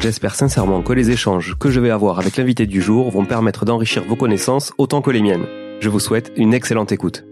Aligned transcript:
J'espère 0.00 0.34
sincèrement 0.34 0.82
que 0.82 0.92
les 0.92 1.10
échanges 1.10 1.56
que 1.58 1.70
je 1.70 1.80
vais 1.80 1.90
avoir 1.90 2.18
avec 2.18 2.36
l'invité 2.36 2.66
du 2.66 2.80
jour 2.80 3.10
vont 3.10 3.24
permettre 3.24 3.64
d'enrichir 3.64 4.04
vos 4.04 4.14
connaissances 4.14 4.72
autant 4.78 5.00
que 5.02 5.10
les 5.10 5.22
miennes. 5.22 5.46
Je 5.80 5.88
vous 5.88 6.00
souhaite 6.00 6.32
une 6.36 6.54
excellente 6.54 6.92
écoute. 6.92 7.24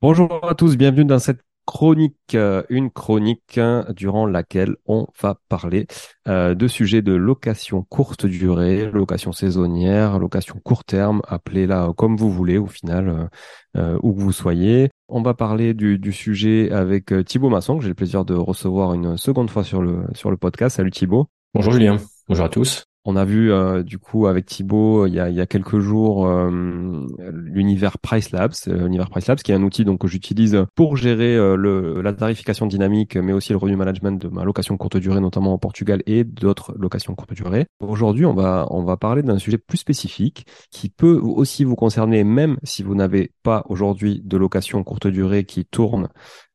Bonjour 0.00 0.40
à 0.48 0.54
tous, 0.54 0.76
bienvenue 0.76 1.04
dans 1.04 1.18
cette 1.18 1.40
chronique, 1.66 2.34
euh, 2.34 2.62
une 2.68 2.90
chronique 2.90 3.58
hein, 3.58 3.86
durant 3.94 4.26
laquelle 4.26 4.76
on 4.86 5.06
va 5.20 5.38
parler 5.48 5.86
euh, 6.28 6.54
de 6.54 6.68
sujets 6.68 7.02
de 7.02 7.12
location 7.12 7.82
courte 7.82 8.26
durée, 8.26 8.90
location 8.90 9.32
saisonnière, 9.32 10.18
location 10.18 10.60
court 10.62 10.84
terme, 10.84 11.22
appelez-la 11.28 11.92
comme 11.96 12.16
vous 12.16 12.30
voulez 12.30 12.58
au 12.58 12.66
final, 12.66 13.30
euh, 13.76 13.98
où 14.02 14.12
que 14.12 14.20
vous 14.20 14.32
soyez. 14.32 14.90
On 15.08 15.22
va 15.22 15.34
parler 15.34 15.74
du, 15.74 15.98
du 15.98 16.12
sujet 16.12 16.70
avec 16.70 17.12
Thibaut 17.24 17.50
Masson, 17.50 17.76
que 17.76 17.82
j'ai 17.82 17.88
le 17.88 17.94
plaisir 17.94 18.24
de 18.24 18.34
recevoir 18.34 18.94
une 18.94 19.16
seconde 19.16 19.50
fois 19.50 19.64
sur 19.64 19.82
le, 19.82 20.04
sur 20.14 20.30
le 20.30 20.36
podcast. 20.36 20.76
Salut 20.76 20.90
Thibaut. 20.90 21.28
Bonjour 21.54 21.72
Julien, 21.72 21.96
bonjour 22.28 22.46
à 22.46 22.48
tous. 22.48 22.84
On 23.04 23.16
a 23.16 23.24
vu 23.24 23.50
euh, 23.50 23.82
du 23.82 23.98
coup 23.98 24.28
avec 24.28 24.46
Thibaut 24.46 25.06
il 25.06 25.14
y 25.14 25.18
a, 25.18 25.28
il 25.28 25.34
y 25.34 25.40
a 25.40 25.46
quelques 25.46 25.80
jours 25.80 26.28
euh, 26.28 27.04
l'univers 27.32 27.98
Price 27.98 28.30
Labs, 28.30 28.52
euh, 28.68 28.84
l'univers 28.84 29.10
Price 29.10 29.26
Labs 29.26 29.38
qui 29.38 29.50
est 29.50 29.56
un 29.56 29.62
outil 29.64 29.84
donc 29.84 30.00
que 30.00 30.06
j'utilise 30.06 30.64
pour 30.76 30.96
gérer 30.96 31.36
la 32.02 32.12
tarification 32.12 32.66
dynamique, 32.66 33.16
mais 33.16 33.32
aussi 33.32 33.52
le 33.52 33.58
revenu 33.58 33.76
management 33.76 34.20
de 34.20 34.28
ma 34.28 34.44
location 34.44 34.76
courte 34.76 34.96
durée, 34.96 35.20
notamment 35.20 35.52
en 35.52 35.58
Portugal 35.58 36.02
et 36.06 36.22
d'autres 36.24 36.74
locations 36.78 37.14
courte 37.14 37.34
durée. 37.34 37.66
Aujourd'hui, 37.80 38.24
on 38.24 38.34
va 38.34 38.66
on 38.70 38.84
va 38.84 38.96
parler 38.96 39.22
d'un 39.22 39.38
sujet 39.38 39.58
plus 39.58 39.78
spécifique 39.78 40.46
qui 40.70 40.88
peut 40.88 41.18
aussi 41.18 41.64
vous 41.64 41.76
concerner, 41.76 42.22
même 42.24 42.56
si 42.62 42.82
vous 42.82 42.94
n'avez 42.94 43.32
pas 43.42 43.64
aujourd'hui 43.68 44.20
de 44.24 44.36
location 44.36 44.82
courte 44.84 45.08
durée 45.08 45.44
qui 45.44 45.64
tourne 45.64 46.08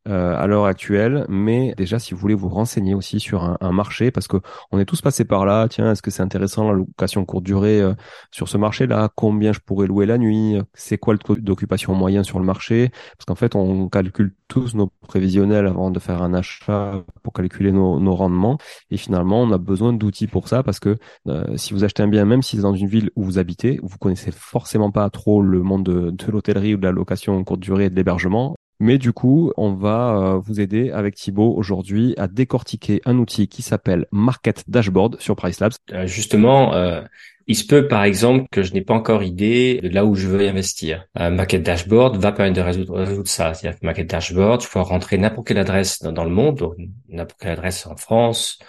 euh, 0.08 0.36
à 0.36 0.48
l'heure 0.48 0.66
actuelle, 0.66 1.26
mais 1.30 1.74
déjà 1.78 2.00
si 2.00 2.14
vous 2.14 2.20
voulez 2.20 2.36
vous 2.36 2.50
renseigner 2.50 2.94
aussi 2.94 3.20
sur 3.20 3.58
un, 3.62 3.72
marché, 3.72 4.12
parce 4.12 4.28
que 4.28 4.38
on 4.72 4.80
est 4.80 4.86
tous 4.86 5.02
passés 5.02 5.26
par 5.26 5.46
là. 5.46 5.68
Tiens, 5.70 5.92
est-ce 5.92 6.02
que 6.02 6.12
c'est 6.12 6.24
intéressant 6.24 6.68
la 6.68 6.74
location 6.74 7.26
courte 7.26 7.44
durée 7.44 7.82
euh, 7.82 7.94
sur 8.32 8.48
ce 8.50 8.58
marché-là 8.58 9.10
Combien 9.16 9.54
je 9.54 9.60
pourrais 9.60 9.88
louer 9.88 10.06
la 10.06 10.18
nuit 10.18 10.58
C'est 10.74 10.98
quoi 10.98 11.14
le 11.14 11.20
taux 11.20 11.36
d'occupation 11.36 11.94
moyen 11.94 12.24
sur 12.24 12.40
le 12.40 12.46
marché 12.46 12.90
Parce 13.18 13.26
qu'en 13.26 13.36
fait, 13.36 13.56
on 13.56 13.90
calcule 13.90 14.34
tous 14.48 14.76
nos 14.76 14.88
prévisionnels 15.08 15.68
avant 15.68 15.92
de 15.92 16.00
faire 16.00 16.22
un 16.22 16.34
achat 16.34 17.04
pour 17.24 17.34
calculer 17.34 17.72
nos, 17.72 18.00
nos 18.00 18.16
rendements. 18.16 18.58
Et 18.92 18.98
finalement, 18.98 19.42
on 19.42 19.52
a 19.52 19.58
besoin 19.58 19.94
d'outils 19.94 20.28
pour 20.28 20.48
ça 20.48 20.64
parce 20.64 20.80
que 20.80 20.98
euh, 21.28 21.58
si 21.58 21.74
vous 21.74 21.84
achetez 21.84 22.04
un 22.04 22.08
bien, 22.08 22.26
même 22.26 22.42
si 22.42 22.56
c'est 22.56 22.62
dans 22.62 22.74
une 22.76 22.88
ville 22.88 23.12
où 23.16 23.24
vous 23.24 23.40
habitez, 23.40 23.80
vous 23.84 23.98
connaissez 23.98 24.32
forcément 24.32 24.92
pas 24.92 25.10
trop 25.10 25.42
le 25.42 25.62
monde 25.62 25.84
de, 25.84 26.12
de 26.12 26.32
l'hôtellerie 26.32 26.76
ou 26.76 26.78
de 26.78 26.84
la 26.84 26.92
location 26.92 27.44
courte 27.44 27.60
durée 27.60 27.86
et 27.86 27.90
de 27.90 27.96
l'hébergement. 27.96 28.56
Mais 28.80 29.00
du 29.00 29.12
coup, 29.12 29.52
on 29.58 29.74
va 29.74 30.16
euh, 30.16 30.38
vous 30.38 30.60
aider 30.60 30.92
avec 30.92 31.16
Thibaut 31.16 31.54
aujourd'hui 31.56 32.14
à 32.18 32.28
décortiquer 32.28 33.02
un 33.06 33.18
outil 33.18 33.48
qui 33.48 33.64
s'appelle 33.64 34.06
Market 34.12 34.64
Dashboard 34.68 35.20
sur 35.20 35.36
PriceLabs. 35.36 35.74
Euh, 35.94 36.06
justement, 36.06 36.76
euh, 36.76 37.02
il 37.48 37.56
se 37.56 37.66
peut 37.66 37.88
par 37.88 38.04
exemple 38.04 38.46
que 38.52 38.62
je 38.62 38.74
n'ai 38.74 38.82
pas 38.82 38.94
encore 38.94 39.24
idée 39.24 39.80
de 39.82 39.90
là 39.90 40.06
où 40.06 40.14
je 40.14 40.28
veux 40.28 40.48
investir. 40.48 41.08
Market 41.16 41.64
Dashboard 41.64 42.18
va 42.18 42.32
permettre 42.32 42.58
de 42.58 42.62
résoudre, 42.62 43.26
ça. 43.26 43.54
C'est-à-dire 43.54 43.80
que 43.80 43.86
Market 43.86 44.10
Dashboard, 44.10 44.62
je 44.62 44.70
peux 44.70 44.80
rentrer 44.80 45.18
n'importe 45.18 45.48
quelle 45.48 45.58
adresse 45.58 46.04
dans, 46.04 46.24
le 46.24 46.30
monde, 46.30 46.76
n'importe 47.10 47.40
quelle 47.42 47.54
adresse 47.54 47.88
en 47.88 47.96
France, 47.96 48.60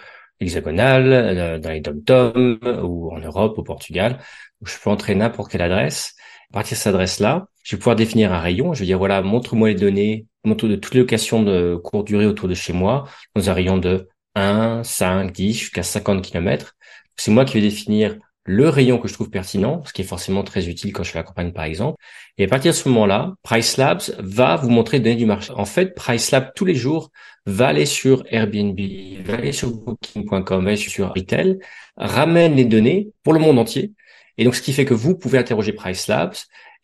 hexagonale, 0.40 1.60
dans 1.60 1.70
les 1.70 1.80
dom 1.80 2.58
ou 2.84 3.10
en 3.12 3.18
Europe, 3.18 3.58
au 3.58 3.62
Portugal. 3.64 4.18
Je 4.64 4.74
peux 4.82 4.90
entrer 4.90 5.16
n'importe 5.16 5.50
quelle 5.50 5.62
adresse 5.62 6.14
à 6.52 6.54
partir 6.54 6.76
de 6.76 6.78
cette 6.78 6.94
adresse-là, 6.94 7.46
je 7.62 7.76
vais 7.76 7.78
pouvoir 7.78 7.96
définir 7.96 8.32
un 8.32 8.40
rayon. 8.40 8.72
Je 8.74 8.80
vais 8.80 8.86
dire, 8.86 8.98
voilà, 8.98 9.20
montre-moi 9.22 9.68
les 9.68 9.74
données, 9.74 10.26
montre 10.44 10.68
de 10.68 10.76
toutes 10.76 10.94
les 10.94 11.00
locations 11.00 11.42
de 11.42 11.76
courte 11.76 12.06
durée 12.06 12.26
autour 12.26 12.48
de 12.48 12.54
chez 12.54 12.72
moi, 12.72 13.08
dans 13.34 13.50
un 13.50 13.52
rayon 13.52 13.78
de 13.78 14.08
1, 14.34 14.82
5, 14.84 15.32
10, 15.32 15.52
jusqu'à 15.52 15.82
50 15.82 16.22
km. 16.22 16.74
C'est 17.16 17.30
moi 17.30 17.44
qui 17.44 17.54
vais 17.54 17.60
définir 17.60 18.16
le 18.44 18.70
rayon 18.70 18.98
que 18.98 19.08
je 19.08 19.12
trouve 19.12 19.28
pertinent, 19.28 19.82
ce 19.84 19.92
qui 19.92 20.00
est 20.00 20.06
forcément 20.06 20.42
très 20.42 20.68
utile 20.68 20.94
quand 20.94 21.02
je 21.02 21.10
fais 21.10 21.18
la 21.18 21.22
campagne 21.22 21.52
par 21.52 21.64
exemple. 21.64 21.98
Et 22.38 22.44
à 22.44 22.48
partir 22.48 22.72
de 22.72 22.76
ce 22.76 22.88
moment-là, 22.88 23.34
Price 23.42 23.76
Labs 23.76 24.00
va 24.20 24.56
vous 24.56 24.70
montrer 24.70 24.96
les 24.96 25.04
données 25.04 25.16
du 25.16 25.26
marché. 25.26 25.52
En 25.54 25.66
fait, 25.66 25.94
Price 25.94 26.30
Labs 26.30 26.52
tous 26.56 26.64
les 26.64 26.74
jours 26.74 27.10
va 27.44 27.68
aller 27.68 27.84
sur 27.84 28.24
Airbnb, 28.30 28.80
va 29.22 29.34
aller 29.34 29.52
sur 29.52 29.70
Booking.com, 29.70 30.64
va 30.64 30.70
aller 30.70 30.78
sur 30.78 31.12
Retail, 31.12 31.58
ramène 31.98 32.56
les 32.56 32.64
données 32.64 33.10
pour 33.22 33.34
le 33.34 33.40
monde 33.40 33.58
entier. 33.58 33.92
Et 34.38 34.44
donc, 34.44 34.54
ce 34.54 34.62
qui 34.62 34.72
fait 34.72 34.84
que 34.84 34.94
vous 34.94 35.16
pouvez 35.16 35.38
interroger 35.38 35.72
Price 35.72 36.08
Labs 36.08 36.34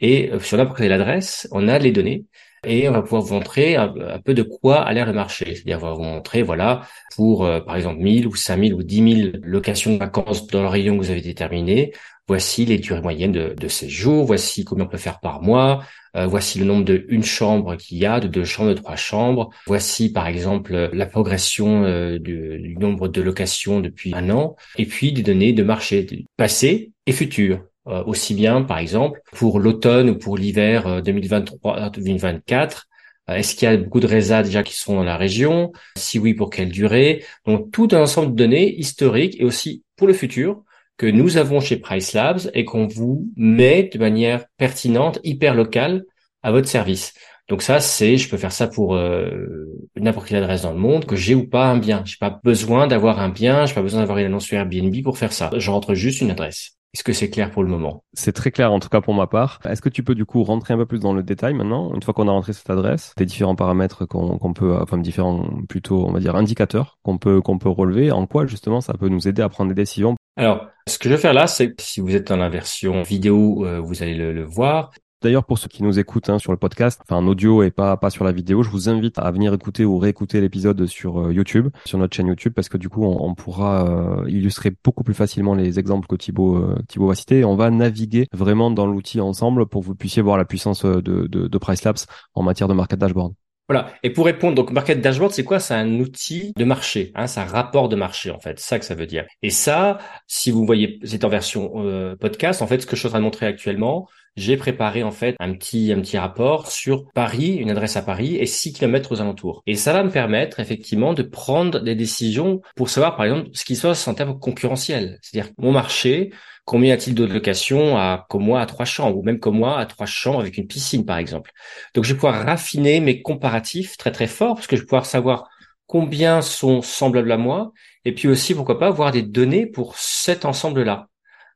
et 0.00 0.30
euh, 0.30 0.40
sur 0.40 0.58
n'importe 0.58 0.78
quelle 0.78 0.92
adresse, 0.92 1.48
on 1.52 1.68
a 1.68 1.78
les 1.78 1.92
données 1.92 2.26
et 2.66 2.88
on 2.88 2.92
va 2.92 3.02
pouvoir 3.02 3.22
vous 3.22 3.34
montrer 3.34 3.76
un, 3.76 3.92
peu 4.24 4.34
de 4.34 4.42
quoi 4.42 4.82
a 4.82 4.92
l'air 4.92 5.06
le 5.06 5.12
marché. 5.12 5.54
C'est-à-dire, 5.54 5.78
on 5.82 5.86
va 5.86 5.92
vous 5.92 6.02
montrer, 6.02 6.42
voilà, 6.42 6.82
pour 7.14 7.44
euh, 7.44 7.60
par 7.60 7.76
exemple 7.76 8.00
1000 8.00 8.26
ou 8.26 8.34
5000 8.34 8.74
ou 8.74 8.82
10 8.82 9.16
000 9.22 9.30
locations 9.42 9.92
de 9.92 9.98
vacances 9.98 10.46
dans 10.48 10.62
le 10.62 10.68
rayon 10.68 10.98
que 10.98 11.04
vous 11.04 11.10
avez 11.10 11.20
déterminé, 11.20 11.92
voici 12.26 12.64
les 12.64 12.78
durées 12.78 13.00
moyennes 13.00 13.32
de, 13.32 13.54
de 13.58 13.68
séjour, 13.68 14.24
voici 14.24 14.64
combien 14.64 14.84
on 14.84 14.88
peut 14.88 14.96
faire 14.96 15.20
par 15.20 15.42
mois, 15.42 15.84
euh, 16.16 16.26
voici 16.26 16.58
le 16.58 16.64
nombre 16.64 16.84
de 16.84 17.04
une 17.08 17.24
chambre 17.24 17.76
qu'il 17.76 17.98
y 17.98 18.06
a, 18.06 18.20
de 18.20 18.28
deux 18.28 18.44
chambres, 18.44 18.70
de 18.70 18.74
trois 18.74 18.96
chambres, 18.96 19.50
voici 19.66 20.12
par 20.12 20.26
exemple 20.26 20.90
la 20.92 21.06
progression 21.06 21.84
euh, 21.84 22.18
du, 22.18 22.76
nombre 22.78 23.08
de 23.08 23.20
locations 23.20 23.80
depuis 23.80 24.14
un 24.14 24.30
an, 24.30 24.56
et 24.78 24.86
puis 24.86 25.12
des 25.12 25.22
données 25.22 25.52
de 25.52 25.62
marché 25.62 26.06
passé 26.36 26.92
et 27.06 27.12
futur. 27.12 27.64
Euh, 27.86 28.02
aussi 28.04 28.32
bien, 28.34 28.62
par 28.62 28.78
exemple, 28.78 29.20
pour 29.32 29.60
l'automne 29.60 30.08
ou 30.08 30.18
pour 30.18 30.38
l'hiver 30.38 31.02
2023-2024 31.02 32.84
Est-ce 33.28 33.54
qu'il 33.54 33.68
y 33.68 33.70
a 33.70 33.76
beaucoup 33.76 34.00
de 34.00 34.06
résas 34.06 34.42
déjà 34.42 34.62
qui 34.62 34.74
sont 34.74 34.94
dans 34.94 35.04
la 35.04 35.18
région? 35.18 35.72
Si 35.96 36.18
oui, 36.18 36.32
pour 36.32 36.48
quelle 36.48 36.70
durée? 36.70 37.22
Donc 37.44 37.72
tout 37.72 37.88
un 37.92 38.00
ensemble 38.00 38.30
de 38.30 38.36
données 38.36 38.74
historiques 38.74 39.38
et 39.38 39.44
aussi 39.44 39.82
pour 39.96 40.06
le 40.06 40.14
futur 40.14 40.62
que 40.96 41.06
nous 41.06 41.36
avons 41.36 41.60
chez 41.60 41.76
Price 41.76 42.12
Labs 42.12 42.50
et 42.54 42.64
qu'on 42.64 42.86
vous 42.86 43.28
met 43.36 43.90
de 43.92 43.98
manière 43.98 44.44
pertinente, 44.56 45.18
hyper 45.24 45.54
locale 45.54 46.04
à 46.42 46.52
votre 46.52 46.68
service. 46.68 47.14
Donc 47.48 47.60
ça, 47.60 47.78
c'est, 47.80 48.16
je 48.16 48.28
peux 48.28 48.38
faire 48.38 48.52
ça 48.52 48.68
pour 48.68 48.94
euh, 48.94 49.66
n'importe 49.96 50.28
quelle 50.28 50.42
adresse 50.42 50.62
dans 50.62 50.72
le 50.72 50.78
monde, 50.78 51.04
que 51.04 51.16
j'ai 51.16 51.34
ou 51.34 51.46
pas 51.46 51.66
un 51.66 51.76
bien. 51.76 52.02
J'ai 52.06 52.16
pas 52.18 52.40
besoin 52.42 52.86
d'avoir 52.86 53.20
un 53.20 53.28
bien, 53.28 53.66
j'ai 53.66 53.74
pas 53.74 53.82
besoin 53.82 54.00
d'avoir 54.00 54.18
une 54.18 54.26
annonce 54.26 54.44
sur 54.44 54.56
Airbnb 54.56 54.94
pour 55.02 55.18
faire 55.18 55.32
ça. 55.32 55.50
Je 55.54 55.70
rentre 55.70 55.94
juste 55.94 56.22
une 56.22 56.30
adresse. 56.30 56.78
Est-ce 56.94 57.02
que 57.02 57.12
c'est 57.12 57.28
clair 57.28 57.50
pour 57.50 57.64
le 57.64 57.68
moment? 57.68 58.04
C'est 58.12 58.32
très 58.32 58.52
clair 58.52 58.72
en 58.72 58.78
tout 58.78 58.88
cas 58.88 59.00
pour 59.00 59.14
ma 59.14 59.26
part. 59.26 59.58
Est-ce 59.64 59.82
que 59.82 59.88
tu 59.88 60.04
peux 60.04 60.14
du 60.14 60.24
coup 60.24 60.44
rentrer 60.44 60.74
un 60.74 60.76
peu 60.76 60.86
plus 60.86 61.00
dans 61.00 61.12
le 61.12 61.24
détail 61.24 61.52
maintenant, 61.52 61.92
une 61.92 62.00
fois 62.02 62.14
qu'on 62.14 62.28
a 62.28 62.30
rentré 62.30 62.52
cette 62.52 62.70
adresse, 62.70 63.12
des 63.16 63.26
différents 63.26 63.56
paramètres 63.56 64.06
qu'on 64.06 64.52
peut, 64.52 64.76
enfin 64.80 64.96
différents 64.96 65.44
plutôt 65.68 66.06
on 66.06 66.12
va 66.12 66.20
dire 66.20 66.36
indicateurs 66.36 66.98
qu'on 67.02 67.18
peut 67.18 67.40
qu'on 67.40 67.58
peut 67.58 67.68
relever, 67.68 68.12
en 68.12 68.26
quoi 68.26 68.46
justement 68.46 68.80
ça 68.80 68.94
peut 68.94 69.08
nous 69.08 69.26
aider 69.26 69.42
à 69.42 69.48
prendre 69.48 69.70
des 69.70 69.74
décisions 69.74 70.14
alors, 70.36 70.68
ce 70.88 70.98
que 70.98 71.08
je 71.08 71.14
vais 71.14 71.20
faire 71.20 71.32
là, 71.32 71.46
c'est 71.46 71.80
si 71.80 72.00
vous 72.00 72.14
êtes 72.14 72.28
dans 72.28 72.36
la 72.36 72.48
version 72.48 73.02
vidéo, 73.02 73.64
euh, 73.64 73.80
vous 73.80 74.02
allez 74.02 74.14
le, 74.14 74.44
voir. 74.44 74.90
D'ailleurs, 75.22 75.44
pour 75.44 75.58
ceux 75.58 75.68
qui 75.68 75.82
nous 75.82 75.98
écoutent 75.98 76.28
hein, 76.28 76.38
sur 76.38 76.52
le 76.52 76.58
podcast, 76.58 77.00
enfin 77.02 77.16
en 77.16 77.26
audio 77.26 77.62
et 77.62 77.70
pas 77.70 77.96
pas 77.96 78.10
sur 78.10 78.24
la 78.24 78.32
vidéo, 78.32 78.62
je 78.62 78.68
vous 78.68 78.90
invite 78.90 79.18
à 79.18 79.30
venir 79.30 79.54
écouter 79.54 79.86
ou 79.86 79.96
réécouter 79.96 80.38
l'épisode 80.40 80.84
sur 80.84 81.18
euh, 81.18 81.32
YouTube, 81.32 81.68
sur 81.86 81.96
notre 81.98 82.14
chaîne 82.14 82.26
YouTube, 82.26 82.52
parce 82.52 82.68
que 82.68 82.76
du 82.76 82.90
coup, 82.90 83.04
on, 83.06 83.34
pourra 83.34 83.88
euh, 83.88 84.28
illustrer 84.28 84.70
beaucoup 84.84 85.02
plus 85.02 85.14
facilement 85.14 85.54
les 85.54 85.78
exemples 85.78 86.06
que 86.08 86.16
Thibaut 86.16 86.56
euh, 86.56 86.78
Thibaut 86.88 87.06
va 87.08 87.14
citer. 87.14 87.42
On 87.44 87.56
va 87.56 87.70
naviguer 87.70 88.26
vraiment 88.32 88.70
dans 88.70 88.86
l'outil 88.86 89.20
ensemble 89.20 89.66
pour 89.66 89.80
que 89.80 89.86
vous 89.86 89.94
puissiez 89.94 90.20
voir 90.20 90.36
la 90.36 90.44
puissance 90.44 90.84
de, 90.84 91.00
de, 91.00 91.26
de 91.26 91.58
Price 91.58 91.84
Labs 91.84 92.04
en 92.34 92.42
matière 92.42 92.68
de 92.68 92.74
market 92.74 92.98
dashboard. 92.98 93.32
Voilà. 93.68 93.94
Et 94.02 94.10
pour 94.10 94.26
répondre, 94.26 94.54
donc 94.54 94.72
Market 94.72 95.00
Dashboard, 95.00 95.32
c'est 95.32 95.44
quoi? 95.44 95.58
C'est 95.58 95.74
un 95.74 95.98
outil 95.98 96.52
de 96.56 96.64
marché, 96.64 97.12
hein, 97.14 97.26
c'est 97.26 97.40
un 97.40 97.46
rapport 97.46 97.88
de 97.88 97.96
marché 97.96 98.30
en 98.30 98.38
fait, 98.38 98.60
ça 98.60 98.78
que 98.78 98.84
ça 98.84 98.94
veut 98.94 99.06
dire. 99.06 99.24
Et 99.42 99.50
ça, 99.50 99.98
si 100.26 100.50
vous 100.50 100.66
voyez, 100.66 100.98
c'est 101.04 101.24
en 101.24 101.28
version 101.28 101.72
euh, 101.76 102.14
podcast. 102.16 102.60
En 102.60 102.66
fait, 102.66 102.80
ce 102.80 102.86
que 102.86 102.94
je 102.94 103.00
suis 103.00 103.06
en 103.08 103.10
train 103.10 103.20
de 103.20 103.24
montrer 103.24 103.46
actuellement, 103.46 104.06
j'ai 104.36 104.56
préparé 104.56 105.02
en 105.02 105.12
fait 105.12 105.36
un 105.38 105.54
petit 105.54 105.92
un 105.92 106.00
petit 106.00 106.18
rapport 106.18 106.70
sur 106.70 107.10
Paris, 107.12 107.54
une 107.54 107.70
adresse 107.70 107.96
à 107.96 108.02
Paris 108.02 108.36
et 108.36 108.46
6 108.46 108.72
km 108.72 109.12
aux 109.12 109.20
alentours. 109.20 109.62
Et 109.66 109.76
ça 109.76 109.92
va 109.92 110.02
me 110.02 110.10
permettre 110.10 110.60
effectivement 110.60 111.14
de 111.14 111.22
prendre 111.22 111.80
des 111.80 111.94
décisions 111.94 112.60
pour 112.76 112.90
savoir 112.90 113.16
par 113.16 113.26
exemple 113.26 113.50
ce 113.52 113.64
qui 113.64 113.76
se 113.76 113.86
passe 113.86 114.06
en 114.08 114.14
termes 114.14 114.38
concurrentiels. 114.38 115.18
C'est-à-dire 115.22 115.52
mon 115.56 115.72
marché, 115.72 116.32
combien 116.64 116.90
y 116.90 116.92
a-t-il 116.92 117.14
de 117.14 117.24
locations 117.24 117.96
à 117.96 118.26
comme 118.28 118.44
moi 118.44 118.60
à 118.60 118.66
trois 118.66 118.84
chambres 118.84 119.18
ou 119.18 119.22
même 119.22 119.38
comme 119.38 119.58
moi 119.58 119.78
à 119.78 119.86
trois 119.86 120.06
chambres 120.06 120.40
avec 120.40 120.56
une 120.56 120.66
piscine 120.66 121.04
par 121.04 121.18
exemple? 121.18 121.52
Donc 121.94 122.04
je 122.04 122.12
vais 122.12 122.16
pouvoir 122.16 122.44
raffiner 122.44 123.00
mes 123.00 123.22
comparatifs 123.22 123.96
très 123.96 124.12
très 124.12 124.26
fort 124.26 124.54
parce 124.54 124.66
que 124.66 124.76
je 124.76 124.82
vais 124.82 124.86
pouvoir 124.86 125.06
savoir 125.06 125.48
combien 125.86 126.42
sont 126.42 126.82
semblables 126.82 127.32
à 127.32 127.36
moi 127.36 127.72
et 128.04 128.14
puis 128.14 128.28
aussi 128.28 128.54
pourquoi 128.54 128.78
pas 128.78 128.88
avoir 128.88 129.12
des 129.12 129.22
données 129.22 129.66
pour 129.66 129.96
cet 129.98 130.44
ensemble-là. 130.44 131.08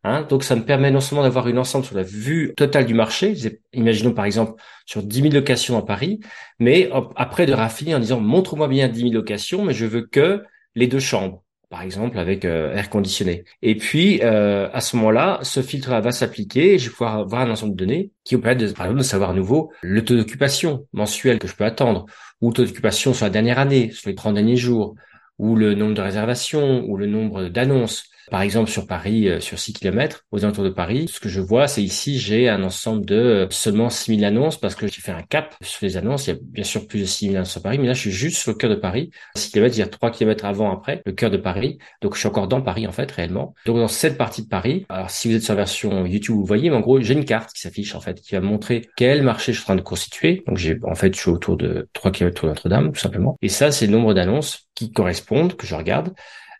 Hein, 0.04 0.22
donc 0.22 0.44
ça 0.44 0.54
me 0.54 0.64
permet 0.64 0.92
non 0.92 1.00
seulement 1.00 1.24
d'avoir 1.24 1.48
une 1.48 1.58
ensemble 1.58 1.84
sur 1.84 1.96
la 1.96 2.04
vue 2.04 2.54
totale 2.56 2.86
du 2.86 2.94
marché, 2.94 3.34
imaginons 3.72 4.12
par 4.12 4.26
exemple 4.26 4.62
sur 4.86 5.02
10 5.02 5.22
000 5.22 5.34
locations 5.34 5.76
à 5.76 5.82
Paris, 5.84 6.20
mais 6.60 6.88
après 7.16 7.46
de 7.46 7.52
raffiner 7.52 7.96
en 7.96 7.98
disant 7.98 8.20
montre-moi 8.20 8.68
bien 8.68 8.88
10 8.88 9.00
000 9.00 9.12
locations, 9.12 9.64
mais 9.64 9.74
je 9.74 9.86
veux 9.86 10.02
que 10.02 10.44
les 10.76 10.86
deux 10.86 11.00
chambres, 11.00 11.42
par 11.70 11.82
exemple 11.82 12.18
avec 12.18 12.44
euh, 12.44 12.74
air 12.74 12.88
conditionné. 12.90 13.44
Et 13.62 13.76
puis 13.76 14.20
euh, 14.22 14.68
à 14.72 14.80
ce 14.80 14.96
moment-là, 14.96 15.38
ce 15.42 15.60
filtre 15.60 15.90
va 15.90 16.12
s'appliquer 16.12 16.74
et 16.74 16.78
je 16.78 16.86
vais 16.86 16.92
pouvoir 16.92 17.18
avoir 17.18 17.42
un 17.42 17.50
ensemble 17.50 17.72
de 17.72 17.84
données 17.84 18.10
qui 18.24 18.34
vont 18.34 18.40
permettre 18.40 18.66
de, 18.66 18.72
par 18.72 18.86
exemple 18.86 19.00
de 19.00 19.04
savoir 19.04 19.30
à 19.30 19.34
nouveau 19.34 19.72
le 19.82 20.04
taux 20.04 20.16
d'occupation 20.16 20.86
mensuel 20.92 21.38
que 21.38 21.48
je 21.48 21.54
peux 21.54 21.64
attendre, 21.64 22.06
ou 22.40 22.48
le 22.48 22.54
taux 22.54 22.64
d'occupation 22.64 23.12
sur 23.12 23.26
la 23.26 23.30
dernière 23.30 23.58
année, 23.58 23.90
sur 23.90 24.08
les 24.08 24.14
30 24.14 24.34
derniers 24.34 24.56
jours, 24.56 24.94
ou 25.38 25.56
le 25.56 25.74
nombre 25.74 25.94
de 25.94 26.00
réservations, 26.00 26.84
ou 26.86 26.96
le 26.96 27.06
nombre 27.06 27.48
d'annonces. 27.48 28.07
Par 28.30 28.42
exemple, 28.42 28.70
sur 28.70 28.86
Paris, 28.86 29.28
euh, 29.28 29.40
sur 29.40 29.58
6 29.58 29.72
km, 29.72 30.24
aux 30.30 30.44
alentours 30.44 30.64
de 30.64 30.70
Paris, 30.70 31.06
ce 31.12 31.20
que 31.20 31.28
je 31.28 31.40
vois, 31.40 31.68
c'est 31.68 31.82
ici, 31.82 32.18
j'ai 32.18 32.48
un 32.48 32.62
ensemble 32.62 33.04
de 33.06 33.16
euh, 33.16 33.46
seulement 33.50 33.90
6000 33.90 34.24
annonces 34.24 34.58
parce 34.58 34.74
que 34.74 34.86
j'ai 34.86 35.00
fait 35.00 35.12
un 35.12 35.22
cap 35.22 35.54
sur 35.62 35.86
les 35.86 35.96
annonces. 35.96 36.26
Il 36.26 36.34
y 36.34 36.36
a 36.36 36.38
bien 36.40 36.64
sûr 36.64 36.86
plus 36.86 37.00
de 37.00 37.04
6000 37.04 37.36
annonces 37.36 37.50
sur 37.50 37.62
Paris, 37.62 37.78
mais 37.78 37.86
là, 37.86 37.94
je 37.94 38.00
suis 38.00 38.10
juste 38.10 38.36
sur 38.38 38.52
le 38.52 38.56
cœur 38.56 38.70
de 38.70 38.76
Paris. 38.76 39.10
6 39.36 39.50
km, 39.52 39.76
il 39.76 39.80
y 39.80 39.82
a 39.82 39.86
3 39.86 40.10
km 40.10 40.44
avant, 40.44 40.72
après, 40.72 41.02
le 41.04 41.12
cœur 41.12 41.30
de 41.30 41.36
Paris. 41.36 41.78
Donc, 42.02 42.14
je 42.14 42.20
suis 42.20 42.28
encore 42.28 42.48
dans 42.48 42.60
Paris, 42.60 42.86
en 42.86 42.92
fait, 42.92 43.10
réellement. 43.10 43.54
Donc, 43.66 43.76
dans 43.76 43.88
cette 43.88 44.18
partie 44.18 44.42
de 44.42 44.48
Paris, 44.48 44.86
alors 44.88 45.10
si 45.10 45.28
vous 45.28 45.34
êtes 45.34 45.42
sur 45.42 45.54
la 45.54 45.58
version 45.58 46.06
YouTube, 46.06 46.34
vous 46.34 46.44
voyez, 46.44 46.70
mais 46.70 46.76
en 46.76 46.80
gros, 46.80 47.00
j'ai 47.00 47.14
une 47.14 47.24
carte 47.24 47.52
qui 47.52 47.60
s'affiche, 47.60 47.94
en 47.94 48.00
fait, 48.00 48.20
qui 48.20 48.34
va 48.34 48.40
montrer 48.40 48.88
quel 48.96 49.22
marché 49.22 49.52
je 49.52 49.58
suis 49.58 49.64
en 49.64 49.74
train 49.74 49.76
de 49.76 49.80
constituer. 49.80 50.42
Donc, 50.46 50.56
j'ai, 50.56 50.78
en 50.82 50.94
fait, 50.94 51.14
je 51.14 51.20
suis 51.20 51.30
autour 51.30 51.56
de 51.56 51.88
3 51.92 52.10
km 52.12 52.36
autour 52.36 52.48
de 52.48 52.50
Notre-Dame, 52.50 52.92
tout 52.92 53.00
simplement. 53.00 53.36
Et 53.42 53.48
ça, 53.48 53.70
c'est 53.70 53.86
le 53.86 53.92
nombre 53.92 54.14
d'annonces 54.14 54.68
qui 54.74 54.92
correspondent, 54.92 55.56
que 55.56 55.66
je 55.66 55.74
regarde. 55.74 56.12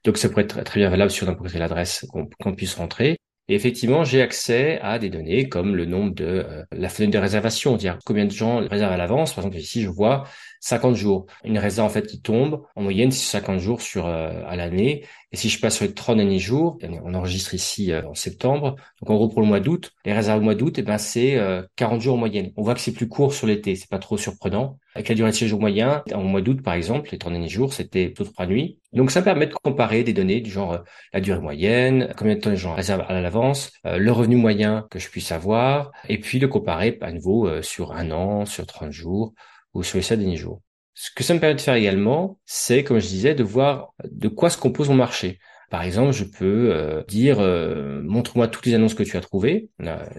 Donc 0.05 0.19
ça 0.19 0.29
pourrait 0.29 0.45
être 0.45 0.63
très 0.65 0.81
bien 0.81 0.91
valable 0.91 1.11
sur 1.11 1.27
n'importe 1.27 1.53
quelle 1.53 1.63
adresse 1.63 2.07
qu'on 2.39 2.55
puisse 2.55 2.75
rentrer. 2.75 3.19
Et 3.51 3.55
effectivement, 3.55 4.05
j'ai 4.05 4.21
accès 4.21 4.79
à 4.83 4.99
des 4.99 5.09
données 5.09 5.49
comme 5.49 5.75
le 5.75 5.87
nombre 5.87 6.15
de 6.15 6.25
euh, 6.25 6.65
la 6.71 6.91
fenêtre 6.91 7.15
de 7.15 7.19
réservation, 7.19 7.77
dire 7.77 7.99
combien 8.05 8.27
de 8.27 8.31
gens 8.31 8.59
réservent 8.69 8.93
à 8.93 8.99
l'avance. 8.99 9.35
Par 9.35 9.43
exemple, 9.43 9.57
ici, 9.57 9.83
je 9.83 9.89
vois 9.89 10.25
50 10.61 10.97
jours. 10.97 11.27
Une 11.45 11.59
réserve 11.59 11.87
en 11.87 11.91
fait 11.91 12.07
qui 12.07 12.21
tombe 12.21 12.63
en 12.75 12.83
moyenne 12.83 13.11
50 13.11 13.59
jours 13.59 13.81
sur 13.81 14.07
euh, 14.07 14.43
à 14.47 14.57
l'année. 14.57 15.05
Et 15.31 15.37
si 15.37 15.49
je 15.49 15.61
passe 15.61 15.77
sur 15.77 15.85
les 15.85 15.93
30 15.93 16.17
derniers 16.17 16.39
jours, 16.39 16.79
on 17.05 17.15
enregistre 17.15 17.55
ici 17.55 17.93
euh, 17.93 18.03
en 18.09 18.15
septembre. 18.15 18.77
Donc 19.01 19.11
en 19.11 19.17
gros 19.17 19.29
pour 19.29 19.41
le 19.41 19.47
mois 19.47 19.61
d'août, 19.61 19.93
les 20.05 20.13
réserves 20.13 20.41
au 20.41 20.43
mois 20.43 20.55
d'août, 20.55 20.75
eh 20.79 20.83
ben 20.83 20.99
c'est 20.99 21.39
40 21.77 22.01
jours 22.01 22.15
en 22.15 22.19
moyenne. 22.19 22.53
On 22.57 22.63
voit 22.63 22.75
que 22.75 22.81
c'est 22.81 22.93
plus 22.93 23.09
court 23.09 23.35
sur 23.35 23.47
l'été, 23.47 23.77
c'est 23.77 23.89
pas 23.89 23.99
trop 23.99 24.17
surprenant. 24.17 24.79
Avec 24.95 25.09
la 25.09 25.15
durée 25.15 25.31
de 25.31 25.37
séjour 25.37 25.61
moyen, 25.61 26.03
en 26.13 26.25
mois 26.25 26.41
d'août 26.41 26.63
par 26.63 26.75
exemple, 26.75 27.11
les 27.13 27.19
30 27.19 27.33
derniers 27.33 27.49
jours, 27.49 27.73
c'était 27.73 28.07
plutôt 28.07 28.25
trois 28.25 28.47
nuits. 28.47 28.79
Donc 28.93 29.11
ça 29.11 29.23
permet 29.23 29.47
de 29.47 29.55
comparer 29.55 30.03
des 30.03 30.13
données 30.13 30.41
du 30.41 30.51
genre 30.51 30.83
la 31.13 31.21
durée 31.21 31.41
moyenne, 31.41 32.13
combien 32.17 32.35
de 32.35 32.41
temps 32.41 32.51
les 32.51 32.57
gens 32.57 32.75
réservent 32.75 33.05
à 33.07 33.21
l'avance, 33.21 33.73
le 33.85 34.11
revenu 34.11 34.37
moyen 34.37 34.87
que 34.91 34.99
je 34.99 35.09
puisse 35.09 35.31
avoir, 35.31 35.93
et 36.09 36.19
puis 36.19 36.39
le 36.39 36.49
comparer 36.49 36.99
à 37.01 37.13
nouveau 37.13 37.63
sur 37.63 37.93
un 37.93 38.11
an, 38.11 38.45
sur 38.47 38.67
30 38.67 38.91
jours 38.91 39.35
ou 39.75 39.83
sur 39.83 39.99
les 39.99 40.03
sept 40.03 40.19
derniers 40.19 40.37
jours. 40.37 40.63
Ce 40.95 41.11
que 41.15 41.23
ça 41.23 41.35
me 41.35 41.41
permet 41.41 41.55
de 41.55 41.61
faire 41.61 41.75
également, 41.75 42.39
c'est, 42.45 42.83
comme 42.83 42.99
je 42.99 43.07
disais, 43.07 43.35
de 43.35 43.45
voir 43.45 43.95
de 44.05 44.29
quoi 44.29 44.51
se 44.51 44.59
compose 44.59 44.89
mon 44.89 44.97
marché. 44.97 45.39
Par 45.71 45.83
exemple, 45.83 46.13
je 46.13 46.25
peux 46.25 46.71
euh, 46.73 47.03
dire 47.09 47.41
euh, 47.41 48.01
montre-moi 48.03 48.49
toutes 48.49 48.65
les 48.65 48.75
annonces 48.75 48.95
que 48.95 49.03
tu 49.03 49.17
as 49.17 49.21
trouvées. 49.21 49.69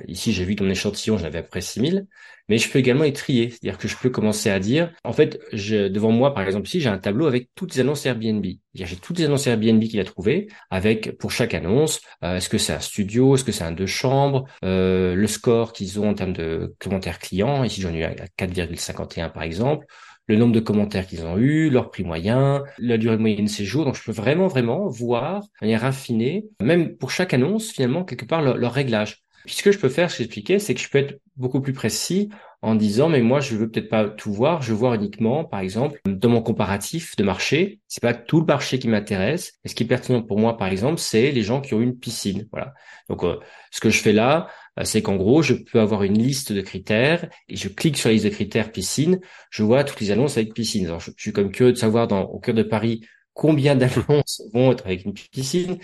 ici, 0.07 0.31
j'ai 0.31 0.43
vu 0.43 0.55
ton 0.55 0.69
échantillon, 0.69 1.17
j'avais 1.17 1.39
à 1.39 1.41
peu 1.41 1.49
près 1.49 1.61
6000, 1.61 2.05
mais 2.49 2.59
je 2.59 2.69
peux 2.69 2.77
également 2.77 3.03
les 3.03 3.13
trier, 3.13 3.49
c'est-à-dire 3.49 3.79
que 3.79 3.87
je 3.87 3.97
peux 3.97 4.11
commencer 4.11 4.51
à 4.51 4.59
dire 4.59 4.91
en 5.03 5.11
fait, 5.11 5.39
je, 5.51 5.87
devant 5.87 6.11
moi 6.11 6.35
par 6.35 6.43
exemple 6.43 6.67
ici, 6.67 6.81
j'ai 6.81 6.89
un 6.89 6.99
tableau 6.99 7.25
avec 7.25 7.49
toutes 7.55 7.73
les 7.73 7.81
annonces 7.81 8.05
Airbnb. 8.05 8.45
J'ai 8.75 8.95
toutes 8.95 9.17
les 9.17 9.25
annonces 9.25 9.47
Airbnb 9.47 9.81
qu'il 9.83 9.99
a 9.99 10.03
trouvées 10.03 10.47
avec 10.69 11.17
pour 11.17 11.31
chaque 11.31 11.55
annonce, 11.55 12.01
euh, 12.23 12.37
est-ce 12.37 12.49
que 12.49 12.59
c'est 12.59 12.73
un 12.73 12.79
studio, 12.79 13.33
est-ce 13.33 13.43
que 13.43 13.51
c'est 13.51 13.63
un 13.63 13.71
deux 13.71 13.87
chambres, 13.87 14.45
le 14.61 15.25
score 15.27 15.73
qu'ils 15.73 15.99
ont 15.99 16.09
en 16.09 16.13
termes 16.13 16.33
de 16.33 16.75
commentaires 16.79 17.17
clients, 17.17 17.63
ici 17.63 17.81
j'en 17.81 17.93
ai 17.93 17.99
eu 17.99 18.03
à 18.03 18.13
4,51 18.37 19.31
par 19.31 19.41
exemple 19.41 19.87
le 20.29 20.35
nombre 20.35 20.53
de 20.53 20.59
commentaires 20.59 21.07
qu'ils 21.07 21.25
ont 21.25 21.37
eu, 21.37 21.69
leur 21.69 21.89
prix 21.89 22.03
moyen, 22.03 22.63
la 22.77 22.97
durée 22.97 23.17
moyenne 23.17 23.45
de 23.45 23.49
séjour. 23.49 23.83
Donc, 23.83 23.95
je 23.95 24.03
peux 24.03 24.11
vraiment, 24.11 24.47
vraiment 24.47 24.87
voir 24.87 25.41
de 25.41 25.47
manière 25.61 25.81
raffinée, 25.81 26.45
même 26.61 26.95
pour 26.95 27.09
chaque 27.09 27.33
annonce, 27.33 27.71
finalement, 27.71 28.05
quelque 28.05 28.25
part, 28.25 28.41
leur, 28.43 28.71
réglage. 28.71 29.23
Puis 29.45 29.55
ce 29.55 29.63
que 29.63 29.71
je 29.71 29.79
peux 29.79 29.89
faire, 29.89 30.11
ce 30.11 30.17
que 30.17 30.23
j'expliquais, 30.23 30.59
c'est 30.59 30.75
que 30.75 30.81
je 30.81 30.89
peux 30.89 30.99
être 30.99 31.19
beaucoup 31.35 31.61
plus 31.61 31.73
précis 31.73 32.29
en 32.61 32.75
disant 32.75 33.09
mais 33.09 33.21
moi 33.21 33.39
je 33.39 33.55
veux 33.55 33.69
peut-être 33.69 33.89
pas 33.89 34.09
tout 34.09 34.33
voir, 34.33 34.61
je 34.61 34.71
veux 34.71 34.77
voir 34.77 34.93
uniquement 34.93 35.45
par 35.45 35.61
exemple 35.61 36.01
dans 36.05 36.29
mon 36.29 36.41
comparatif 36.41 37.15
de 37.15 37.23
marché, 37.23 37.79
c'est 37.87 38.01
pas 38.01 38.13
tout 38.13 38.41
le 38.41 38.45
marché 38.45 38.79
qui 38.79 38.87
m'intéresse. 38.87 39.59
Et 39.63 39.69
ce 39.69 39.75
qui 39.75 39.83
est 39.83 39.87
pertinent 39.87 40.21
pour 40.21 40.39
moi 40.39 40.57
par 40.57 40.67
exemple, 40.67 40.99
c'est 40.99 41.31
les 41.31 41.41
gens 41.41 41.61
qui 41.61 41.73
ont 41.73 41.81
une 41.81 41.97
piscine. 41.97 42.47
Voilà. 42.51 42.73
Donc 43.07 43.23
euh, 43.23 43.39
ce 43.71 43.79
que 43.79 43.89
je 43.89 43.99
fais 43.99 44.11
là, 44.11 44.49
euh, 44.79 44.83
c'est 44.83 45.01
qu'en 45.01 45.15
gros, 45.15 45.41
je 45.41 45.53
peux 45.53 45.79
avoir 45.79 46.03
une 46.03 46.17
liste 46.17 46.51
de 46.51 46.61
critères 46.61 47.29
et 47.47 47.55
je 47.55 47.69
clique 47.69 47.97
sur 47.97 48.09
la 48.09 48.13
liste 48.13 48.25
de 48.25 48.29
critères 48.31 48.71
piscine, 48.71 49.19
je 49.49 49.63
vois 49.63 49.83
toutes 49.83 49.99
les 50.01 50.11
annonces 50.11 50.37
avec 50.37 50.53
piscine. 50.53 50.85
Alors 50.85 50.99
je, 50.99 51.11
suis 51.17 51.31
comme 51.31 51.51
curieux 51.51 51.73
de 51.73 51.77
savoir 51.77 52.07
dans 52.07 52.23
au 52.23 52.39
cœur 52.39 52.55
de 52.55 52.63
Paris 52.63 53.01
combien 53.33 53.75
d'annonces 53.77 54.41
vont 54.53 54.71
être 54.71 54.85
avec 54.85 55.05
une 55.05 55.13
piscine. 55.13 55.77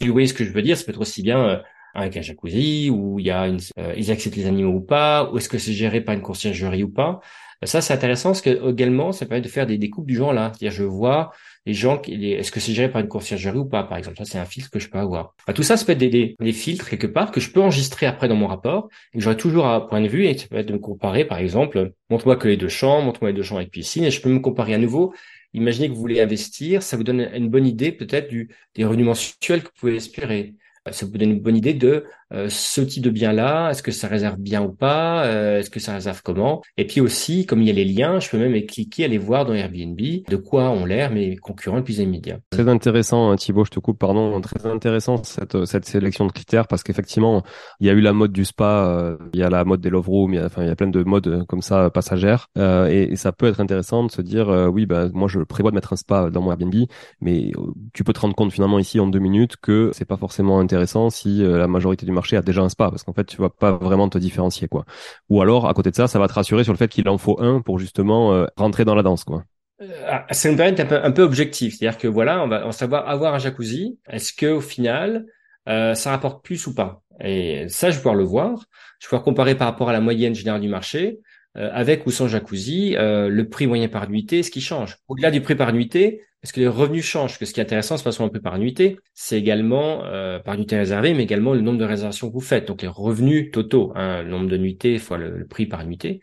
Vous 0.00 0.12
voyez 0.12 0.28
ce 0.28 0.34
que 0.34 0.44
je 0.44 0.52
veux 0.52 0.62
dire, 0.62 0.76
ça 0.76 0.84
peut 0.84 0.92
être 0.92 1.00
aussi 1.00 1.22
bien 1.22 1.40
euh, 1.48 1.58
avec 1.94 2.16
un 2.16 2.22
jacuzzi, 2.22 2.90
où 2.90 3.18
il 3.18 3.26
y 3.26 3.30
a 3.30 3.46
une, 3.46 3.60
euh, 3.78 3.94
ils 3.96 4.10
acceptent 4.10 4.36
les 4.36 4.46
animaux 4.46 4.76
ou 4.76 4.80
pas, 4.80 5.30
ou 5.30 5.38
est-ce 5.38 5.48
que 5.48 5.58
c'est 5.58 5.72
géré 5.72 6.00
par 6.00 6.14
une 6.14 6.22
conciergerie 6.22 6.82
ou 6.82 6.90
pas. 6.90 7.20
Ça, 7.62 7.82
c'est 7.82 7.92
intéressant 7.92 8.30
parce 8.30 8.40
que 8.40 8.70
également, 8.70 9.12
ça 9.12 9.26
permet 9.26 9.42
de 9.42 9.48
faire 9.48 9.66
des 9.66 9.76
découpes 9.76 10.06
du 10.06 10.16
genre 10.16 10.32
là. 10.32 10.50
C'est-à-dire, 10.54 10.70
je 10.74 10.84
vois 10.84 11.32
les 11.66 11.74
gens, 11.74 11.98
qui, 11.98 12.32
est-ce 12.32 12.50
que 12.50 12.58
c'est 12.58 12.72
géré 12.72 12.90
par 12.90 13.02
une 13.02 13.08
conciergerie 13.08 13.58
ou 13.58 13.66
pas, 13.66 13.84
par 13.84 13.98
exemple. 13.98 14.16
Ça, 14.16 14.24
c'est 14.24 14.38
un 14.38 14.46
filtre 14.46 14.70
que 14.70 14.78
je 14.78 14.88
peux 14.88 14.98
avoir. 14.98 15.34
tout 15.54 15.62
ça, 15.62 15.76
ça 15.76 15.84
peut 15.84 15.92
être 15.92 15.98
des, 15.98 16.36
des, 16.40 16.52
filtres 16.52 16.88
quelque 16.88 17.06
part 17.06 17.30
que 17.30 17.38
je 17.38 17.50
peux 17.50 17.60
enregistrer 17.60 18.06
après 18.06 18.28
dans 18.28 18.34
mon 18.34 18.46
rapport 18.46 18.88
et 19.12 19.18
que 19.18 19.24
j'aurai 19.24 19.36
toujours 19.36 19.66
un 19.66 19.80
point 19.80 20.00
de 20.00 20.08
vue 20.08 20.24
et 20.24 20.38
ça 20.38 20.46
peut 20.48 20.56
être 20.56 20.68
de 20.68 20.72
me 20.72 20.78
comparer, 20.78 21.26
par 21.26 21.36
exemple, 21.36 21.92
montre-moi 22.08 22.36
que 22.36 22.48
les 22.48 22.56
deux 22.56 22.68
chambres, 22.68 23.04
montre-moi 23.04 23.30
les 23.30 23.36
deux 23.36 23.42
chambres 23.42 23.60
avec 23.60 23.72
piscine 23.72 24.04
et 24.04 24.10
je 24.10 24.22
peux 24.22 24.30
me 24.30 24.40
comparer 24.40 24.72
à 24.72 24.78
nouveau 24.78 25.12
Imaginez 25.52 25.88
que 25.88 25.94
vous 25.94 26.00
voulez 26.00 26.20
investir, 26.20 26.82
ça 26.82 26.96
vous 26.96 27.02
donne 27.02 27.28
une 27.34 27.48
bonne 27.48 27.66
idée 27.66 27.90
peut-être 27.90 28.28
du, 28.28 28.54
des 28.74 28.84
revenus 28.84 29.06
mensuels 29.06 29.62
que 29.62 29.68
vous 29.68 29.80
pouvez 29.80 29.96
espérer. 29.96 30.54
Ça 30.90 31.04
vous 31.06 31.18
donne 31.18 31.32
une 31.32 31.40
bonne 31.40 31.56
idée 31.56 31.74
de 31.74 32.06
euh, 32.32 32.48
ce 32.48 32.80
type 32.80 33.02
de 33.02 33.10
bien-là, 33.10 33.70
est-ce 33.70 33.82
que 33.82 33.90
ça 33.90 34.06
réserve 34.06 34.36
bien 34.36 34.62
ou 34.62 34.72
pas, 34.72 35.24
euh, 35.24 35.58
est-ce 35.58 35.70
que 35.70 35.80
ça 35.80 35.94
réserve 35.94 36.22
comment? 36.22 36.62
Et 36.76 36.86
puis 36.86 37.00
aussi, 37.00 37.44
comme 37.44 37.60
il 37.60 37.66
y 37.66 37.70
a 37.70 37.74
les 37.74 37.84
liens, 37.84 38.20
je 38.20 38.30
peux 38.30 38.38
même 38.38 38.54
cliquer, 38.66 39.04
aller 39.04 39.18
voir 39.18 39.44
dans 39.44 39.54
Airbnb 39.54 39.98
de 39.98 40.36
quoi 40.36 40.70
ont 40.70 40.84
l'air 40.84 41.10
mes 41.10 41.36
concurrents 41.36 41.78
les 41.78 41.82
plus 41.82 41.98
immédiats. 41.98 42.38
Très 42.50 42.68
intéressant, 42.68 43.30
hein, 43.30 43.36
Thibaut, 43.36 43.64
je 43.64 43.70
te 43.70 43.80
coupe, 43.80 43.98
pardon, 43.98 44.40
très 44.40 44.64
intéressant 44.66 45.22
cette, 45.24 45.64
cette 45.64 45.86
sélection 45.86 46.26
de 46.26 46.32
critères 46.32 46.68
parce 46.68 46.84
qu'effectivement, 46.84 47.42
il 47.80 47.88
y 47.88 47.90
a 47.90 47.94
eu 47.94 48.00
la 48.00 48.12
mode 48.12 48.32
du 48.32 48.44
spa, 48.44 48.86
euh, 48.86 49.16
il 49.34 49.40
y 49.40 49.42
a 49.42 49.50
la 49.50 49.64
mode 49.64 49.80
des 49.80 49.90
love 49.90 50.08
rooms, 50.08 50.32
il 50.32 50.36
y 50.36 50.40
a, 50.40 50.46
enfin, 50.46 50.62
il 50.62 50.68
y 50.68 50.70
a 50.70 50.76
plein 50.76 50.88
de 50.88 51.02
modes 51.02 51.44
comme 51.48 51.62
ça 51.62 51.90
passagères 51.90 52.48
et, 52.56 53.08
et, 53.10 53.16
ça 53.16 53.32
peut 53.32 53.46
être 53.46 53.60
intéressant 53.60 54.04
de 54.04 54.10
se 54.10 54.22
dire, 54.22 54.48
oui, 54.72 54.86
bah, 54.86 55.08
moi 55.12 55.28
je 55.28 55.40
prévois 55.40 55.70
de 55.70 55.74
mettre 55.74 55.92
un 55.92 55.96
spa 55.96 56.30
dans 56.30 56.40
mon 56.40 56.50
Airbnb, 56.52 56.74
mais 57.20 57.50
tu 57.92 58.04
peux 58.04 58.12
te 58.12 58.20
rendre 58.20 58.34
compte 58.34 58.52
finalement 58.52 58.78
ici 58.78 59.00
en 59.00 59.08
deux 59.08 59.18
minutes 59.18 59.56
que 59.60 59.90
c'est 59.92 60.04
pas 60.04 60.16
forcément 60.16 60.60
intéressant 60.60 61.10
si 61.10 61.42
la 61.42 61.66
majorité 61.66 62.06
du 62.06 62.12
marché 62.12 62.19
a 62.36 62.42
déjà 62.42 62.62
un 62.62 62.68
spa 62.68 62.90
parce 62.90 63.02
qu'en 63.02 63.12
fait 63.12 63.24
tu 63.24 63.36
vas 63.36 63.50
pas 63.50 63.72
vraiment 63.72 64.08
te 64.08 64.18
différencier 64.18 64.68
quoi. 64.68 64.84
Ou 65.28 65.40
alors 65.42 65.68
à 65.68 65.74
côté 65.74 65.90
de 65.90 65.96
ça, 65.96 66.08
ça 66.08 66.18
va 66.18 66.28
te 66.28 66.32
rassurer 66.32 66.64
sur 66.64 66.72
le 66.72 66.78
fait 66.78 66.88
qu'il 66.88 67.08
en 67.08 67.18
faut 67.18 67.40
un 67.40 67.60
pour 67.60 67.78
justement 67.78 68.34
euh, 68.34 68.46
rentrer 68.56 68.84
dans 68.84 68.94
la 68.94 69.02
danse 69.02 69.24
quoi. 69.24 69.44
Euh, 69.82 70.18
ça 70.30 70.50
me 70.50 70.56
paraît 70.56 70.78
un 70.78 70.86
peu, 70.86 71.02
un 71.02 71.10
peu 71.10 71.22
objectif, 71.22 71.76
c'est-à-dire 71.76 71.98
que 71.98 72.08
voilà, 72.08 72.42
on 72.42 72.48
va, 72.48 72.70
savoir 72.72 73.08
avoir 73.08 73.34
un 73.34 73.38
jacuzzi. 73.38 73.98
Est-ce 74.08 74.32
que 74.32 74.46
au 74.46 74.60
final 74.60 75.26
euh, 75.68 75.94
ça 75.94 76.10
rapporte 76.10 76.44
plus 76.44 76.66
ou 76.66 76.74
pas? 76.74 77.02
Et 77.22 77.68
ça, 77.68 77.90
je 77.90 77.96
vais 77.96 78.00
pouvoir 78.00 78.14
le 78.14 78.24
voir. 78.24 78.64
Je 78.98 79.06
vais 79.06 79.10
pouvoir 79.10 79.22
comparer 79.22 79.54
par 79.54 79.66
rapport 79.66 79.88
à 79.88 79.92
la 79.92 80.00
moyenne 80.00 80.34
générale 80.34 80.60
du 80.60 80.68
marché. 80.68 81.20
avec 81.54 82.06
ou 82.06 82.10
sans 82.10 82.28
jacuzzi, 82.28 82.94
le 82.98 83.42
prix 83.44 83.66
moyen 83.66 83.88
par 83.88 84.08
nuitée, 84.08 84.42
ce 84.42 84.50
qui 84.50 84.62
change. 84.62 84.96
Au-delà 85.08 85.30
du 85.30 85.42
prix 85.42 85.54
par 85.54 85.72
nuitée, 85.72 86.22
est-ce 86.42 86.54
que 86.54 86.60
les 86.60 86.68
revenus 86.68 87.04
changent 87.04 87.38
que 87.38 87.44
ce 87.44 87.52
qui 87.52 87.60
est 87.60 87.62
intéressant, 87.62 87.98
c'est 87.98 88.02
façon 88.02 88.24
un 88.24 88.30
peu 88.30 88.40
par 88.40 88.58
nuitée, 88.58 88.98
c'est 89.12 89.38
également 89.38 90.04
euh, 90.04 90.38
par 90.38 90.56
nuitée 90.56 90.78
réservée, 90.78 91.12
mais 91.12 91.24
également 91.24 91.52
le 91.52 91.60
nombre 91.60 91.78
de 91.78 91.84
réservations 91.84 92.28
que 92.28 92.32
vous 92.32 92.40
faites. 92.40 92.66
Donc 92.66 92.80
les 92.80 92.88
revenus 92.88 93.50
totaux, 93.50 93.92
hein, 93.94 94.22
le 94.22 94.30
nombre 94.30 94.48
de 94.48 94.56
nuitées 94.56 94.98
fois 94.98 95.18
le, 95.18 95.46
prix 95.46 95.66
par 95.66 95.84
nuitée. 95.84 96.20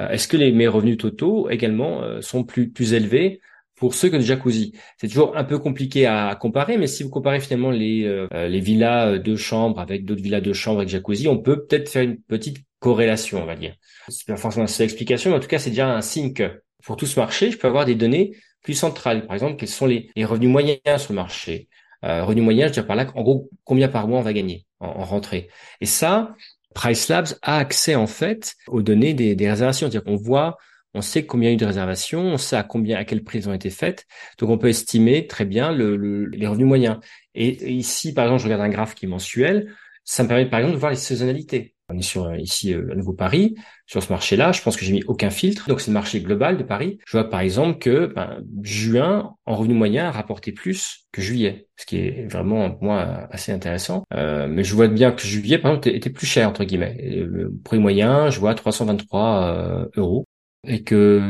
Euh, 0.00 0.08
est-ce 0.10 0.28
que 0.28 0.36
les 0.36 0.52
mes 0.52 0.68
revenus 0.68 0.98
totaux 0.98 1.50
également 1.50 2.02
euh, 2.02 2.20
sont 2.20 2.44
plus 2.44 2.70
plus 2.70 2.92
élevés 2.92 3.40
pour 3.74 3.94
ceux 3.94 4.08
que 4.08 4.16
de 4.16 4.22
jacuzzi? 4.22 4.72
C'est 4.98 5.08
toujours 5.08 5.36
un 5.36 5.42
peu 5.42 5.58
compliqué 5.58 6.06
à, 6.06 6.36
comparer, 6.40 6.78
mais 6.78 6.86
si 6.86 7.02
vous 7.02 7.10
comparez 7.10 7.40
finalement 7.40 7.72
les 7.72 8.26
les 8.32 8.60
villas 8.60 9.20
de 9.20 9.36
chambres 9.36 9.80
avec 9.80 10.04
d'autres 10.04 10.22
villas 10.22 10.42
de 10.42 10.52
chambres 10.52 10.78
avec 10.78 10.90
jacuzzi, 10.90 11.26
on 11.26 11.38
peut 11.38 11.66
peut-être 11.66 11.88
faire 11.88 12.02
une 12.02 12.20
petite 12.20 12.58
corrélation, 12.78 13.42
on 13.42 13.46
va 13.46 13.56
dire. 13.56 13.74
C'est 14.08 14.28
pas 14.28 14.36
forcément 14.36 14.68
cette 14.68 14.84
explication, 14.84 15.30
mais 15.30 15.38
en 15.38 15.40
tout 15.40 15.48
cas 15.48 15.58
c'est 15.58 15.70
déjà 15.70 15.92
un 15.92 16.02
signe 16.02 16.32
que 16.34 16.62
pour 16.84 16.96
tout 16.96 17.06
ce 17.06 17.18
marché, 17.18 17.50
je 17.50 17.58
peux 17.58 17.66
avoir 17.66 17.84
des 17.84 17.96
données 17.96 18.36
plus 18.66 18.74
centrales. 18.74 19.26
Par 19.26 19.34
exemple, 19.34 19.56
quels 19.56 19.68
sont 19.68 19.86
les, 19.86 20.10
revenus 20.24 20.50
moyens 20.50 20.80
sur 20.98 21.12
le 21.12 21.14
marché? 21.14 21.68
Euh, 22.04 22.24
Revenus 22.24 22.42
moyens, 22.42 22.72
je 22.72 22.80
veux 22.80 22.82
dire 22.82 22.86
par 22.86 22.96
là, 22.96 23.06
en 23.14 23.22
gros, 23.22 23.48
combien 23.62 23.88
par 23.88 24.08
mois 24.08 24.18
on 24.18 24.22
va 24.22 24.32
gagner 24.32 24.66
en, 24.80 25.04
rentrée. 25.04 25.48
Et 25.80 25.86
ça, 25.86 26.34
Price 26.74 27.08
Labs 27.08 27.28
a 27.42 27.58
accès 27.58 27.94
en 27.94 28.08
fait 28.08 28.54
aux 28.66 28.82
données 28.82 29.14
des, 29.14 29.48
réservations. 29.48 29.88
C'est-à-dire 29.88 30.02
qu'on 30.02 30.16
voit, 30.16 30.58
on 30.94 31.00
sait 31.00 31.26
combien 31.26 31.48
il 31.48 31.52
y 31.52 31.54
a 31.54 31.54
eu 31.54 31.58
de 31.58 31.64
réservations, 31.64 32.22
on 32.22 32.38
sait 32.38 32.56
à 32.56 32.64
combien, 32.64 32.98
à 32.98 33.04
quel 33.04 33.22
prix 33.22 33.46
ont 33.46 33.54
été 33.54 33.70
faites. 33.70 34.04
Donc 34.38 34.50
on 34.50 34.58
peut 34.58 34.68
estimer 34.68 35.28
très 35.28 35.44
bien 35.44 35.70
le, 35.70 36.26
les 36.26 36.46
revenus 36.48 36.66
moyens. 36.66 36.98
Et, 37.36 37.72
ici, 37.72 38.12
par 38.12 38.24
exemple, 38.24 38.40
je 38.40 38.46
regarde 38.46 38.62
un 38.62 38.68
graphe 38.68 38.96
qui 38.96 39.04
est 39.06 39.08
mensuel. 39.08 39.72
Ça 40.02 40.24
me 40.24 40.28
permet 40.28 40.50
par 40.50 40.58
exemple 40.58 40.74
de 40.74 40.80
voir 40.80 40.90
les 40.90 40.98
saisonnalités. 40.98 41.75
On 41.88 41.96
est 41.96 42.02
sur 42.02 42.24
euh, 42.24 42.36
ici 42.36 42.74
euh, 42.74 42.90
à 42.90 42.96
nouveau 42.96 43.12
Paris. 43.12 43.54
Sur 43.86 44.02
ce 44.02 44.12
marché-là, 44.12 44.50
je 44.50 44.60
pense 44.60 44.76
que 44.76 44.84
j'ai 44.84 44.92
mis 44.92 45.04
aucun 45.04 45.30
filtre. 45.30 45.68
Donc 45.68 45.80
c'est 45.80 45.90
le 45.90 45.94
marché 45.94 46.20
global 46.20 46.58
de 46.58 46.64
Paris. 46.64 46.98
Je 47.06 47.12
vois 47.12 47.30
par 47.30 47.40
exemple 47.40 47.78
que 47.78 48.06
ben, 48.06 48.42
juin, 48.62 49.36
en 49.46 49.54
revenu 49.54 49.74
moyen, 49.74 50.08
a 50.08 50.10
rapporté 50.10 50.50
plus 50.50 51.06
que 51.12 51.22
juillet, 51.22 51.68
ce 51.76 51.86
qui 51.86 51.98
est 51.98 52.26
vraiment 52.26 52.76
moi 52.80 53.28
assez 53.30 53.52
intéressant. 53.52 54.02
Euh, 54.14 54.48
mais 54.48 54.64
je 54.64 54.74
vois 54.74 54.88
bien 54.88 55.12
que 55.12 55.22
juillet, 55.22 55.58
par 55.58 55.70
exemple, 55.72 55.88
était 55.90 56.10
plus 56.10 56.26
cher 56.26 56.48
entre 56.48 56.64
guillemets. 56.64 56.96
Le 56.98 57.52
prix 57.64 57.78
moyen, 57.78 58.30
je 58.30 58.40
vois 58.40 58.54
323 58.54 59.88
euros, 59.96 60.24
et 60.66 60.82
que 60.82 61.20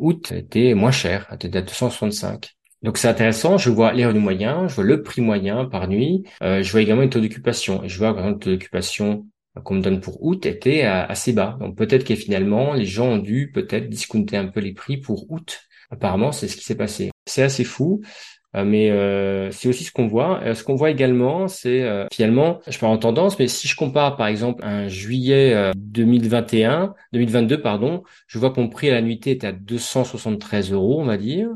août 0.00 0.32
était 0.32 0.74
moins 0.74 0.90
cher, 0.90 1.28
était 1.32 1.56
à 1.56 1.62
265. 1.62 2.50
Donc 2.82 2.98
c'est 2.98 3.06
intéressant, 3.06 3.58
je 3.58 3.70
vois 3.70 3.92
les 3.92 4.04
revenus 4.04 4.24
moyens, 4.24 4.68
je 4.68 4.74
vois 4.74 4.84
le 4.84 5.02
prix 5.04 5.22
moyen 5.22 5.66
par 5.66 5.86
nuit, 5.86 6.24
je 6.40 6.70
vois 6.72 6.82
également 6.82 7.02
les 7.02 7.10
taux 7.10 7.20
d'occupation. 7.20 7.84
Et 7.84 7.88
je 7.88 7.98
vois 7.98 8.12
par 8.12 8.24
exemple 8.24 8.38
le 8.40 8.44
taux 8.44 8.50
d'occupation 8.50 9.26
qu'on 9.64 9.74
me 9.74 9.82
donne 9.82 10.00
pour 10.00 10.22
août 10.24 10.46
était 10.46 10.82
assez 10.82 11.32
bas. 11.32 11.56
Donc 11.60 11.76
peut-être 11.76 12.04
que 12.04 12.14
finalement, 12.14 12.74
les 12.74 12.86
gens 12.86 13.06
ont 13.06 13.18
dû 13.18 13.50
peut-être 13.52 13.88
discounter 13.88 14.36
un 14.36 14.46
peu 14.46 14.60
les 14.60 14.72
prix 14.72 14.96
pour 14.96 15.30
août. 15.30 15.60
Apparemment, 15.90 16.32
c'est 16.32 16.48
ce 16.48 16.56
qui 16.56 16.64
s'est 16.64 16.76
passé. 16.76 17.10
C'est 17.26 17.42
assez 17.42 17.64
fou. 17.64 18.00
Euh, 18.54 18.64
mais 18.64 18.90
euh, 18.90 19.50
c'est 19.50 19.68
aussi 19.68 19.84
ce 19.84 19.92
qu'on 19.92 20.06
voit. 20.06 20.40
Euh, 20.42 20.54
ce 20.54 20.62
qu'on 20.64 20.74
voit 20.74 20.90
également, 20.90 21.48
c'est 21.48 21.84
finalement, 22.12 22.60
je 22.68 22.78
parle 22.78 22.92
en 22.92 22.98
tendance, 22.98 23.38
mais 23.38 23.48
si 23.48 23.68
je 23.68 23.76
compare 23.76 24.16
par 24.16 24.26
exemple 24.26 24.64
un 24.64 24.88
juillet 24.88 25.72
2021, 25.76 26.94
2022 27.12 27.60
pardon, 27.60 28.02
je 28.26 28.38
vois 28.38 28.50
que 28.50 28.60
mon 28.60 28.68
prix 28.68 28.90
à 28.90 28.94
la 28.94 29.02
nuitée 29.02 29.32
était 29.32 29.46
à 29.46 29.52
273 29.52 30.72
euros, 30.72 31.00
on 31.00 31.04
va 31.04 31.16
dire 31.16 31.48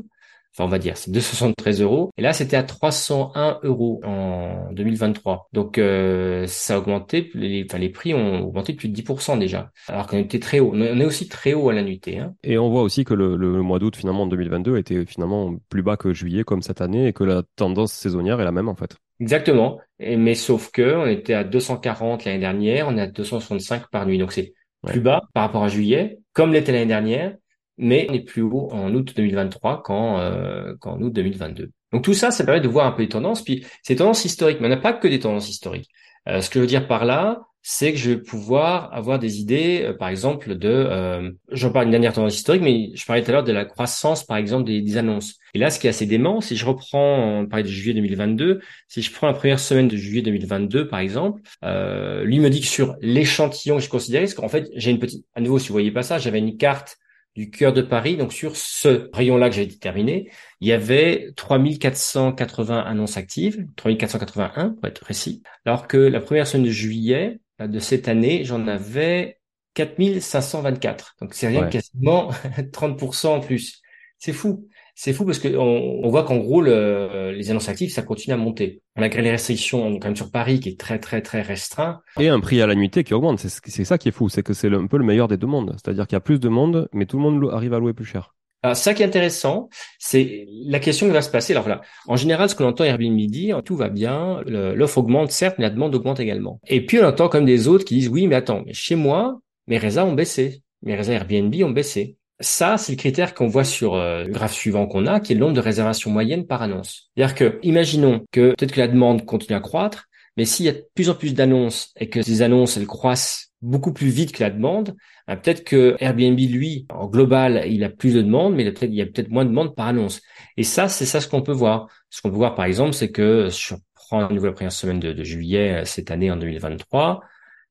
enfin 0.57 0.65
on 0.65 0.71
va 0.71 0.79
dire, 0.79 0.97
c'est 0.97 1.11
273 1.11 1.81
euros. 1.81 2.09
Et 2.17 2.21
là, 2.21 2.33
c'était 2.33 2.57
à 2.57 2.63
301 2.63 3.59
euros 3.63 4.01
en 4.03 4.71
2023. 4.71 5.49
Donc 5.53 5.77
euh, 5.77 6.45
ça 6.47 6.75
a 6.75 6.77
augmenté, 6.79 7.29
les, 7.35 7.65
enfin, 7.69 7.77
les 7.77 7.89
prix 7.89 8.13
ont 8.13 8.41
augmenté 8.47 8.73
de 8.73 8.77
plus 8.77 8.89
de 8.89 8.99
10% 8.99 9.37
déjà. 9.37 9.71
Alors 9.87 10.07
qu'on 10.07 10.17
était 10.17 10.39
très 10.39 10.59
haut. 10.59 10.71
On 10.73 10.81
est 10.81 11.05
aussi 11.05 11.27
très 11.27 11.53
haut 11.53 11.69
à 11.69 11.73
la 11.73 11.83
nuitée. 11.83 12.19
Hein. 12.19 12.33
Et 12.43 12.57
on 12.57 12.69
voit 12.69 12.81
aussi 12.81 13.03
que 13.03 13.13
le, 13.13 13.37
mois 13.61 13.79
d'août 13.79 13.95
finalement 13.95 14.23
en 14.23 14.27
2022 14.27 14.77
était 14.77 15.05
finalement 15.05 15.55
plus 15.69 15.83
bas 15.83 15.97
que 15.97 16.13
juillet 16.13 16.43
comme 16.43 16.61
cette 16.61 16.81
année 16.81 17.07
et 17.07 17.13
que 17.13 17.23
la 17.23 17.43
tendance 17.55 17.93
saisonnière 17.93 18.41
est 18.41 18.45
la 18.45 18.51
même 18.51 18.69
en 18.69 18.75
fait. 18.75 18.97
Exactement. 19.19 19.79
Et, 19.99 20.17
mais 20.17 20.35
sauf 20.35 20.71
que 20.71 20.95
on 20.95 21.05
était 21.05 21.33
à 21.33 21.43
240 21.43 22.25
l'année 22.25 22.39
dernière, 22.39 22.87
on 22.87 22.97
est 22.97 23.01
à 23.01 23.07
265 23.07 23.89
par 23.91 24.05
nuit. 24.05 24.17
Donc 24.17 24.31
c'est 24.31 24.53
plus 24.85 25.01
bas 25.01 25.21
par 25.33 25.43
rapport 25.43 25.63
à 25.63 25.67
juillet, 25.67 26.19
comme 26.33 26.53
l'était 26.53 26.71
l'année 26.71 26.85
dernière 26.85 27.35
mais 27.77 28.07
on 28.09 28.13
est 28.13 28.21
plus 28.21 28.41
haut 28.41 28.69
en 28.71 28.93
août 28.93 29.13
2023 29.15 29.83
qu'en 29.83 30.19
euh, 30.19 30.73
qu'en 30.79 30.99
août 31.01 31.11
2022. 31.13 31.71
Donc 31.93 32.03
tout 32.03 32.13
ça, 32.13 32.31
ça 32.31 32.43
permet 32.43 32.61
de 32.61 32.67
voir 32.67 32.85
un 32.85 32.91
peu 32.91 33.01
les 33.03 33.09
tendances. 33.09 33.43
Puis 33.43 33.65
ces 33.83 33.95
tendances 33.95 34.25
historiques, 34.25 34.59
mais 34.59 34.67
on 34.67 34.71
n'a 34.71 34.77
pas 34.77 34.93
que 34.93 35.07
des 35.07 35.19
tendances 35.19 35.49
historiques. 35.49 35.89
Euh, 36.27 36.41
ce 36.41 36.49
que 36.49 36.55
je 36.55 36.61
veux 36.61 36.67
dire 36.67 36.87
par 36.87 37.05
là, 37.05 37.47
c'est 37.69 37.91
que 37.91 37.99
je 37.99 38.11
vais 38.11 38.17
pouvoir 38.17 38.93
avoir 38.93 39.19
des 39.19 39.41
idées, 39.41 39.81
euh, 39.83 39.93
par 39.93 40.07
exemple, 40.07 40.55
de, 40.55 40.69
euh, 40.69 41.31
j'en 41.51 41.69
parle 41.69 41.87
une 41.87 41.91
dernière 41.91 42.13
tendance 42.13 42.37
historique, 42.37 42.61
mais 42.61 42.91
je 42.95 43.05
parlais 43.05 43.21
tout 43.21 43.29
à 43.29 43.33
l'heure 43.33 43.43
de 43.43 43.51
la 43.51 43.65
croissance, 43.65 44.23
par 44.23 44.37
exemple, 44.37 44.63
des, 44.63 44.81
des, 44.81 44.95
annonces. 44.95 45.35
Et 45.53 45.59
là, 45.59 45.69
ce 45.69 45.77
qui 45.77 45.87
est 45.87 45.89
assez 45.89 46.05
dément, 46.05 46.39
si 46.39 46.55
je 46.55 46.65
reprends, 46.65 47.41
on 47.41 47.45
parlait 47.45 47.63
de 47.63 47.67
juillet 47.67 47.93
2022, 47.93 48.61
si 48.87 49.01
je 49.01 49.11
prends 49.11 49.27
la 49.27 49.33
première 49.33 49.59
semaine 49.59 49.89
de 49.89 49.97
juillet 49.97 50.21
2022, 50.21 50.87
par 50.87 50.99
exemple, 50.99 51.41
euh, 51.65 52.23
lui 52.23 52.39
me 52.39 52.49
dit 52.49 52.61
que 52.61 52.67
sur 52.67 52.95
l'échantillon 53.01 53.75
que 53.75 53.83
je 53.83 53.89
considérais, 53.89 54.23
parce 54.23 54.35
qu'en 54.35 54.47
fait, 54.47 54.69
j'ai 54.73 54.91
une 54.91 54.99
petite, 54.99 55.25
à 55.35 55.41
nouveau, 55.41 55.59
si 55.59 55.67
vous 55.67 55.73
voyez 55.73 55.91
pas 55.91 56.03
ça, 56.03 56.19
j'avais 56.19 56.39
une 56.39 56.55
carte 56.55 56.95
du 57.37 57.51
cœur 57.51 57.71
de 57.71 57.83
Paris. 57.83 58.17
Donc 58.17 58.33
sur 58.33 58.57
ce 58.57 59.09
rayon-là 59.13 59.49
que 59.49 59.55
j'avais 59.55 59.67
déterminé, 59.67 60.31
il 60.59 60.67
y 60.67 60.73
avait 60.73 61.31
3480 61.35 62.79
annonces 62.79 63.15
actives, 63.15 63.67
3481 63.75 64.71
pour 64.71 64.85
être 64.85 64.99
précis, 64.99 65.43
alors 65.63 65.87
que 65.87 65.97
la 65.97 66.19
première 66.19 66.47
semaine 66.47 66.65
de 66.65 66.71
juillet 66.71 67.39
de 67.59 67.79
cette 67.79 68.07
année, 68.07 68.43
j'en 68.43 68.67
avais 68.67 69.39
4524. 69.75 71.15
Donc 71.21 71.35
c'est 71.35 71.47
rien 71.47 71.67
quasiment 71.67 72.31
30% 72.57 73.27
en 73.27 73.39
plus. 73.39 73.81
C'est 74.17 74.33
fou. 74.33 74.67
C'est 74.99 75.13
fou 75.13 75.25
parce 75.25 75.37
que 75.37 75.55
on, 75.55 76.09
voit 76.09 76.23
qu'en 76.23 76.37
gros, 76.37 76.59
le, 76.59 77.31
les 77.31 77.51
annonces 77.51 77.69
actives, 77.69 77.91
ça 77.91 78.01
continue 78.01 78.33
à 78.33 78.37
monter. 78.37 78.81
Malgré 78.95 79.21
les 79.21 79.29
restrictions, 79.29 79.85
on 79.85 79.93
est 79.93 79.99
quand 79.99 80.07
même 80.07 80.15
sur 80.15 80.31
Paris 80.31 80.59
qui 80.59 80.69
est 80.69 80.79
très, 80.79 80.97
très, 80.97 81.21
très 81.21 81.43
restreint. 81.43 82.01
Et 82.19 82.29
un 82.29 82.39
prix 82.39 82.63
à 82.63 82.65
la 82.65 82.73
nuitée 82.73 83.03
qui 83.03 83.13
augmente. 83.13 83.37
C'est 83.37 83.85
ça 83.85 83.99
qui 83.99 84.07
est 84.07 84.11
fou. 84.11 84.27
C'est 84.27 84.41
que 84.41 84.53
c'est 84.53 84.73
un 84.73 84.87
peu 84.87 84.97
le 84.97 85.05
meilleur 85.05 85.27
des 85.27 85.37
deux 85.37 85.45
mondes. 85.45 85.73
C'est-à-dire 85.73 86.07
qu'il 86.07 86.15
y 86.15 86.17
a 86.17 86.21
plus 86.21 86.39
de 86.39 86.49
monde, 86.49 86.89
mais 86.93 87.05
tout 87.05 87.17
le 87.17 87.23
monde 87.23 87.47
arrive 87.53 87.75
à 87.75 87.79
louer 87.79 87.93
plus 87.93 88.05
cher. 88.05 88.33
Alors, 88.63 88.75
ça 88.75 88.95
qui 88.95 89.03
est 89.03 89.05
intéressant, 89.05 89.69
c'est 89.99 90.47
la 90.65 90.79
question 90.79 91.05
qui 91.05 91.13
va 91.13 91.21
se 91.21 91.29
passer. 91.29 91.53
Alors 91.53 91.63
voilà, 91.63 91.81
en 92.07 92.15
général, 92.15 92.49
ce 92.49 92.55
qu'on 92.55 92.65
entend 92.65 92.83
Airbnb 92.83 93.19
dire, 93.19 93.61
tout 93.63 93.75
va 93.75 93.89
bien, 93.89 94.41
l'offre 94.47 94.97
augmente 94.97 95.29
certes, 95.29 95.57
mais 95.59 95.65
la 95.65 95.69
demande 95.69 95.93
augmente 95.93 96.19
également. 96.19 96.59
Et 96.67 96.83
puis 96.83 96.99
on 96.99 97.05
entend 97.05 97.29
comme 97.29 97.45
des 97.45 97.67
autres 97.67 97.85
qui 97.85 97.93
disent 97.93 98.09
oui, 98.09 98.25
mais 98.25 98.35
attends, 98.35 98.63
mais 98.65 98.73
chez 98.73 98.95
moi, 98.95 99.39
mes 99.67 99.77
résas 99.77 100.05
ont 100.05 100.13
baissé, 100.13 100.63
mes 100.81 100.95
résas 100.95 101.13
Airbnb 101.13 101.53
ont 101.63 101.69
baissé. 101.69 102.16
Ça, 102.39 102.77
c'est 102.77 102.91
le 102.91 102.97
critère 102.97 103.33
qu'on 103.33 103.47
voit 103.47 103.63
sur 103.63 103.95
euh, 103.95 104.23
le 104.23 104.31
graphe 104.31 104.53
suivant 104.53 104.85
qu'on 104.85 105.07
a, 105.07 105.19
qui 105.19 105.31
est 105.31 105.35
le 105.35 105.41
nombre 105.41 105.55
de 105.55 105.59
réservations 105.59 106.11
moyennes 106.11 106.45
par 106.45 106.61
annonce. 106.61 107.09
C'est-à-dire 107.15 107.35
que, 107.35 107.59
imaginons 107.63 108.25
que 108.31 108.53
peut-être 108.55 108.73
que 108.73 108.79
la 108.79 108.87
demande 108.87 109.25
continue 109.25 109.57
à 109.57 109.59
croître, 109.59 110.07
mais 110.37 110.45
s'il 110.45 110.67
y 110.67 110.69
a 110.69 110.73
de 110.73 110.85
plus 110.93 111.09
en 111.09 111.15
plus 111.15 111.33
d'annonces 111.33 111.93
et 111.99 112.09
que 112.09 112.21
ces 112.21 112.43
annonces, 112.43 112.77
elles 112.77 112.85
croissent 112.85 113.47
beaucoup 113.61 113.91
plus 113.91 114.09
vite 114.09 114.31
que 114.33 114.43
la 114.43 114.51
demande, 114.51 114.95
ben 115.27 115.35
peut-être 115.35 115.63
que 115.63 115.95
Airbnb, 115.99 116.37
lui, 116.37 116.85
en 116.89 117.07
global, 117.07 117.63
il 117.67 117.83
a 117.83 117.89
plus 117.89 118.13
de 118.13 118.21
demandes, 118.21 118.53
mais 118.53 118.63
il 118.63 118.93
y 118.93 119.01
a 119.01 119.05
peut-être 119.07 119.29
moins 119.29 119.45
de 119.45 119.49
demandes 119.49 119.75
par 119.75 119.87
annonce. 119.87 120.21
Et 120.57 120.63
ça, 120.63 120.87
c'est 120.87 121.05
ça 121.07 121.21
ce 121.21 121.27
qu'on 121.27 121.41
peut 121.41 121.51
voir. 121.51 121.87
Ce 122.11 122.21
qu'on 122.21 122.29
peut 122.29 122.35
voir, 122.35 122.53
par 122.53 122.65
exemple, 122.65 122.93
c'est 122.93 123.11
que 123.11 123.49
si 123.49 123.73
on 123.73 123.79
prend 123.95 124.25
à 124.25 124.31
nouveau 124.31 124.45
la 124.45 124.51
première 124.51 124.71
semaine 124.71 124.99
de, 124.99 125.11
de 125.11 125.23
juillet 125.23 125.81
euh, 125.81 125.85
cette 125.85 126.11
année, 126.11 126.29
en 126.29 126.37
2023, 126.37 127.21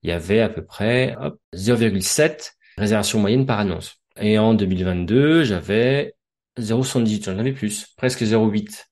il 0.03 0.11
y 0.11 0.13
avait 0.13 0.41
à 0.41 0.49
peu 0.49 0.65
près 0.65 1.17
0,7 1.55 2.53
réservations 2.77 3.21
moyennes 3.21 3.47
par 3.47 3.61
annonce. 3.61 4.01
Et 4.21 4.39
en 4.39 4.55
2022, 4.55 5.45
j'avais 5.45 6.15
0,78, 6.59 7.25
j'en 7.25 7.39
avais 7.39 7.53
plus, 7.53 7.87
presque 7.97 8.23
0,8. 8.23 8.87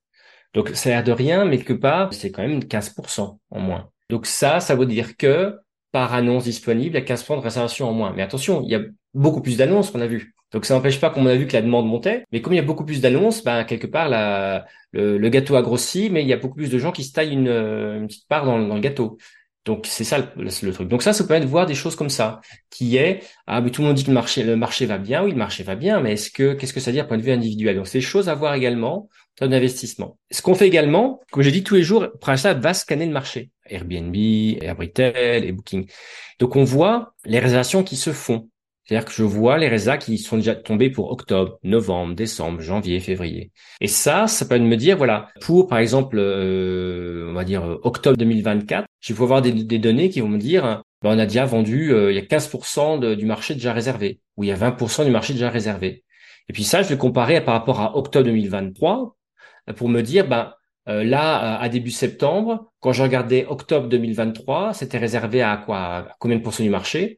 Donc 0.53 0.69
ça 0.69 0.89
a 0.89 0.91
l'air 0.93 1.03
de 1.03 1.11
rien, 1.11 1.45
mais 1.45 1.57
quelque 1.57 1.73
part, 1.73 2.13
c'est 2.13 2.31
quand 2.31 2.43
même 2.43 2.59
15% 2.59 3.37
en 3.49 3.59
moins. 3.59 3.89
Donc 4.09 4.25
ça, 4.25 4.59
ça 4.59 4.75
veut 4.75 4.85
dire 4.85 5.17
que 5.17 5.57
par 5.91 6.13
annonce 6.13 6.43
disponible, 6.43 6.95
il 6.95 6.99
y 6.99 7.11
a 7.11 7.15
15% 7.15 7.37
de 7.37 7.41
réservation 7.41 7.89
en 7.89 7.93
moins. 7.93 8.13
Mais 8.13 8.21
attention, 8.21 8.61
il 8.63 8.69
y 8.69 8.75
a 8.75 8.81
beaucoup 9.13 9.41
plus 9.41 9.57
d'annonces 9.57 9.91
qu'on 9.91 10.01
a 10.01 10.07
vu. 10.07 10.33
Donc 10.51 10.65
ça 10.65 10.75
n'empêche 10.75 10.99
pas 11.01 11.09
qu'on 11.09 11.25
a 11.25 11.35
vu 11.35 11.47
que 11.47 11.53
la 11.53 11.61
demande 11.61 11.87
montait, 11.87 12.23
mais 12.31 12.41
comme 12.41 12.53
il 12.53 12.57
y 12.57 12.59
a 12.59 12.63
beaucoup 12.63 12.85
plus 12.85 13.01
d'annonces, 13.01 13.43
ben 13.43 13.63
quelque 13.63 13.87
part 13.87 14.07
la, 14.07 14.65
le, 14.91 15.29
gâteau 15.29 15.55
a 15.55 15.61
grossi, 15.61 16.09
mais 16.09 16.21
il 16.21 16.27
y 16.27 16.33
a 16.33 16.37
beaucoup 16.37 16.55
plus 16.55 16.69
de 16.69 16.77
gens 16.77 16.91
qui 16.91 17.03
se 17.03 17.11
taillent 17.11 17.33
une, 17.33 17.49
une 17.49 18.07
petite 18.07 18.27
part 18.27 18.45
dans, 18.45 18.59
dans 18.59 18.75
le 18.75 18.81
gâteau. 18.81 19.17
Donc 19.65 19.87
c'est 19.87 20.03
ça 20.03 20.19
le, 20.37 20.71
truc. 20.71 20.87
Donc 20.87 21.01
ça, 21.01 21.11
ça 21.11 21.23
permet 21.23 21.43
de 21.43 21.49
voir 21.49 21.65
des 21.65 21.73
choses 21.73 21.95
comme 21.95 22.09
ça, 22.09 22.39
qui 22.69 22.97
est 22.97 23.23
ah 23.47 23.61
mais 23.61 23.71
tout 23.71 23.81
le 23.81 23.87
monde 23.87 23.97
dit 23.97 24.03
que 24.03 24.09
le 24.09 24.13
marché 24.13 24.43
le 24.43 24.55
marché 24.55 24.85
va 24.85 24.99
bien, 24.99 25.23
oui 25.23 25.31
le 25.31 25.37
marché 25.37 25.63
va 25.63 25.75
bien, 25.75 25.99
mais 26.01 26.13
est-ce 26.13 26.29
que 26.29 26.53
qu'est-ce 26.53 26.71
que 26.71 26.79
ça 26.79 26.91
veut 26.91 26.95
dire 26.95 27.07
point 27.07 27.17
de 27.17 27.23
vue 27.23 27.31
individuel? 27.31 27.75
Donc 27.75 27.87
c'est 27.87 27.97
des 27.97 28.03
choses 28.03 28.29
à 28.29 28.35
voir 28.35 28.53
également 28.53 29.09
dans 29.39 29.49
l'investissement. 29.49 30.17
Ce 30.29 30.43
qu'on 30.43 30.53
fait 30.53 30.67
également, 30.67 31.19
comme 31.31 31.41
j'ai 31.41 31.51
dit 31.51 31.63
tous 31.63 31.75
les 31.75 31.81
jours, 31.81 32.07
ça 32.35 32.53
va 32.53 32.73
scanner 32.75 33.07
le 33.07 33.11
marché, 33.11 33.49
Airbnb, 33.65 34.15
Airbritel 34.61 35.43
et 35.43 35.51
Booking. 35.51 35.89
Donc 36.39 36.55
on 36.55 36.63
voit 36.63 37.15
les 37.25 37.39
réservations 37.39 37.83
qui 37.83 37.95
se 37.95 38.13
font. 38.13 38.49
C'est-à-dire 38.85 39.05
que 39.05 39.13
je 39.13 39.23
vois 39.23 39.57
les 39.57 39.67
résas 39.67 39.97
qui 39.97 40.19
sont 40.19 40.37
déjà 40.37 40.53
tombés 40.53 40.91
pour 40.91 41.11
octobre, 41.11 41.57
novembre, 41.63 42.13
décembre, 42.13 42.61
janvier, 42.61 42.99
février. 42.99 43.51
Et 43.81 43.87
ça, 43.87 44.27
ça 44.27 44.45
peut 44.45 44.59
me 44.59 44.77
dire, 44.77 44.95
voilà, 44.95 45.29
pour 45.41 45.67
par 45.67 45.79
exemple, 45.79 46.17
euh, 46.19 47.27
on 47.29 47.33
va 47.33 47.43
dire 47.43 47.63
euh, 47.63 47.79
octobre 47.83 48.15
2024, 48.17 48.85
je 48.99 49.13
vais 49.13 49.23
avoir 49.23 49.41
des, 49.41 49.51
données 49.79 50.09
qui 50.09 50.21
vont 50.21 50.27
me 50.27 50.37
dire, 50.37 50.83
ben, 51.01 51.15
on 51.15 51.19
a 51.19 51.25
déjà 51.25 51.45
vendu, 51.45 51.91
euh, 51.93 52.11
il 52.11 52.15
y 52.15 52.19
a 52.19 52.21
15% 52.21 53.15
du 53.15 53.25
marché 53.25 53.55
déjà 53.55 53.73
réservé, 53.73 54.19
ou 54.37 54.43
il 54.43 54.47
y 54.47 54.51
a 54.51 54.55
20% 54.55 55.03
du 55.03 55.11
marché 55.11 55.33
déjà 55.33 55.49
réservé. 55.49 56.03
Et 56.47 56.53
puis 56.53 56.63
ça, 56.63 56.83
je 56.83 56.89
vais 56.89 56.97
comparer 56.97 57.43
par 57.43 57.55
rapport 57.55 57.81
à 57.81 57.97
octobre 57.97 58.25
2023 58.25 59.15
pour 59.75 59.89
me 59.89 60.01
dire, 60.01 60.27
ben 60.27 60.53
là, 60.85 61.57
à 61.59 61.69
début 61.69 61.89
septembre, 61.89 62.71
quand 62.81 62.91
je 62.93 63.01
regardais 63.01 63.47
octobre 63.47 63.87
2023, 63.89 64.75
c'était 64.75 64.99
réservé 64.99 65.41
à 65.41 65.57
quoi? 65.57 65.77
À 65.79 66.07
Combien 66.19 66.37
de 66.37 66.43
pourcents 66.43 66.63
du 66.63 66.69
marché? 66.69 67.17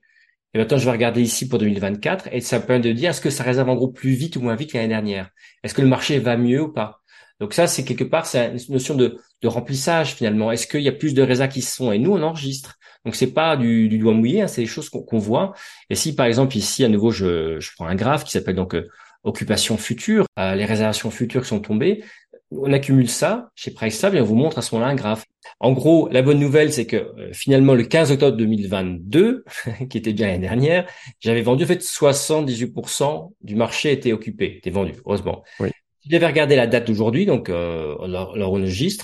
Et 0.57 0.59
maintenant, 0.59 0.79
je 0.79 0.85
vais 0.85 0.91
regarder 0.91 1.21
ici 1.21 1.47
pour 1.47 1.59
2024 1.59 2.29
et 2.31 2.41
ça 2.41 2.59
permet 2.59 2.81
de 2.81 2.91
dire 2.91 3.11
est-ce 3.11 3.21
que 3.21 3.29
ça 3.29 3.43
réserve 3.43 3.69
en 3.69 3.75
gros 3.75 3.89
plus 3.89 4.13
vite 4.13 4.37
ou 4.37 4.41
moins 4.41 4.55
vite 4.55 4.71
que 4.71 4.77
l'année 4.77 4.89
dernière? 4.89 5.29
Est-ce 5.63 5.75
que 5.75 5.83
le 5.83 5.87
marché 5.87 6.17
va 6.17 6.35
mieux 6.35 6.63
ou 6.63 6.73
pas? 6.73 7.03
Donc 7.39 7.53
ça, 7.53 7.67
c'est 7.67 7.85
quelque 7.85 8.03
part, 8.03 8.25
c'est 8.25 8.47
une 8.47 8.73
notion 8.73 8.95
de, 8.95 9.19
de 9.43 9.47
remplissage 9.47 10.15
finalement. 10.15 10.51
Est-ce 10.51 10.65
qu'il 10.65 10.81
y 10.81 10.87
a 10.87 10.93
plus 10.93 11.13
de 11.13 11.21
résas 11.21 11.47
qui 11.47 11.61
se 11.61 11.75
font 11.75 11.91
et 11.91 11.99
nous 11.99 12.11
on 12.11 12.23
enregistre 12.23 12.79
Donc 13.05 13.15
c'est 13.15 13.33
pas 13.33 13.55
du, 13.55 13.87
du 13.87 13.99
doigt 13.99 14.13
mouillé, 14.13 14.41
hein, 14.41 14.47
c'est 14.47 14.61
des 14.61 14.67
choses 14.67 14.89
qu'on 14.89 15.19
voit. 15.19 15.53
Et 15.91 15.95
si 15.95 16.15
par 16.15 16.25
exemple 16.25 16.57
ici 16.57 16.83
à 16.83 16.89
nouveau 16.89 17.11
je, 17.11 17.59
je 17.59 17.69
prends 17.75 17.85
un 17.85 17.93
graphe 17.93 18.23
qui 18.23 18.31
s'appelle 18.31 18.55
donc 18.55 18.73
euh, 18.73 18.87
occupation 19.23 19.77
future, 19.77 20.25
euh, 20.39 20.55
les 20.55 20.65
réservations 20.65 21.11
futures 21.11 21.43
qui 21.43 21.49
sont 21.49 21.59
tombées, 21.59 22.03
on 22.51 22.71
accumule 22.71 23.09
ça 23.09 23.49
chez 23.55 23.71
PriceTab 23.71 24.15
et 24.15 24.21
on 24.21 24.25
vous 24.25 24.35
montre 24.35 24.57
à 24.57 24.61
ce 24.61 24.73
moment-là 24.75 24.91
un 24.91 24.95
graphe. 24.95 25.25
En 25.59 25.71
gros, 25.73 26.09
la 26.09 26.21
bonne 26.21 26.39
nouvelle, 26.39 26.71
c'est 26.71 26.85
que 26.85 26.97
euh, 26.97 27.33
finalement, 27.33 27.73
le 27.73 27.83
15 27.83 28.11
octobre 28.11 28.37
2022, 28.37 29.45
qui 29.89 29.97
était 29.97 30.13
bien 30.13 30.27
l'année 30.27 30.39
dernière, 30.39 30.87
j'avais 31.19 31.41
vendu, 31.41 31.63
en 31.63 31.67
fait, 31.67 31.81
78% 31.81 33.31
du 33.41 33.55
marché 33.55 33.91
était 33.91 34.13
occupé, 34.13 34.57
était 34.57 34.69
vendu, 34.69 34.93
heureusement. 35.05 35.43
Oui. 35.59 35.69
Si 36.07 36.11
j'avais 36.11 36.27
regardé 36.27 36.55
la 36.55 36.67
date 36.67 36.87
d'aujourd'hui, 36.87 37.25
donc 37.25 37.49
euh, 37.49 37.95
leur, 38.07 38.53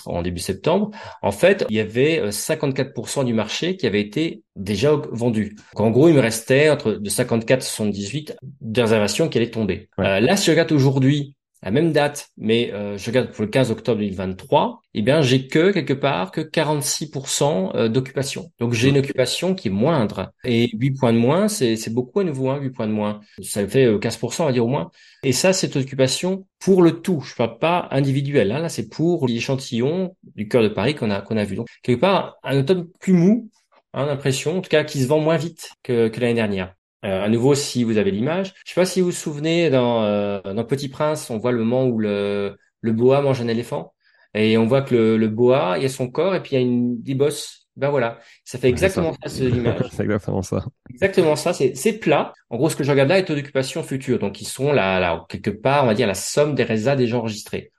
en 0.06 0.22
début 0.22 0.40
septembre, 0.40 0.92
en 1.22 1.32
fait, 1.34 1.66
il 1.70 1.76
y 1.76 1.82
avait 1.82 2.30
54% 2.30 3.20
euh, 3.20 3.24
du 3.26 3.34
marché 3.34 3.76
qui 3.76 3.86
avait 3.88 4.00
été 4.00 4.44
déjà 4.56 4.96
vendu. 5.12 5.58
Donc, 5.76 5.88
en 5.88 5.92
gros, 5.92 6.08
il 6.08 6.14
me 6.14 6.22
restait 6.22 6.70
entre 6.70 6.94
de 6.94 7.10
54 7.10 7.60
et 7.60 7.66
78 7.66 8.38
de 8.62 8.82
réservations 8.82 9.28
qui 9.28 9.38
allaient 9.38 9.52
tomber. 9.52 9.90
Euh, 10.00 10.22
là, 10.22 10.38
si 10.38 10.46
je 10.46 10.52
regarde 10.52 10.72
aujourd'hui 10.72 11.36
la 11.64 11.72
même 11.72 11.94
date, 11.94 12.30
mais 12.38 12.74
euh, 12.74 12.98
je 12.98 13.06
regarde 13.06 13.32
pour 13.32 13.44
le 13.44 13.50
15 13.50 13.72
octobre 13.72 14.00
2023, 14.00 14.82
eh 14.96 15.02
bien 15.02 15.22
j'ai 15.22 15.48
que 15.48 15.72
quelque 15.72 15.94
part 15.94 16.32
que 16.32 16.42
46% 16.42 17.76
euh, 17.76 17.88
d'occupation. 17.88 18.52
Donc 18.60 18.74
j'ai 18.74 18.90
une 18.90 18.98
occupation 18.98 19.56
qui 19.56 19.70
est 19.70 19.72
moindre. 19.72 20.34
Et 20.44 20.70
8 20.76 20.92
points 20.92 21.14
de 21.14 21.18
moins, 21.18 21.48
c'est, 21.48 21.90
beaucoup 21.90 22.20
à 22.20 22.26
nouveau, 22.26 22.50
hein, 22.50 22.60
8 22.60 22.70
points 22.72 22.88
de 22.88 22.92
moins. 22.92 23.22
Ça 23.42 23.66
fait 23.66 23.88
15%, 23.88 24.42
euh, 24.42 24.44
on 24.44 24.46
va 24.48 24.52
dire 24.52 24.66
au 24.66 24.70
moins. 24.70 24.92
Et 25.24 25.32
ça, 25.32 25.54
cette 25.54 25.78
occupation 25.78 26.46
pour 26.60 26.82
le 26.82 27.02
tout. 27.02 27.22
Je 27.22 27.34
parle 27.34 27.58
pas 27.60 27.88
individuel. 27.92 28.52
Hein, 28.52 28.60
là, 28.60 28.70
c'est 28.70 28.90
pour 28.90 29.28
l'échantillon 29.28 30.16
du 30.36 30.50
cœur 30.50 30.64
de 30.64 30.68
Paris 30.68 30.96
qu'on 30.96 31.12
a, 31.12 31.22
qu'on 31.22 31.38
a 31.38 31.46
vu. 31.46 31.56
Donc 31.56 31.68
quelque 31.82 32.02
part, 32.02 32.36
un 32.44 32.60
automne 32.60 32.88
plus 33.00 33.14
mou, 33.14 33.50
hein, 33.94 34.06
l'impression, 34.06 34.58
en 34.58 34.62
tout 34.62 34.70
cas 34.70 34.84
qui 34.84 35.02
se 35.02 35.08
vend 35.08 35.20
moins 35.20 35.38
vite 35.38 35.70
que, 35.82 36.10
que 36.10 36.20
l'année 36.20 36.34
dernière. 36.34 36.74
Euh, 37.04 37.24
à 37.24 37.30
nouveau, 37.30 37.54
si 37.54 37.84
vous 37.84 37.98
avez 37.98 38.12
l'image, 38.12 38.54
je 38.66 38.74
sais 38.74 38.80
pas 38.80 38.86
si 38.86 39.02
vous 39.02 39.08
vous 39.08 39.12
souvenez 39.12 39.70
dans, 39.70 40.04
euh, 40.04 40.42
dans 40.42 40.64
Petit 40.64 40.88
Prince, 40.88 41.30
on 41.30 41.38
voit 41.38 41.52
le 41.52 41.60
moment 41.60 41.86
où 41.86 42.00
le, 42.00 42.58
le 42.82 42.92
boa 42.94 43.22
mange 43.22 43.42
un 43.42 43.48
éléphant 43.48 43.94
et 44.34 44.58
on 44.58 44.66
voit 44.66 44.82
que 44.82 44.96
le, 44.96 45.18
le 45.18 45.28
boa, 45.28 45.76
il 45.78 45.84
y 45.84 45.86
a 45.86 45.90
son 45.90 46.10
corps 46.10 46.34
et 46.34 46.42
puis 46.42 46.52
il 46.54 46.56
y 46.56 46.58
a 46.58 46.62
une 46.62 47.02
des 47.02 47.16
bosses. 47.16 47.68
Ben 47.76 47.90
voilà, 47.90 48.20
ça 48.46 48.60
fait 48.60 48.70
exactement 48.70 49.14
ça, 49.14 49.30
cette 49.30 49.54
image. 49.54 49.88
c'est 49.92 50.04
exactement 50.04 50.44
ça. 50.44 50.64
Exactement 50.92 51.36
ça, 51.36 51.54
c'est 51.54 52.00
plat. 52.00 52.32
En 52.50 52.58
gros, 52.58 52.70
ce 52.70 52.76
que 52.76 52.84
je 52.84 52.92
regarde 52.92 53.10
là 53.10 53.18
est 53.18 53.26
taux 53.26 53.36
d'occupation 53.36 53.82
future, 53.82 54.20
donc 54.20 54.42
ils 54.42 54.48
sont 54.48 54.72
là, 54.72 55.00
là 55.00 55.26
quelque 55.28 55.50
part, 55.50 55.84
on 55.84 55.88
va 55.88 55.96
dire 55.96 56.08
la 56.08 56.14
somme 56.14 56.54
des 56.54 56.64
résas 56.64 56.96
déjà 56.96 57.18
enregistrés. 57.18 57.72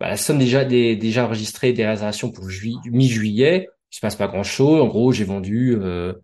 Bah, 0.00 0.08
la 0.08 0.16
somme 0.16 0.38
déjà 0.38 0.64
des 0.64 0.96
déjà 0.96 1.26
enregistrées 1.26 1.72
des 1.72 1.86
réservations 1.86 2.32
pour 2.32 2.48
juillet, 2.48 2.78
mi-juillet, 2.86 3.68
il 3.92 3.94
se 3.94 4.00
passe 4.00 4.16
pas 4.16 4.26
grand 4.26 4.42
chose. 4.42 4.80
En 4.80 4.88
gros, 4.88 5.12
j'ai 5.12 5.24
vendu 5.24 5.76
euh, 5.78 6.14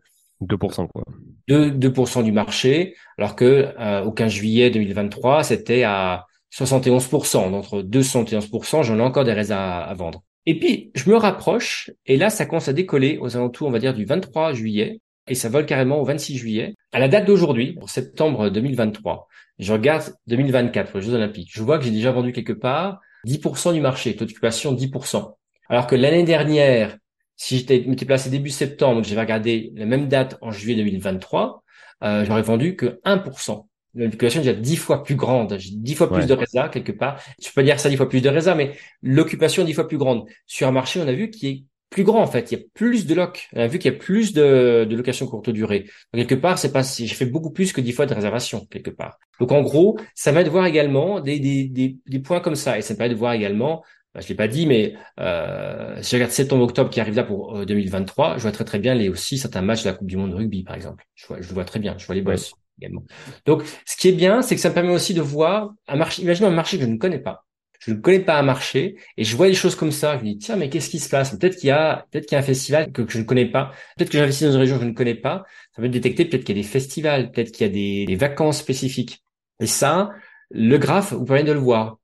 2% 0.43 0.89
quoi. 0.89 1.05
2, 1.49 1.71
2% 1.71 2.23
du 2.23 2.33
marché, 2.33 2.95
alors 3.17 3.35
que 3.35 3.73
euh, 3.79 4.05
au 4.05 4.13
15 4.13 4.31
juillet 4.31 4.71
2023, 4.71 5.43
c'était 5.43 5.83
à 5.83 6.27
71%. 6.55 7.55
Entre 7.55 7.83
2 7.83 7.99
et 7.99 8.03
71%, 8.03 8.83
j'en 8.83 8.99
ai 8.99 9.03
encore 9.03 9.25
des 9.25 9.33
raisins 9.33 9.57
à, 9.57 9.93
vendre. 9.95 10.23
Et 10.47 10.59
puis, 10.59 10.91
je 10.95 11.11
me 11.11 11.17
rapproche, 11.17 11.91
et 12.07 12.17
là, 12.17 12.31
ça 12.31 12.47
commence 12.47 12.69
à 12.69 12.73
décoller 12.73 13.19
aux 13.21 13.37
alentours, 13.37 13.69
on 13.69 13.71
va 13.71 13.79
dire, 13.79 13.95
du 13.95 14.05
23 14.05 14.53
juillet, 14.53 15.01
et 15.27 15.35
ça 15.35 15.49
vole 15.49 15.67
carrément 15.67 16.01
au 16.01 16.05
26 16.05 16.37
juillet. 16.39 16.75
À 16.93 16.99
la 16.99 17.09
date 17.09 17.27
d'aujourd'hui, 17.27 17.75
pour 17.75 17.91
septembre 17.91 18.49
2023, 18.49 19.29
je 19.59 19.73
regarde 19.73 20.15
2024 20.27 20.91
pour 20.91 21.01
les 21.01 21.07
Jeux 21.07 21.15
Olympiques. 21.15 21.51
Je 21.53 21.63
vois 21.63 21.79
que 21.79 21.85
j'ai 21.85 21.91
déjà 21.91 22.13
vendu 22.13 22.33
quelque 22.33 22.53
part 22.53 23.01
10% 23.27 23.75
du 23.75 23.81
marché, 23.81 24.17
taux 24.17 24.25
d'occupation 24.25 24.73
10%. 24.73 25.35
Alors 25.69 25.87
que 25.87 25.97
l'année 25.97 26.23
dernière, 26.23 26.97
si 27.39 27.57
j'étais 27.57 27.85
m'étais 27.87 28.05
placé 28.05 28.29
début 28.29 28.51
septembre, 28.51 28.97
donc 28.97 29.05
j'avais 29.05 29.21
regardé 29.23 29.73
la 29.77 29.87
même 29.87 30.09
date 30.09 30.37
en 30.43 30.51
juillet 30.51 30.77
2023, 30.77 31.63
euh, 32.03 32.25
j'aurais 32.27 32.43
vendu 32.43 32.77
que 32.77 33.01
1%. 33.05 33.65
L'occupation 33.95 34.41
est 34.41 34.45
déjà 34.45 34.59
dix 34.59 34.77
fois 34.77 35.03
plus 35.03 35.15
grande, 35.15 35.57
j'ai 35.59 35.71
dix 35.73 35.95
fois 35.95 36.13
plus 36.13 36.27
de 36.27 36.35
résa 36.35 36.69
quelque 36.69 36.93
part. 36.93 37.23
Je 37.41 37.47
peux 37.47 37.55
pas 37.55 37.63
dire 37.63 37.81
ça 37.81 37.89
dix 37.89 37.97
fois 37.97 38.09
plus 38.09 38.21
de 38.21 38.29
résa, 38.29 38.55
mais 38.55 38.73
l'occupation 39.03 39.63
est 39.63 39.67
dix 39.67 39.73
fois 39.73 39.89
plus 39.89 39.99
grande. 39.99 40.27
Sur 40.47 40.69
un 40.69 40.73
marché, 40.73 41.01
on 41.01 41.07
a 41.07 41.13
vu 41.13 41.31
qu'il 41.31 41.49
est 41.49 41.65
plus 41.91 42.05
grand 42.05 42.21
en 42.21 42.27
fait. 42.27 42.51
Il 42.51 42.59
y 42.59 42.61
a 42.61 42.65
plus 42.75 43.07
de 43.07 43.15
loc. 43.15 43.49
On 43.55 43.61
a 43.61 43.67
vu 43.67 43.79
qu'il 43.79 43.91
y 43.91 43.95
a 43.95 43.99
plus 43.99 44.33
de, 44.33 44.85
de 44.89 44.97
locations 44.97 45.27
courte 45.27 45.49
durée. 45.51 45.87
Donc, 46.13 46.27
quelque 46.27 46.41
part, 46.41 46.59
c'est 46.59 46.73
pas 46.73 46.83
si 46.83 47.07
j'ai 47.07 47.15
fait 47.15 47.27
beaucoup 47.27 47.51
plus 47.51 47.73
que 47.73 47.81
dix 47.81 47.93
fois 47.93 48.07
de 48.07 48.15
réservation 48.15 48.67
quelque 48.67 48.91
part. 48.91 49.19
Donc 49.41 49.53
en 49.53 49.63
gros, 49.63 49.97
ça 50.15 50.33
m'aide 50.33 50.47
de 50.47 50.51
voir 50.51 50.67
également 50.67 51.21
des, 51.21 51.39
des, 51.39 51.65
des, 51.65 51.97
des, 52.07 52.19
points 52.19 52.41
comme 52.41 52.57
ça 52.57 52.79
et 52.79 52.83
ça 52.83 52.95
me 52.95 52.99
permet 52.99 53.15
de 53.15 53.19
voir 53.19 53.33
également 53.33 53.85
bah, 54.15 54.21
je 54.21 54.29
l'ai 54.29 54.35
pas 54.35 54.49
dit, 54.49 54.67
mais 54.67 54.95
euh, 55.21 55.97
si 56.03 56.11
je 56.11 56.17
regarde 56.17 56.33
septembre-octobre 56.33 56.91
qui 56.91 57.01
arrive 57.01 57.15
là 57.15 57.25
pour 57.25 57.65
2023, 57.67 58.31
euh, 58.31 58.35
je 58.37 58.43
vois 58.43 58.53
très 58.53 58.65
très 58.65 58.79
bien 58.79 58.95
les 58.95 59.09
aussi 59.09 59.39
certains 59.39 59.63
matchs 59.63 59.83
de 59.83 59.89
la 59.91 59.95
Coupe 59.95 60.09
du 60.09 60.17
Monde 60.17 60.31
de 60.31 60.37
rugby, 60.37 60.65
par 60.65 60.75
exemple. 60.75 61.05
Je, 61.15 61.27
vois, 61.27 61.41
je 61.41 61.49
le 61.49 61.55
vois 61.55 61.65
très 61.65 61.79
bien, 61.79 61.97
je 61.99 62.07
vois 62.07 62.15
les 62.15 62.23
boss 62.23 62.55
également. 62.81 63.05
Donc, 63.45 63.63
ce 63.85 63.97
qui 63.97 64.09
est 64.09 64.13
bien, 64.13 64.41
c'est 64.41 64.55
que 64.55 64.61
ça 64.61 64.71
me 64.71 64.75
permet 64.75 64.93
aussi 64.93 65.13
de 65.13 65.21
voir 65.21 65.75
un 65.89 65.97
marché. 65.97 66.23
Imaginons 66.23 66.49
un 66.49 66.53
marché 66.53 66.79
que 66.79 66.85
je 66.85 66.89
ne 66.89 66.97
connais 66.97 67.19
pas. 67.19 67.45
je 67.81 67.93
ne 67.93 67.97
connais 67.97 68.21
pas 68.21 68.39
un 68.39 68.43
marché 68.43 68.97
et 69.17 69.25
je 69.25 69.37
vois 69.37 69.47
des 69.47 69.55
choses 69.55 69.75
comme 69.75 69.93
ça. 69.93 70.17
Je 70.19 70.25
me 70.25 70.31
dis 70.31 70.39
tiens 70.39 70.57
mais 70.57 70.71
qu'est-ce 70.71 70.89
qui 70.91 70.99
se 70.99 71.09
passe? 71.11 71.37
Peut-être 71.37 71.57
qu'il 71.57 71.69
y 71.69 71.71
a 71.71 72.07
peut-être 72.11 72.27
qu'il 72.27 72.37
y 72.37 72.39
a 72.39 72.41
un 72.41 72.47
festival 72.47 72.91
que, 72.93 73.07
je 73.09 73.19
ne 73.19 73.25
connais 73.25 73.47
pas. 73.47 73.73
Peut-être 73.97 74.11
que 74.11 74.19
j'investis 74.19 74.47
dans 74.47 74.55
une 74.55 74.61
région 74.61 74.77
que 74.77 74.85
je 74.85 74.89
ne 74.89 74.95
connais 74.95 75.15
pas. 75.15 75.45
Ça 75.77 75.83
peut 75.83 75.89
détecter 75.89 76.25
peut-être 76.25 76.45
qu'il 76.45 76.57
y 76.57 76.61
a 76.61 76.63
des 76.63 76.69
festivals, 76.69 77.31
peut-être 77.31 77.53
qu'il 77.53 77.67
y 77.67 77.71
a 77.71 77.73
des, 77.73 78.07
des, 78.07 78.17
vacances 78.17 78.59
spécifiques. 78.59 79.23
Et 79.61 79.67
ça, 79.67 80.11
le 80.51 80.79
graphe 80.79 81.13
vous 81.13 81.25
permet 81.25 81.45
de 81.45 81.53
le 81.53 81.59
voir. 81.59 81.98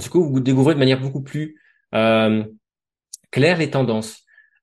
Du 0.00 0.08
coup, 0.08 0.24
vous 0.24 0.40
découvrez 0.40 0.74
de 0.74 0.78
manière 0.78 1.00
beaucoup 1.00 1.22
plus 1.22 1.60
euh, 1.94 2.44
claire 3.30 3.58
les 3.58 3.70
tendances. 3.70 4.22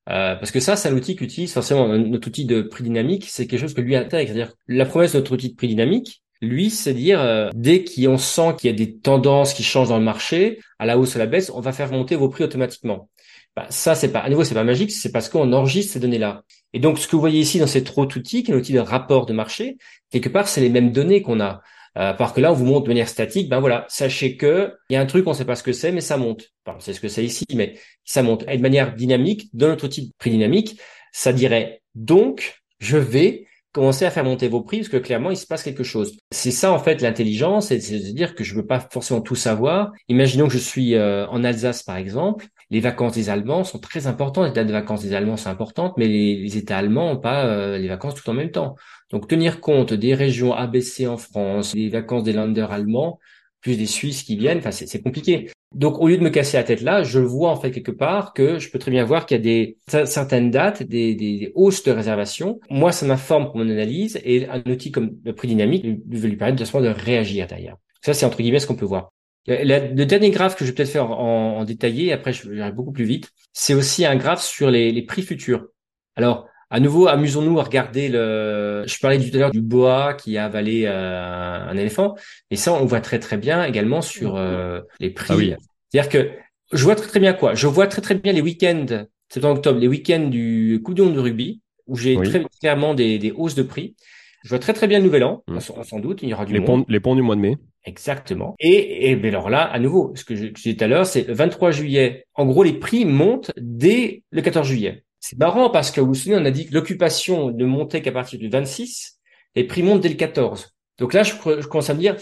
Euh, 0.10 0.36
parce 0.36 0.52
que 0.52 0.60
ça, 0.60 0.76
c'est 0.76 0.90
un 0.90 0.96
outil 0.96 1.16
qu'utilise 1.16 1.54
forcément 1.54 1.88
notre 1.88 2.28
outil 2.28 2.46
de 2.46 2.62
prix 2.62 2.84
dynamique. 2.84 3.26
C'est 3.30 3.46
quelque 3.46 3.60
chose 3.60 3.74
que 3.74 3.82
lui 3.82 3.96
intègre. 3.96 4.32
C'est-à-dire 4.32 4.54
la 4.68 4.86
promesse 4.86 5.14
de 5.14 5.20
notre 5.20 5.34
outil 5.34 5.50
de 5.50 5.56
prix 5.56 5.68
dynamique, 5.68 6.24
lui, 6.42 6.70
c'est 6.70 6.94
dire 6.94 7.22
euh, 7.22 7.50
dès 7.54 7.84
qu'on 7.84 8.18
sent 8.18 8.56
qu'il 8.58 8.72
y 8.72 8.74
a 8.74 8.76
des 8.76 8.98
tendances 8.98 9.54
qui 9.54 9.64
changent 9.64 9.90
dans 9.90 10.00
le 10.00 10.04
marché, 10.04 10.60
à 10.80 10.86
la 10.86 10.98
hausse 10.98 11.16
ou 11.16 11.18
à 11.18 11.20
la 11.20 11.26
baisse, 11.28 11.52
on 11.54 11.60
va 11.60 11.74
faire 11.74 11.92
monter 11.92 12.16
vos 12.16 12.30
prix 12.30 12.44
automatiquement. 12.44 13.10
Bah, 13.56 13.68
ça, 13.70 13.94
c'est 13.94 14.12
pas 14.12 14.20
à 14.20 14.30
nouveau, 14.30 14.44
c'est 14.44 14.56
pas 14.56 14.64
magique, 14.64 14.92
c'est 14.92 15.12
parce 15.12 15.28
qu'on 15.30 15.52
enregistre 15.54 15.94
ces 15.94 16.00
données-là. 16.00 16.44
Et 16.74 16.80
donc, 16.80 16.98
ce 16.98 17.08
que 17.08 17.16
vous 17.16 17.20
voyez 17.20 17.40
ici 17.40 17.60
dans 17.60 17.68
cet 17.68 17.98
autre 17.98 18.18
outil, 18.18 18.44
qui 18.44 18.52
est 18.52 18.54
l'outil 18.54 18.74
de 18.74 18.80
rapport 18.80 19.26
de 19.26 19.34
marché, 19.34 19.78
quelque 20.12 20.30
part, 20.30 20.48
c'est 20.48 20.62
les 20.62 20.70
mêmes 20.70 20.92
données 20.92 21.22
qu'on 21.22 21.40
a. 21.42 21.62
Euh, 21.98 22.14
parce 22.14 22.34
que 22.34 22.42
là, 22.42 22.52
on 22.52 22.56
vous 22.56 22.66
montre 22.66 22.84
de 22.84 22.90
manière 22.90 23.10
statique, 23.10 23.50
ben 23.50 23.60
voilà, 23.60 23.86
sachez 23.90 24.38
que 24.38 24.74
il 24.90 24.94
y 24.94 24.98
a 24.98 25.02
un 25.02 25.06
truc, 25.06 25.26
on 25.28 25.32
ne 25.32 25.36
sait 25.36 25.46
pas 25.46 25.56
ce 25.56 25.64
que 25.64 25.74
c'est, 25.74 25.92
mais 25.92 26.02
ça 26.02 26.18
monte. 26.18 26.50
Enfin, 26.66 26.78
c'est 26.80 26.94
ce 26.94 27.00
que 27.00 27.08
c'est 27.08 27.26
ici, 27.26 27.46
mais 27.56 27.78
ça 28.06 28.24
monte. 28.24 28.46
Et 28.48 28.58
de 28.58 28.62
manière 28.62 28.96
dynamique, 28.96 29.50
dans 29.54 29.68
notre 29.68 29.88
de 29.88 30.12
prix 30.18 30.32
dynamique, 30.32 30.80
ça 31.12 31.34
dirait 31.34 31.82
donc, 31.96 32.62
je 32.80 32.98
vais 32.98 33.46
commencer 33.72 34.06
à 34.06 34.12
faire 34.12 34.24
monter 34.24 34.48
vos 34.48 34.62
prix 34.62 34.80
parce 34.80 34.90
que 34.90 34.98
clairement 34.98 35.30
il 35.32 35.38
se 35.38 35.46
passe 35.46 35.64
quelque 35.64 35.84
chose. 35.84 36.18
C'est 36.32 36.52
ça 36.52 36.72
en 36.72 36.80
fait 36.80 37.02
l'intelligence, 37.02 37.68
c'est 37.68 37.78
de 37.78 38.12
dire 38.14 38.36
que 38.36 38.44
je 38.44 38.56
veux 38.56 38.66
pas 38.66 38.80
forcément 38.80 39.22
tout 39.22 39.36
savoir. 39.36 39.92
Imaginons 40.08 40.48
que 40.48 40.54
je 40.54 40.58
suis 40.58 40.96
euh, 40.96 41.28
en 41.28 41.44
Alsace 41.44 41.84
par 41.84 41.98
exemple, 41.98 42.48
les 42.72 42.80
vacances 42.80 43.14
des 43.14 43.30
Allemands 43.30 43.64
sont 43.64 43.80
très 43.80 44.08
importantes, 44.08 44.48
les 44.48 44.54
dates 44.54 44.68
de 44.68 44.72
vacances 44.72 45.04
des 45.04 45.14
Allemands 45.14 45.38
sont 45.38 45.50
importantes, 45.50 45.94
mais 45.98 46.08
les, 46.08 46.58
États 46.58 46.78
allemands 46.78 47.14
n'ont 47.14 47.20
pas 47.20 47.46
euh, 47.46 47.78
les 47.78 47.88
vacances 47.88 48.16
tout 48.16 48.28
en 48.30 48.34
même 48.34 48.52
temps. 48.52 48.76
Donc 49.10 49.28
tenir 49.28 49.62
compte 49.62 49.94
des 49.94 50.14
régions 50.14 50.54
ABC 50.54 51.08
en 51.08 51.18
France, 51.18 51.74
des 51.74 51.90
vacances 51.90 52.24
des 52.24 52.34
landers 52.34 52.72
allemands, 52.72 53.20
plus 53.62 53.78
des 53.78 53.86
Suisses 53.86 54.24
qui 54.24 54.38
viennent, 54.38 54.60
enfin 54.60 54.72
c'est 54.72 55.02
compliqué. 55.02 55.50
Donc, 55.76 56.00
au 56.00 56.08
lieu 56.08 56.18
de 56.18 56.24
me 56.24 56.30
casser 56.30 56.58
la 56.58 56.64
tête 56.64 56.82
là, 56.82 57.04
je 57.04 57.20
vois 57.20 57.52
en 57.52 57.56
fait 57.56 57.70
quelque 57.70 57.92
part 57.92 58.34
que 58.34 58.58
je 58.58 58.72
peux 58.72 58.80
très 58.80 58.90
bien 58.90 59.04
voir 59.04 59.28
qu'il 59.28 59.38
y 59.38 59.40
a 59.40 59.44
des 59.44 59.78
certaines 59.88 60.50
dates, 60.50 60.82
des, 60.82 61.52
hausses 61.54 61.84
de 61.84 61.92
réservation. 61.92 62.60
Moi, 62.72 62.92
ça 62.92 63.06
m'informe 63.06 63.46
pour 63.46 63.58
mon 63.58 63.70
analyse 63.70 64.20
et 64.24 64.48
un 64.48 64.64
outil 64.66 64.92
comme 64.92 65.12
le 65.24 65.34
prix 65.36 65.48
dynamique 65.48 65.84
lui, 65.84 66.02
lui 66.08 66.36
permettre 66.38 66.64
de, 66.64 66.82
de 66.82 66.88
réagir 66.88 67.46
d'ailleurs. 67.46 67.78
Ça, 68.02 68.16
c'est 68.16 68.26
entre 68.26 68.38
guillemets 68.42 68.60
ce 68.60 68.66
qu'on 68.66 68.76
peut 68.76 68.86
voir. 68.86 69.12
Le, 69.46 70.06
dernier 70.06 70.32
graphe 70.32 70.56
que 70.56 70.66
je 70.66 70.72
vais 70.72 70.76
peut-être 70.76 70.90
faire 70.90 71.12
en, 71.12 71.60
en 71.60 71.66
détaillé, 71.66 72.14
après 72.14 72.34
je 72.34 72.50
vais 72.50 72.72
beaucoup 72.72 72.92
plus 72.92 73.06
vite, 73.06 73.30
c'est 73.54 73.76
aussi 73.76 74.06
un 74.06 74.16
graphe 74.16 74.42
sur 74.42 74.72
les, 74.72 74.92
les 74.92 75.04
prix 75.04 75.22
futurs. 75.22 75.68
Alors, 76.16 76.48
à 76.70 76.80
nouveau, 76.80 77.08
amusons-nous 77.08 77.60
à 77.60 77.64
regarder 77.64 78.10
le. 78.10 78.84
Je 78.86 79.00
parlais 79.00 79.20
tout 79.20 79.36
à 79.36 79.40
l'heure 79.40 79.52
du 79.52 79.62
boa 79.62 80.14
qui 80.14 80.38
a 80.38 80.46
avalé 80.46 80.84
euh, 80.86 81.70
un 81.70 81.78
éléphant, 81.78 82.16
et 82.52 82.56
ça, 82.56 82.74
on 82.74 82.86
voit 82.86 83.02
très 83.02 83.20
très 83.20 83.38
bien 83.38 83.64
également 83.64 84.02
sur 84.02 84.36
euh, 84.36 84.82
les 85.00 85.10
prix. 85.10 85.34
Ah 85.34 85.36
oui. 85.38 85.54
C'est-à-dire 85.90 86.10
que 86.10 86.30
je 86.72 86.84
vois 86.84 86.96
très 86.96 87.08
très 87.08 87.20
bien 87.20 87.34
quoi. 87.34 87.56
Je 87.56 87.68
vois 87.68 87.88
très 87.88 88.02
très 88.02 88.16
bien 88.16 88.32
les 88.32 88.42
week-ends 88.42 89.06
septembre 89.30 89.58
octobre, 89.58 89.80
les 89.80 89.88
week-ends 89.88 90.28
du 90.28 90.82
Coup 90.84 90.94
de 90.94 91.04
de 91.04 91.20
rugby 91.20 91.62
où 91.88 91.96
j'ai 91.96 92.16
très 92.18 92.44
clairement 92.60 92.94
des, 92.94 93.18
des, 93.18 93.32
hausses 93.32 93.56
de 93.56 93.64
prix. 93.64 93.96
Je 94.44 94.50
vois 94.50 94.60
très 94.60 94.74
très 94.74 94.88
bien 94.88 95.00
le 95.00 95.06
Nouvel 95.06 95.24
An, 95.24 95.44
mmh. 95.48 95.60
sans, 95.60 96.00
doute, 96.00 96.20
il 96.22 96.30
y 96.30 96.34
aura 96.34 96.46
du 96.46 96.54
les 96.54 96.62
Ponts, 96.62 96.86
les 96.88 97.00
ponts 97.00 97.16
du 97.16 97.22
mois 97.22 97.36
de 97.36 97.42
mai. 97.42 97.58
Exactement. 97.84 98.56
Et, 98.60 99.10
et 99.10 99.16
ben 99.16 99.30
alors 99.30 99.50
là, 99.50 99.64
à 99.64 99.80
nouveau, 99.80 100.14
ce 100.16 100.24
que 100.24 100.36
je, 100.36 100.46
disais 100.48 100.76
tout 100.76 100.84
à 100.84 100.88
l'heure, 100.88 101.06
c'est 101.06 101.28
le 101.28 101.34
23 101.34 101.72
juillet. 101.72 102.26
En 102.36 102.46
gros, 102.46 102.64
les 102.64 102.74
prix 102.74 103.06
montent 103.06 103.52
dès 103.58 104.24
le 104.30 104.42
14 104.42 104.68
juillet. 104.68 105.04
C'est 105.20 105.38
marrant 105.38 105.70
parce 105.70 105.92
que 105.92 106.02
vous 106.02 106.08
vous 106.08 106.16
souvenez, 106.16 106.38
on 106.38 106.46
a 106.46 106.52
dit 106.52 106.68
que 106.68 106.74
l'occupation 106.74 107.52
ne 107.52 107.66
montait 107.66 108.02
qu'à 108.02 108.12
partir 108.12 108.40
du 108.40 108.50
26, 108.50 109.20
les 109.56 109.64
prix 109.66 109.84
montent 109.84 110.02
dès 110.02 110.10
le 110.10 110.16
14. 110.16 110.76
Donc 110.98 111.14
là, 111.14 111.24
je, 111.24 111.36
commence 111.36 111.90
à 111.90 111.94
me 111.94 112.00
dire, 112.00 112.16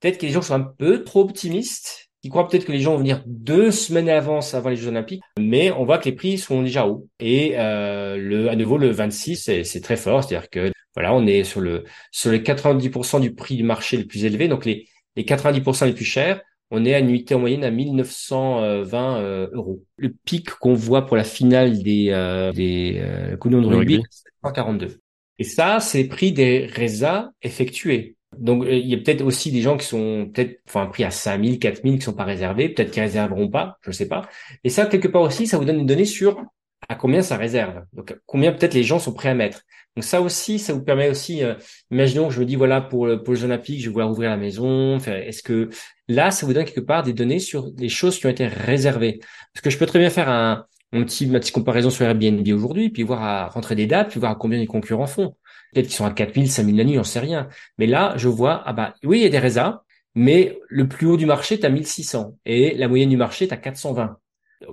peut-être 0.00 0.18
que 0.18 0.26
les 0.26 0.32
gens 0.32 0.42
sont 0.42 0.54
un 0.54 0.60
peu 0.60 1.04
trop 1.04 1.20
optimistes, 1.20 2.08
qui 2.22 2.30
croient 2.30 2.48
peut-être 2.48 2.64
que 2.64 2.72
les 2.72 2.80
gens 2.80 2.92
vont 2.92 2.98
venir 2.98 3.22
deux 3.26 3.70
semaines 3.70 4.08
à 4.08 4.14
l'avance 4.14 4.54
avant 4.54 4.70
les 4.70 4.76
Jeux 4.76 4.88
Olympiques, 4.88 5.22
mais 5.38 5.70
on 5.70 5.84
voit 5.84 5.98
que 5.98 6.06
les 6.06 6.14
prix 6.14 6.38
sont 6.38 6.62
déjà 6.62 6.86
hauts. 6.86 7.08
Et 7.20 7.52
euh, 7.58 8.16
le, 8.16 8.48
à 8.50 8.56
nouveau, 8.56 8.78
le 8.78 8.90
26, 8.90 9.62
c'est 9.62 9.80
très 9.80 9.96
fort, 9.96 10.24
c'est-à-dire 10.24 10.50
que 10.50 10.72
voilà, 10.94 11.14
on 11.14 11.26
est 11.26 11.44
sur 11.44 11.60
le 11.60 11.84
sur 12.10 12.32
les 12.32 12.40
90% 12.40 13.20
du 13.20 13.34
prix 13.34 13.56
du 13.56 13.62
marché 13.62 13.96
le 13.96 14.04
plus 14.04 14.24
élevé, 14.24 14.48
donc 14.48 14.64
les 14.64 14.88
les 15.14 15.24
90% 15.24 15.86
les 15.86 15.92
plus 15.92 16.04
chers 16.04 16.40
on 16.70 16.84
est 16.84 16.94
à 16.94 16.98
une 16.98 17.06
nuitée 17.06 17.34
en 17.34 17.38
moyenne 17.38 17.64
à 17.64 17.70
1920 17.70 19.20
euh, 19.20 19.48
euros. 19.52 19.82
Le 19.96 20.10
pic 20.24 20.50
qu'on 20.50 20.74
voit 20.74 21.06
pour 21.06 21.16
la 21.16 21.24
finale 21.24 21.82
des 21.82 22.10
euh, 22.10 22.52
des 22.52 23.00
euh, 23.00 23.36
de 23.36 23.66
rugby, 23.66 24.02
c'est 24.10 24.30
142. 24.44 25.00
Et 25.38 25.44
ça, 25.44 25.80
c'est 25.80 26.02
le 26.02 26.08
prix 26.08 26.32
des 26.32 26.66
résas 26.66 27.30
effectués. 27.42 28.16
Donc 28.36 28.64
euh, 28.64 28.74
il 28.74 28.86
y 28.86 28.94
a 28.94 28.98
peut-être 28.98 29.22
aussi 29.22 29.50
des 29.50 29.62
gens 29.62 29.76
qui 29.76 29.86
sont 29.86 30.30
peut-être 30.32 30.60
enfin 30.68 30.86
prix 30.86 31.04
à 31.04 31.10
5000, 31.10 31.58
4000 31.58 31.98
qui 31.98 32.04
sont 32.04 32.12
pas 32.12 32.24
réservés, 32.24 32.68
peut-être 32.68 32.90
qu'ils 32.90 33.02
réserveront 33.02 33.48
pas, 33.48 33.78
je 33.82 33.90
sais 33.90 34.08
pas. 34.08 34.28
Et 34.64 34.68
ça 34.68 34.86
quelque 34.86 35.08
part 35.08 35.22
aussi, 35.22 35.46
ça 35.46 35.56
vous 35.56 35.64
donne 35.64 35.80
une 35.80 35.86
donnée 35.86 36.04
sur 36.04 36.42
à 36.88 36.94
combien 36.94 37.22
ça 37.22 37.36
réserve. 37.36 37.82
Donc 37.92 38.16
combien 38.26 38.52
peut-être 38.52 38.74
les 38.74 38.84
gens 38.84 38.98
sont 38.98 39.12
prêts 39.12 39.30
à 39.30 39.34
mettre. 39.34 39.62
Donc 39.96 40.04
ça 40.04 40.20
aussi, 40.20 40.58
ça 40.58 40.72
vous 40.74 40.82
permet 40.82 41.08
aussi, 41.08 41.42
euh, 41.42 41.54
imaginons 41.90 42.28
que 42.28 42.34
je 42.34 42.40
me 42.40 42.44
dis 42.44 42.56
voilà 42.56 42.80
pour 42.80 43.08
pour 43.24 43.34
les 43.34 43.44
Olympiques, 43.44 43.80
je 43.80 43.86
vais 43.86 43.92
vouloir 43.92 44.10
ouvrir 44.10 44.30
la 44.30 44.36
maison. 44.36 44.98
Est-ce 44.98 45.42
que 45.42 45.70
là, 46.08 46.30
ça 46.30 46.46
vous 46.46 46.52
donne 46.52 46.64
quelque 46.64 46.80
part 46.80 47.02
des 47.02 47.12
données 47.12 47.38
sur 47.38 47.70
les 47.76 47.88
choses 47.88 48.18
qui 48.18 48.26
ont 48.26 48.30
été 48.30 48.46
réservées 48.46 49.20
Parce 49.52 49.62
que 49.62 49.70
je 49.70 49.78
peux 49.78 49.86
très 49.86 49.98
bien 49.98 50.10
faire 50.10 50.28
un, 50.28 50.66
petit 50.90 51.26
ma 51.26 51.38
petite 51.38 51.54
comparaison 51.54 51.90
sur 51.90 52.06
Airbnb 52.06 52.46
aujourd'hui, 52.48 52.90
puis 52.90 53.02
voir 53.02 53.22
à 53.22 53.48
rentrer 53.48 53.74
des 53.74 53.86
dates, 53.86 54.10
puis 54.10 54.20
voir 54.20 54.32
à 54.32 54.34
combien 54.34 54.58
les 54.58 54.66
concurrents 54.66 55.06
font. 55.06 55.36
Peut-être 55.72 55.86
qu'ils 55.86 55.96
sont 55.96 56.06
à 56.06 56.10
4000, 56.10 56.50
5000 56.50 56.76
la 56.76 56.84
nuit, 56.84 56.94
j'en 56.94 57.04
sais 57.04 57.20
rien. 57.20 57.48
Mais 57.76 57.86
là, 57.86 58.14
je 58.16 58.28
vois 58.28 58.62
ah 58.64 58.72
bah 58.72 58.94
oui, 59.04 59.18
il 59.18 59.22
y 59.22 59.26
a 59.26 59.28
des 59.28 59.38
résas, 59.38 59.82
mais 60.14 60.58
le 60.68 60.88
plus 60.88 61.06
haut 61.06 61.16
du 61.16 61.26
marché 61.26 61.56
est 61.56 61.64
à 61.64 61.68
1600 61.68 62.38
et 62.46 62.74
la 62.74 62.88
moyenne 62.88 63.10
du 63.10 63.16
marché 63.16 63.44
est 63.46 63.52
à 63.52 63.56
420. 63.56 64.16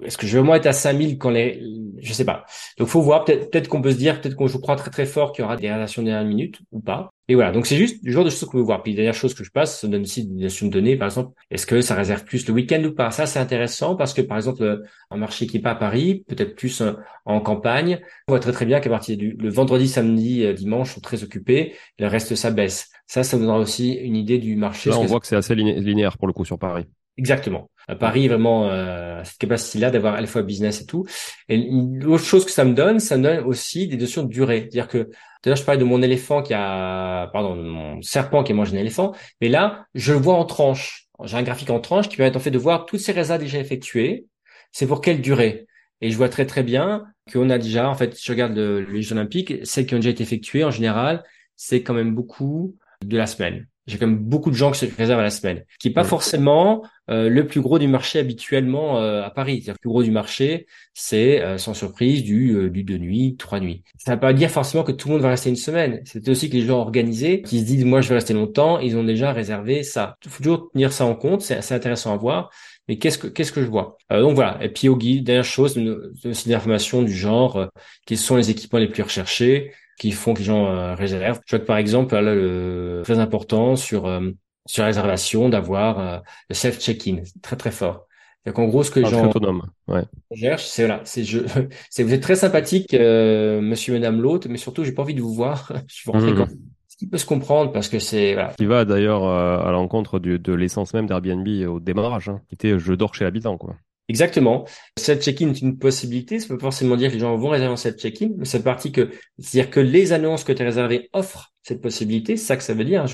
Est-ce 0.04 0.17
que 0.17 0.26
je 0.26 0.34
vais 0.34 0.39
vraiment 0.39 0.56
être 0.56 0.65
à 0.65 0.74
5000 0.74 1.17
quand 1.17 1.30
les, 1.30 1.62
je 2.00 2.13
sais 2.13 2.26
pas. 2.26 2.45
Donc, 2.78 2.88
faut 2.88 3.02
voir. 3.02 3.24
Peut-être, 3.24 3.52
peut-être 3.52 3.67
qu'on 3.67 3.82
peut 3.82 3.91
se 3.91 3.98
dire, 3.98 4.19
peut-être 4.19 4.36
qu'on 4.36 4.48
je 4.48 4.58
crois 4.58 4.76
très 4.76 4.89
très 4.89 5.06
fort 5.06 5.32
qu'il 5.32 5.43
y 5.43 5.45
aura 5.45 5.58
des 5.58 5.67
réalisations 5.67 6.02
dernière 6.02 6.26
minute 6.26 6.60
ou 6.71 6.80
pas. 6.80 7.12
Et 7.27 7.35
voilà. 7.35 7.51
Donc, 7.51 7.65
c'est 7.65 7.75
juste 7.75 7.99
le 8.03 8.11
genre 8.11 8.23
de 8.23 8.29
choses 8.29 8.45
qu'on 8.45 8.57
peut 8.57 8.63
voir. 8.63 8.83
Puis, 8.83 8.93
dernière 8.93 9.13
chose 9.13 9.33
que 9.33 9.43
je 9.43 9.49
passe, 9.49 9.81
ça 9.81 9.88
donne 9.88 10.03
aussi 10.03 10.25
des 10.27 10.43
notions 10.43 10.67
de 10.67 10.71
données. 10.71 10.95
Par 10.95 11.07
exemple, 11.07 11.33
est-ce 11.49 11.65
que 11.65 11.81
ça 11.81 11.95
réserve 11.95 12.23
plus 12.23 12.47
le 12.47 12.53
week-end 12.53 12.83
ou 12.83 12.93
pas? 12.93 13.09
Ça, 13.09 13.25
c'est 13.25 13.39
intéressant 13.39 13.95
parce 13.95 14.13
que, 14.13 14.21
par 14.21 14.38
exemple, 14.38 14.83
un 15.09 15.17
marché 15.17 15.47
qui 15.47 15.57
est 15.57 15.61
pas 15.61 15.71
à 15.71 15.75
Paris, 15.75 16.23
peut-être 16.27 16.55
plus 16.55 16.81
euh, 16.81 16.93
en 17.25 17.41
campagne, 17.41 17.99
on 18.27 18.33
voit 18.33 18.39
très 18.39 18.51
très 18.51 18.65
bien 18.65 18.79
qu'à 18.79 18.89
partir 18.89 19.17
du 19.17 19.35
le 19.39 19.49
vendredi, 19.49 19.88
samedi, 19.88 20.45
euh, 20.45 20.53
dimanche 20.53 20.93
sont 20.93 21.01
très 21.01 21.23
occupés. 21.23 21.73
Le 21.97 22.07
reste, 22.07 22.35
ça 22.35 22.51
baisse. 22.51 22.91
Ça, 23.07 23.23
ça 23.23 23.38
donnera 23.38 23.57
aussi 23.57 23.93
une 23.93 24.15
idée 24.15 24.38
du 24.38 24.55
marché. 24.55 24.91
Là, 24.91 24.99
on 24.99 25.05
voit 25.05 25.19
que 25.19 25.27
c'est 25.27 25.35
assez 25.35 25.55
linéaire 25.55 26.17
pour 26.17 26.27
le 26.27 26.33
coup 26.33 26.45
sur 26.45 26.59
Paris. 26.59 26.85
Exactement. 27.17 27.69
À 27.88 27.95
Paris, 27.95 28.28
vraiment, 28.28 28.69
euh, 28.69 29.23
cette 29.23 29.38
capacité-là 29.38 29.91
d'avoir 29.91 30.15
à 30.15 30.21
la 30.21 30.28
fois 30.28 30.41
business 30.41 30.82
et 30.82 30.86
tout. 30.86 31.06
Et 31.49 31.58
l'autre 31.58 32.23
chose 32.25 32.43
que 32.43 32.51
ça 32.51 32.65
me 32.65 32.73
donne, 32.73 32.99
ça 32.99 33.17
me 33.17 33.23
donne 33.23 33.39
aussi 33.45 33.88
des 33.88 33.95
notions 33.95 34.23
de 34.23 34.30
durée. 34.30 34.62
C'est-à-dire 34.62 34.88
que, 34.88 35.10
d'ailleurs, 35.43 35.58
je 35.58 35.63
parlais 35.63 35.80
de 35.80 35.86
mon 35.86 36.01
éléphant 36.01 36.41
qui 36.41 36.54
a, 36.54 37.28
pardon, 37.32 37.56
de 37.56 37.62
mon 37.62 38.01
serpent 38.01 38.43
qui 38.43 38.51
a 38.51 38.56
mangé 38.56 38.75
un 38.75 38.80
éléphant. 38.82 39.13
Mais 39.39 39.49
là, 39.49 39.86
je 39.93 40.13
le 40.13 40.19
vois 40.19 40.36
en 40.36 40.45
tranches. 40.45 41.08
J'ai 41.23 41.38
un 41.38 41.43
graphique 41.43 41.69
en 41.69 41.80
tranches 41.80 42.10
qui 42.10 42.17
permet 42.17 42.36
en 42.36 42.39
fait 42.39 42.51
de 42.51 42.58
voir 42.58 42.86
toutes 42.86 42.99
ces 42.99 43.13
résas 43.13 43.38
déjà 43.38 43.60
effectuées. 43.60 44.25
C'est 44.71 44.88
pour 44.88 44.99
quelle 44.99 45.21
durée? 45.21 45.67
Et 46.01 46.12
je 46.12 46.17
vois 46.17 46.28
très 46.28 46.45
très 46.45 46.63
bien 46.63 47.06
qu'on 47.32 47.49
a 47.49 47.58
déjà, 47.58 47.88
en 47.89 47.95
fait, 47.95 48.15
si 48.15 48.25
je 48.25 48.32
regarde 48.32 48.58
les 48.58 49.01
Jeux 49.01 49.13
Olympiques, 49.13 49.54
celles 49.63 49.86
qui 49.86 49.95
ont 49.95 49.99
déjà 49.99 50.10
été 50.10 50.23
effectuées, 50.23 50.65
en 50.65 50.71
général, 50.71 51.23
c'est 51.56 51.84
quand 51.84 51.93
même 51.93 52.13
beaucoup 52.13 52.75
de 53.04 53.17
la 53.17 53.28
semaine. 53.28 53.67
J'ai 53.88 54.00
quand 54.00 54.08
même 54.08 54.17
beaucoup 54.17 54.50
de 54.50 54.56
gens 54.56 54.71
qui 54.71 54.80
se 54.80 54.95
réservent 54.98 55.19
à 55.19 55.24
la 55.24 55.30
semaine, 55.30 55.63
qui 55.80 55.89
est 55.89 55.93
pas 55.93 56.04
forcément 56.04 56.84
euh, 57.12 57.30
le 57.30 57.45
plus 57.45 57.62
gros 57.62 57.78
du 57.78 57.88
marché 57.88 58.17
habituellement 58.17 59.00
euh, 59.00 59.21
à 59.21 59.30
Paris. 59.30 59.58
C'est-à-dire 59.58 59.74
le 59.74 59.80
plus 59.80 59.89
gros 59.89 60.02
du 60.02 60.10
marché, 60.10 60.65
c'est 60.95 61.41
euh, 61.41 61.60
sans 61.60 61.76
surprise 61.76 62.24
du 62.24 62.69
du 62.71 62.84
deux 62.84 62.98
nuits, 62.98 63.36
trois 63.38 63.60
nuits. 63.60 63.84
Ça 63.98 64.12
ne 64.12 64.15
veut 64.15 64.21
pas 64.21 64.34
dire 64.34 64.50
forcément 64.50 64.84
que 64.84 64.91
tout 64.91 65.08
le 65.08 65.15
monde 65.15 65.21
va 65.21 65.30
rester 65.30 65.50
une 65.50 65.56
semaine. 65.56 66.02
C'est 66.06 66.28
aussi 66.30 66.50
que 66.50 66.56
les 66.56 66.65
gens 66.65 66.80
organisés 66.80 67.43
qui 67.43 67.60
se 67.60 67.65
disent 67.65 67.86
moi 67.86 68.02
je 68.02 68.10
vais 68.10 68.15
rester 68.15 68.34
longtemps, 68.34 68.80
ils 68.80 68.98
ont 68.98 69.04
déjà 69.04 69.32
réservé 69.32 69.84
ça. 69.84 70.17
Il 70.26 70.32
faut 70.32 70.41
toujours 70.41 70.71
tenir 70.71 70.91
ça 70.91 71.06
en 71.06 71.15
compte. 71.15 71.43
C'est 71.43 71.56
assez 71.56 71.76
intéressant 71.76 72.12
à 72.12 72.17
voir. 72.17 72.50
Mais 72.88 72.98
qu'est-ce 72.98 73.19
que 73.19 73.28
qu'est-ce 73.28 73.52
que 73.52 73.62
je 73.62 73.67
vois? 73.67 73.98
Donc 74.10 74.34
voilà. 74.34 74.58
Et 74.63 74.69
puis 74.69 74.89
au 74.89 74.98
guide, 74.98 75.26
dernière 75.26 75.43
chose, 75.43 75.78
aussi 76.26 76.48
des 76.48 76.56
informations 76.56 77.04
du 77.04 77.13
genre 77.13 77.69
quels 78.06 78.17
sont 78.17 78.36
les 78.36 78.50
équipements 78.50 78.80
les 78.80 78.88
plus 78.88 79.04
recherchés? 79.04 79.71
Qui 79.97 80.12
font 80.12 80.34
que 80.34 80.39
les 80.39 80.45
gens 80.45 80.67
euh, 80.67 80.95
réservent. 80.95 81.39
Je 81.45 81.55
vois 81.55 81.60
que 81.60 81.67
par 81.67 81.77
exemple, 81.77 82.15
là, 82.15 82.21
le 82.21 83.01
très 83.03 83.19
important 83.19 83.75
sur 83.75 84.05
euh, 84.05 84.31
sur 84.65 84.81
la 84.81 84.88
réservation 84.88 85.49
d'avoir 85.49 85.99
euh, 85.99 86.19
le 86.49 86.55
self 86.55 86.79
check-in, 86.79 87.17
très 87.41 87.55
très 87.55 87.71
fort. 87.71 88.08
Donc 88.45 88.60
en 88.60 88.65
gros, 88.65 88.84
ce 88.84 88.91
que 88.91 88.99
les 88.99 89.10
gens 89.10 89.27
autonome, 89.27 89.63
ouais. 89.88 90.03
cherchent, 90.36 90.65
c'est 90.65 90.86
voilà, 90.86 91.01
c'est 91.03 91.23
je, 91.23 91.39
c'est 91.89 92.03
vous 92.03 92.13
êtes 92.13 92.21
très 92.21 92.36
sympathique, 92.36 92.93
euh, 92.93 93.60
Monsieur, 93.62 93.93
Madame 93.93 94.21
l'hôte, 94.21 94.47
mais 94.47 94.58
surtout, 94.58 94.84
j'ai 94.84 94.91
pas 94.91 95.01
envie 95.01 95.15
de 95.15 95.21
vous 95.21 95.34
voir. 95.34 95.71
je 95.88 95.95
suis 95.95 96.12
rentré 96.12 96.31
mmh. 96.31 96.36
quand 96.36 96.47
Ce 96.88 96.97
qui 96.97 97.08
peut 97.08 97.17
se 97.17 97.25
comprendre 97.25 97.71
parce 97.71 97.89
que 97.89 97.99
c'est 97.99 98.34
voilà. 98.34 98.53
Qui 98.58 98.65
va 98.65 98.86
d'ailleurs 98.86 99.23
euh, 99.23 99.60
à 99.60 99.71
l'encontre 99.71 100.19
de 100.19 100.53
l'essence 100.53 100.93
même 100.93 101.08
d'Airbnb 101.08 101.47
au 101.67 101.79
démarrage, 101.79 102.29
hein, 102.29 102.41
qui 102.47 102.55
était 102.55 102.77
je 102.77 102.93
dors 102.93 103.15
chez 103.15 103.23
l'habitant 103.23 103.58
quoi. 103.58 103.75
Exactement. 104.08 104.65
Cette 104.98 105.24
check-in 105.24 105.50
est 105.50 105.62
une 105.62 105.78
possibilité. 105.78 106.39
Ça 106.39 106.48
peut 106.48 106.60
forcément 106.60 106.96
dire 106.96 107.10
que 107.10 107.15
les 107.15 107.22
gens 107.22 107.36
vont 107.36 107.50
réserver 107.50 107.76
cette 107.78 108.00
check-in, 108.00 108.30
mais 108.38 108.46
c'est 108.46 108.63
partie 108.63 108.91
que, 108.91 109.10
c'est-à-dire 109.39 109.72
que 109.72 109.80
les 109.80 110.13
annonces 110.13 110.44
que 110.44 110.52
tu 110.52 110.62
as 110.62 110.65
réservées 110.65 111.10
offrent 111.13 111.54
cette 111.63 111.82
possibilité. 111.82 112.38
C'est 112.38 112.46
ça 112.46 112.58
que 112.58 112.63
ça 112.63 112.74
veut 112.74 112.86
dire. 112.86 113.06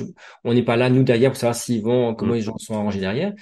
on 0.44 0.54
n'est 0.54 0.64
pas 0.64 0.76
là, 0.76 0.90
nous, 0.90 1.04
derrière, 1.04 1.32
pour 1.32 1.40
savoir 1.40 1.56
s'ils 1.56 1.82
vont, 1.82 2.14
comment 2.14 2.34
mm. 2.34 2.36
les 2.36 2.42
gens 2.42 2.58
sont 2.58 2.76
arrangés 2.76 3.00
derrière. 3.00 3.34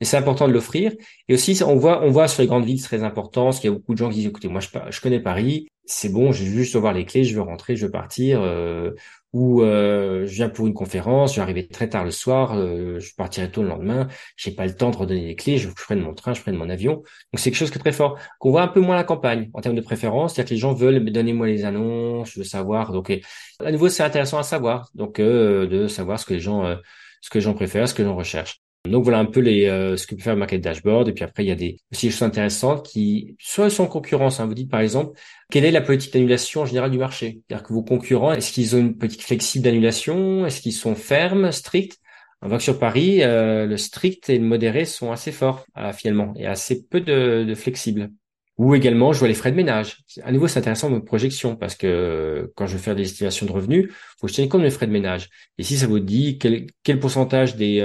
Et 0.00 0.04
c'est 0.04 0.16
important 0.16 0.48
de 0.48 0.52
l'offrir. 0.52 0.92
Et 1.28 1.34
aussi, 1.34 1.62
on 1.64 1.76
voit, 1.76 2.02
on 2.04 2.10
voit 2.10 2.26
sur 2.26 2.42
les 2.42 2.48
grandes 2.48 2.64
villes, 2.64 2.80
c'est 2.80 2.88
très 2.88 3.04
important, 3.04 3.44
parce 3.44 3.60
qu'il 3.60 3.70
y 3.70 3.72
a 3.72 3.76
beaucoup 3.76 3.92
de 3.92 3.98
gens 3.98 4.08
qui 4.08 4.16
disent, 4.16 4.26
écoutez, 4.26 4.48
moi, 4.48 4.60
je, 4.60 4.68
je 4.90 5.00
connais 5.00 5.20
Paris, 5.20 5.68
c'est 5.84 6.08
bon, 6.08 6.32
j'ai 6.32 6.46
juste 6.46 6.74
voir 6.76 6.94
les 6.94 7.04
clés, 7.04 7.24
je 7.24 7.34
veux 7.34 7.42
rentrer, 7.42 7.76
je 7.76 7.86
veux 7.86 7.92
partir. 7.92 8.40
Euh, 8.42 8.92
ou 9.34 9.62
euh, 9.62 10.26
je 10.26 10.32
viens 10.32 10.48
pour 10.48 10.68
une 10.68 10.74
conférence, 10.74 11.32
je 11.32 11.36
vais 11.36 11.42
arriver 11.42 11.66
très 11.66 11.88
tard 11.88 12.04
le 12.04 12.12
soir, 12.12 12.54
euh, 12.54 13.00
je 13.00 13.12
partirai 13.16 13.50
tôt 13.50 13.62
le 13.62 13.68
lendemain, 13.68 14.06
j'ai 14.36 14.52
pas 14.52 14.64
le 14.64 14.74
temps 14.76 14.90
de 14.90 14.96
redonner 14.96 15.26
les 15.26 15.34
clés, 15.34 15.58
je, 15.58 15.68
je 15.68 15.74
prenne 15.74 16.00
mon 16.00 16.14
train, 16.14 16.34
je 16.34 16.40
prenne 16.40 16.54
mon 16.54 16.70
avion. 16.70 16.94
Donc 16.94 17.04
c'est 17.34 17.50
quelque 17.50 17.58
chose 17.58 17.72
qui 17.72 17.78
est 17.78 17.80
très 17.80 17.92
fort, 17.92 18.16
qu'on 18.38 18.52
voit 18.52 18.62
un 18.62 18.68
peu 18.68 18.80
moins 18.80 18.94
la 18.94 19.02
campagne 19.02 19.50
en 19.52 19.60
termes 19.60 19.74
de 19.74 19.80
préférence, 19.80 20.34
c'est-à-dire 20.34 20.50
que 20.50 20.54
les 20.54 20.60
gens 20.60 20.72
veulent 20.72 21.04
donnez-moi 21.04 21.48
les 21.48 21.64
annonces, 21.64 22.30
je 22.30 22.38
veux 22.38 22.44
savoir. 22.44 22.92
Donc 22.92 23.12
à 23.58 23.72
nouveau 23.72 23.88
c'est 23.88 24.04
intéressant 24.04 24.38
à 24.38 24.44
savoir, 24.44 24.88
donc 24.94 25.18
euh, 25.18 25.66
de 25.66 25.88
savoir 25.88 26.20
ce 26.20 26.26
que 26.26 26.34
les 26.34 26.40
gens 26.40 26.76
ce 27.20 27.30
que 27.30 27.38
les 27.38 27.42
gens 27.42 27.54
préfèrent, 27.54 27.88
ce 27.88 27.94
que 27.94 28.02
les 28.02 28.08
gens. 28.08 28.63
Donc 28.88 29.02
voilà 29.04 29.18
un 29.18 29.24
peu 29.24 29.40
les 29.40 29.64
euh, 29.66 29.96
ce 29.96 30.06
que 30.06 30.14
peut 30.14 30.20
faire 30.20 30.34
le 30.34 30.38
market 30.38 30.60
dashboard. 30.60 31.08
Et 31.08 31.12
puis 31.12 31.24
après, 31.24 31.42
il 31.42 31.48
y 31.48 31.52
a 31.52 31.54
des 31.54 31.78
aussi 31.90 32.06
des 32.06 32.12
choses 32.12 32.22
intéressantes 32.22 32.86
qui 32.86 33.34
soit 33.38 33.70
sont 33.70 33.84
en 33.84 33.86
concurrence. 33.86 34.40
Hein. 34.40 34.46
Vous 34.46 34.54
dites 34.54 34.70
par 34.70 34.80
exemple, 34.80 35.18
quelle 35.50 35.64
est 35.64 35.70
la 35.70 35.80
politique 35.80 36.12
d'annulation 36.12 36.62
en 36.62 36.66
général 36.66 36.90
du 36.90 36.98
marché? 36.98 37.40
C'est-à-dire 37.48 37.66
que 37.66 37.72
vos 37.72 37.82
concurrents, 37.82 38.32
est-ce 38.32 38.52
qu'ils 38.52 38.76
ont 38.76 38.80
une 38.80 38.96
politique 38.98 39.22
flexible 39.22 39.64
d'annulation? 39.64 40.44
Est-ce 40.44 40.60
qu'ils 40.60 40.74
sont 40.74 40.94
fermes, 40.94 41.50
stricts? 41.50 41.98
On 42.42 42.48
voit 42.48 42.58
que 42.58 42.62
sur 42.62 42.78
Paris, 42.78 43.22
euh, 43.22 43.64
le 43.64 43.78
strict 43.78 44.28
et 44.28 44.38
le 44.38 44.44
modéré 44.44 44.84
sont 44.84 45.12
assez 45.12 45.32
forts 45.32 45.64
euh, 45.78 45.94
finalement 45.94 46.34
et 46.36 46.46
assez 46.46 46.84
peu 46.86 47.00
de, 47.00 47.44
de 47.44 47.54
flexibles. 47.54 48.10
Ou 48.58 48.74
également, 48.74 49.14
je 49.14 49.18
vois 49.18 49.28
les 49.28 49.34
frais 49.34 49.50
de 49.50 49.56
ménage. 49.56 50.04
À 50.22 50.30
nouveau, 50.30 50.46
c'est 50.46 50.58
intéressant 50.58 50.90
de 50.90 50.98
projection 50.98 51.56
parce 51.56 51.74
que 51.74 52.52
quand 52.54 52.66
je 52.66 52.74
veux 52.74 52.78
faire 52.78 52.94
des 52.94 53.02
estimations 53.02 53.46
de 53.46 53.50
revenus, 53.50 53.90
faut 54.18 54.26
que 54.26 54.28
je 54.28 54.34
tienne 54.34 54.48
compte 54.50 54.62
des 54.62 54.70
frais 54.70 54.86
de 54.86 54.92
ménage. 54.92 55.30
Et 55.56 55.62
si 55.62 55.78
ça 55.78 55.86
vous 55.86 56.00
dit 56.00 56.38
quel, 56.38 56.66
quel 56.82 57.00
pourcentage 57.00 57.56
des 57.56 57.80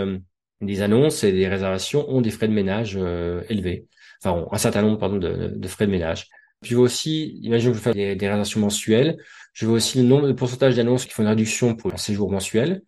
des 0.62 0.82
annonces 0.82 1.24
et 1.24 1.32
des 1.32 1.48
réservations 1.48 2.10
ont 2.10 2.22
des 2.22 2.32
frais 2.32 2.48
de 2.48 2.54
ménage 2.54 2.98
euh, 2.98 3.43
élevés. 3.50 3.88
Enfin, 4.24 4.45
un 4.52 4.58
certain 4.58 4.82
nombre 4.82 4.98
pardon, 4.98 5.17
de, 5.17 5.54
de, 5.56 5.67
frais 5.67 5.86
de 5.86 5.91
ménage. 5.91 6.28
Je 6.62 6.76
vois 6.76 6.86
aussi, 6.86 7.39
imagine 7.41 7.72
que 7.72 7.78
je 7.78 7.82
fais 7.82 7.93
des, 7.93 8.15
des 8.15 8.28
réservations 8.28 8.60
mensuelles, 8.60 9.17
je 9.54 9.65
vois 9.65 9.76
aussi 9.76 9.98
le 9.98 10.04
nombre 10.04 10.28
de 10.28 10.34
pourcentage 10.34 10.76
d'annonces 10.76 11.06
qui 11.06 11.13
font 11.13 11.24
une 11.24 11.30
réduction 11.30 11.76
pour 11.76 11.93
un 11.93 11.98
séjour 11.98 12.32
mensuel, 12.32 12.82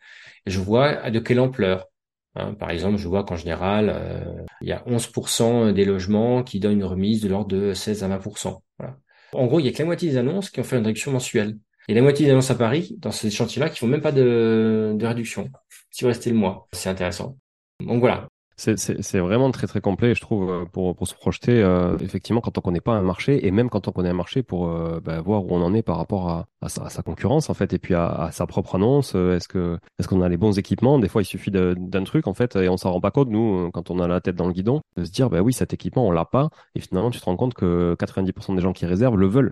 et 0.45 0.51
je 0.51 0.59
vois 0.59 1.09
de 1.09 1.19
quelle 1.19 1.39
ampleur. 1.39 1.87
Hein, 2.35 2.53
par 2.53 2.69
exemple, 2.71 2.97
je 2.97 3.07
vois 3.07 3.23
qu'en 3.23 3.35
général, 3.35 3.91
euh, 3.93 4.43
il 4.61 4.69
y 4.69 4.71
a 4.71 4.83
11% 4.85 5.73
des 5.73 5.85
logements 5.85 6.43
qui 6.43 6.59
donnent 6.59 6.73
une 6.73 6.83
remise 6.85 7.21
de 7.21 7.29
l'ordre 7.29 7.47
de 7.47 7.73
16 7.73 8.03
à 8.03 8.07
20%. 8.07 8.61
Voilà. 8.79 8.97
En 9.33 9.47
gros, 9.47 9.59
il 9.59 9.65
y 9.65 9.69
a 9.69 9.71
que 9.71 9.79
la 9.79 9.85
moitié 9.85 10.09
des 10.09 10.17
annonces 10.17 10.49
qui 10.49 10.59
ont 10.59 10.63
fait 10.63 10.77
une 10.77 10.85
réduction 10.85 11.11
mensuelle. 11.11 11.57
Et 11.87 11.93
la 11.93 12.01
moitié 12.01 12.25
des 12.25 12.31
annonces 12.31 12.51
à 12.51 12.55
Paris, 12.55 12.95
dans 12.99 13.11
ces 13.11 13.29
chantiers-là, 13.31 13.69
qui 13.69 13.79
font 13.79 13.87
même 13.87 14.01
pas 14.01 14.11
de, 14.11 14.93
de 14.95 15.05
réduction. 15.05 15.49
Si 15.89 16.03
vous 16.03 16.09
restez 16.09 16.29
le 16.29 16.35
mois, 16.35 16.67
c'est 16.71 16.89
intéressant. 16.89 17.37
Donc 17.85 17.99
voilà. 17.99 18.27
C'est 18.57 19.17
vraiment 19.17 19.49
très 19.49 19.65
très 19.65 19.81
complet, 19.81 20.13
je 20.13 20.21
trouve, 20.21 20.51
euh, 20.51 20.65
pour, 20.65 21.07
se 21.07 21.15
projeter, 21.15 21.63
euh, 21.63 21.97
effectivement, 21.99 22.41
quand 22.41 22.59
on 22.59 22.61
connaît 22.61 22.79
pas 22.79 22.93
un 22.93 23.01
marché, 23.01 23.47
et 23.47 23.49
même 23.49 23.71
quand 23.71 23.87
on 23.87 23.91
connaît 23.91 24.09
un 24.09 24.13
marché, 24.13 24.43
pour 24.43 24.67
euh, 24.67 24.99
bah, 25.03 25.19
voir 25.19 25.43
où 25.45 25.47
on 25.49 25.63
en 25.63 25.73
est 25.73 25.81
par 25.81 25.97
rapport 25.97 26.29
à, 26.29 26.45
à, 26.61 26.69
sa, 26.69 27.01
concurrence, 27.01 27.49
en 27.49 27.55
fait, 27.55 27.73
et 27.73 27.79
puis 27.79 27.95
à, 27.95 28.29
sa 28.31 28.45
propre 28.45 28.75
annonce. 28.75 29.15
Est-ce 29.15 29.47
que 29.47 29.79
est-ce 29.97 30.07
qu'on 30.07 30.21
a 30.21 30.29
les 30.29 30.37
bons 30.37 30.59
équipements? 30.59 30.99
Des 30.99 31.07
fois, 31.07 31.23
il 31.23 31.25
suffit 31.25 31.49
d'un 31.49 32.03
truc, 32.03 32.27
en 32.27 32.35
fait, 32.35 32.55
et 32.55 32.69
on 32.69 32.77
s'en 32.77 32.91
rend 32.91 33.01
pas 33.01 33.09
compte, 33.09 33.29
nous, 33.29 33.71
quand 33.71 33.89
on 33.89 33.99
a 33.99 34.07
la 34.07 34.21
tête 34.21 34.35
dans 34.35 34.47
le 34.47 34.53
guidon, 34.53 34.81
de 34.95 35.05
se 35.05 35.11
dire, 35.11 35.31
bah 35.31 35.41
oui, 35.41 35.53
cet 35.53 35.73
équipement, 35.73 36.07
on 36.07 36.11
l'a 36.11 36.25
pas, 36.25 36.49
et 36.75 36.81
finalement, 36.81 37.09
tu 37.09 37.19
te 37.19 37.25
rends 37.25 37.37
compte 37.37 37.55
que 37.55 37.95
90% 37.99 38.55
des 38.55 38.61
gens 38.61 38.73
qui 38.73 38.85
réservent 38.85 39.17
le 39.17 39.27
veulent, 39.27 39.51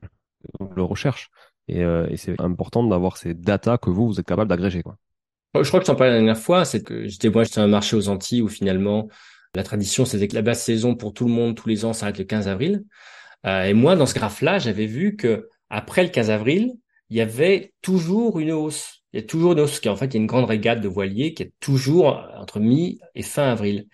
le 0.76 0.84
recherchent. 0.84 1.32
Et, 1.68 1.82
et 1.82 2.18
c'est 2.18 2.40
important 2.40 2.84
d'avoir 2.84 3.18
ces 3.18 3.34
datas 3.34 3.80
que 3.80 3.90
vous, 3.90 4.08
vous 4.08 4.20
êtes 4.20 4.28
capable 4.28 4.50
d'agréger, 4.50 4.84
quoi. 4.84 4.98
Je 5.56 5.68
crois 5.68 5.80
que 5.80 5.86
je 5.86 5.92
t'en 5.92 5.96
parlais 5.96 6.12
la 6.14 6.18
dernière 6.18 6.38
fois, 6.38 6.64
c'est 6.64 6.84
que 6.84 7.08
j'étais 7.08 7.30
moi 7.30 7.44
j'étais 7.44 7.60
un 7.60 7.68
marché 7.68 7.96
aux 7.96 8.08
Antilles 8.10 8.42
où 8.42 8.48
finalement 8.48 9.08
la 9.56 9.64
tradition 9.64 10.06
c'était 10.06 10.28
que 10.28 10.36
la 10.36 10.44
basse 10.44 10.64
saison 10.64 10.96
pour 10.96 11.14
tout 11.14 11.26
le 11.26 11.32
monde 11.32 11.56
tous 11.56 11.68
les 11.68 11.86
ans 11.86 11.94
s'arrête 11.94 12.20
le 12.20 12.24
15 12.24 12.48
avril. 12.48 12.84
Euh, 13.46 13.64
et 13.64 13.74
moi 13.74 13.96
dans 13.96 14.06
ce 14.06 14.14
graphe-là, 14.14 14.60
j'avais 14.60 14.86
vu 14.86 15.16
que 15.16 15.50
après 15.70 16.04
le 16.04 16.10
15 16.10 16.30
avril, 16.30 16.74
il 17.10 17.18
y 17.18 17.22
avait 17.22 17.74
toujours 17.82 18.40
une 18.40 18.52
hausse. 18.52 19.04
Il 19.14 19.20
y 19.22 19.24
a 19.24 19.26
toujours 19.26 19.54
une 19.54 19.62
hausse, 19.62 19.80
qu'en 19.80 19.96
fait 19.96 20.06
il 20.08 20.14
y 20.16 20.18
a 20.18 20.22
une 20.22 20.28
grande 20.28 20.46
régate 20.46 20.82
de 20.82 20.88
voiliers 20.88 21.34
qui 21.34 21.44
est 21.44 21.54
toujours 21.60 22.28
entre 22.38 22.60
mi 22.60 23.00
et 23.16 23.24
fin 23.24 23.52
avril. 23.52 23.88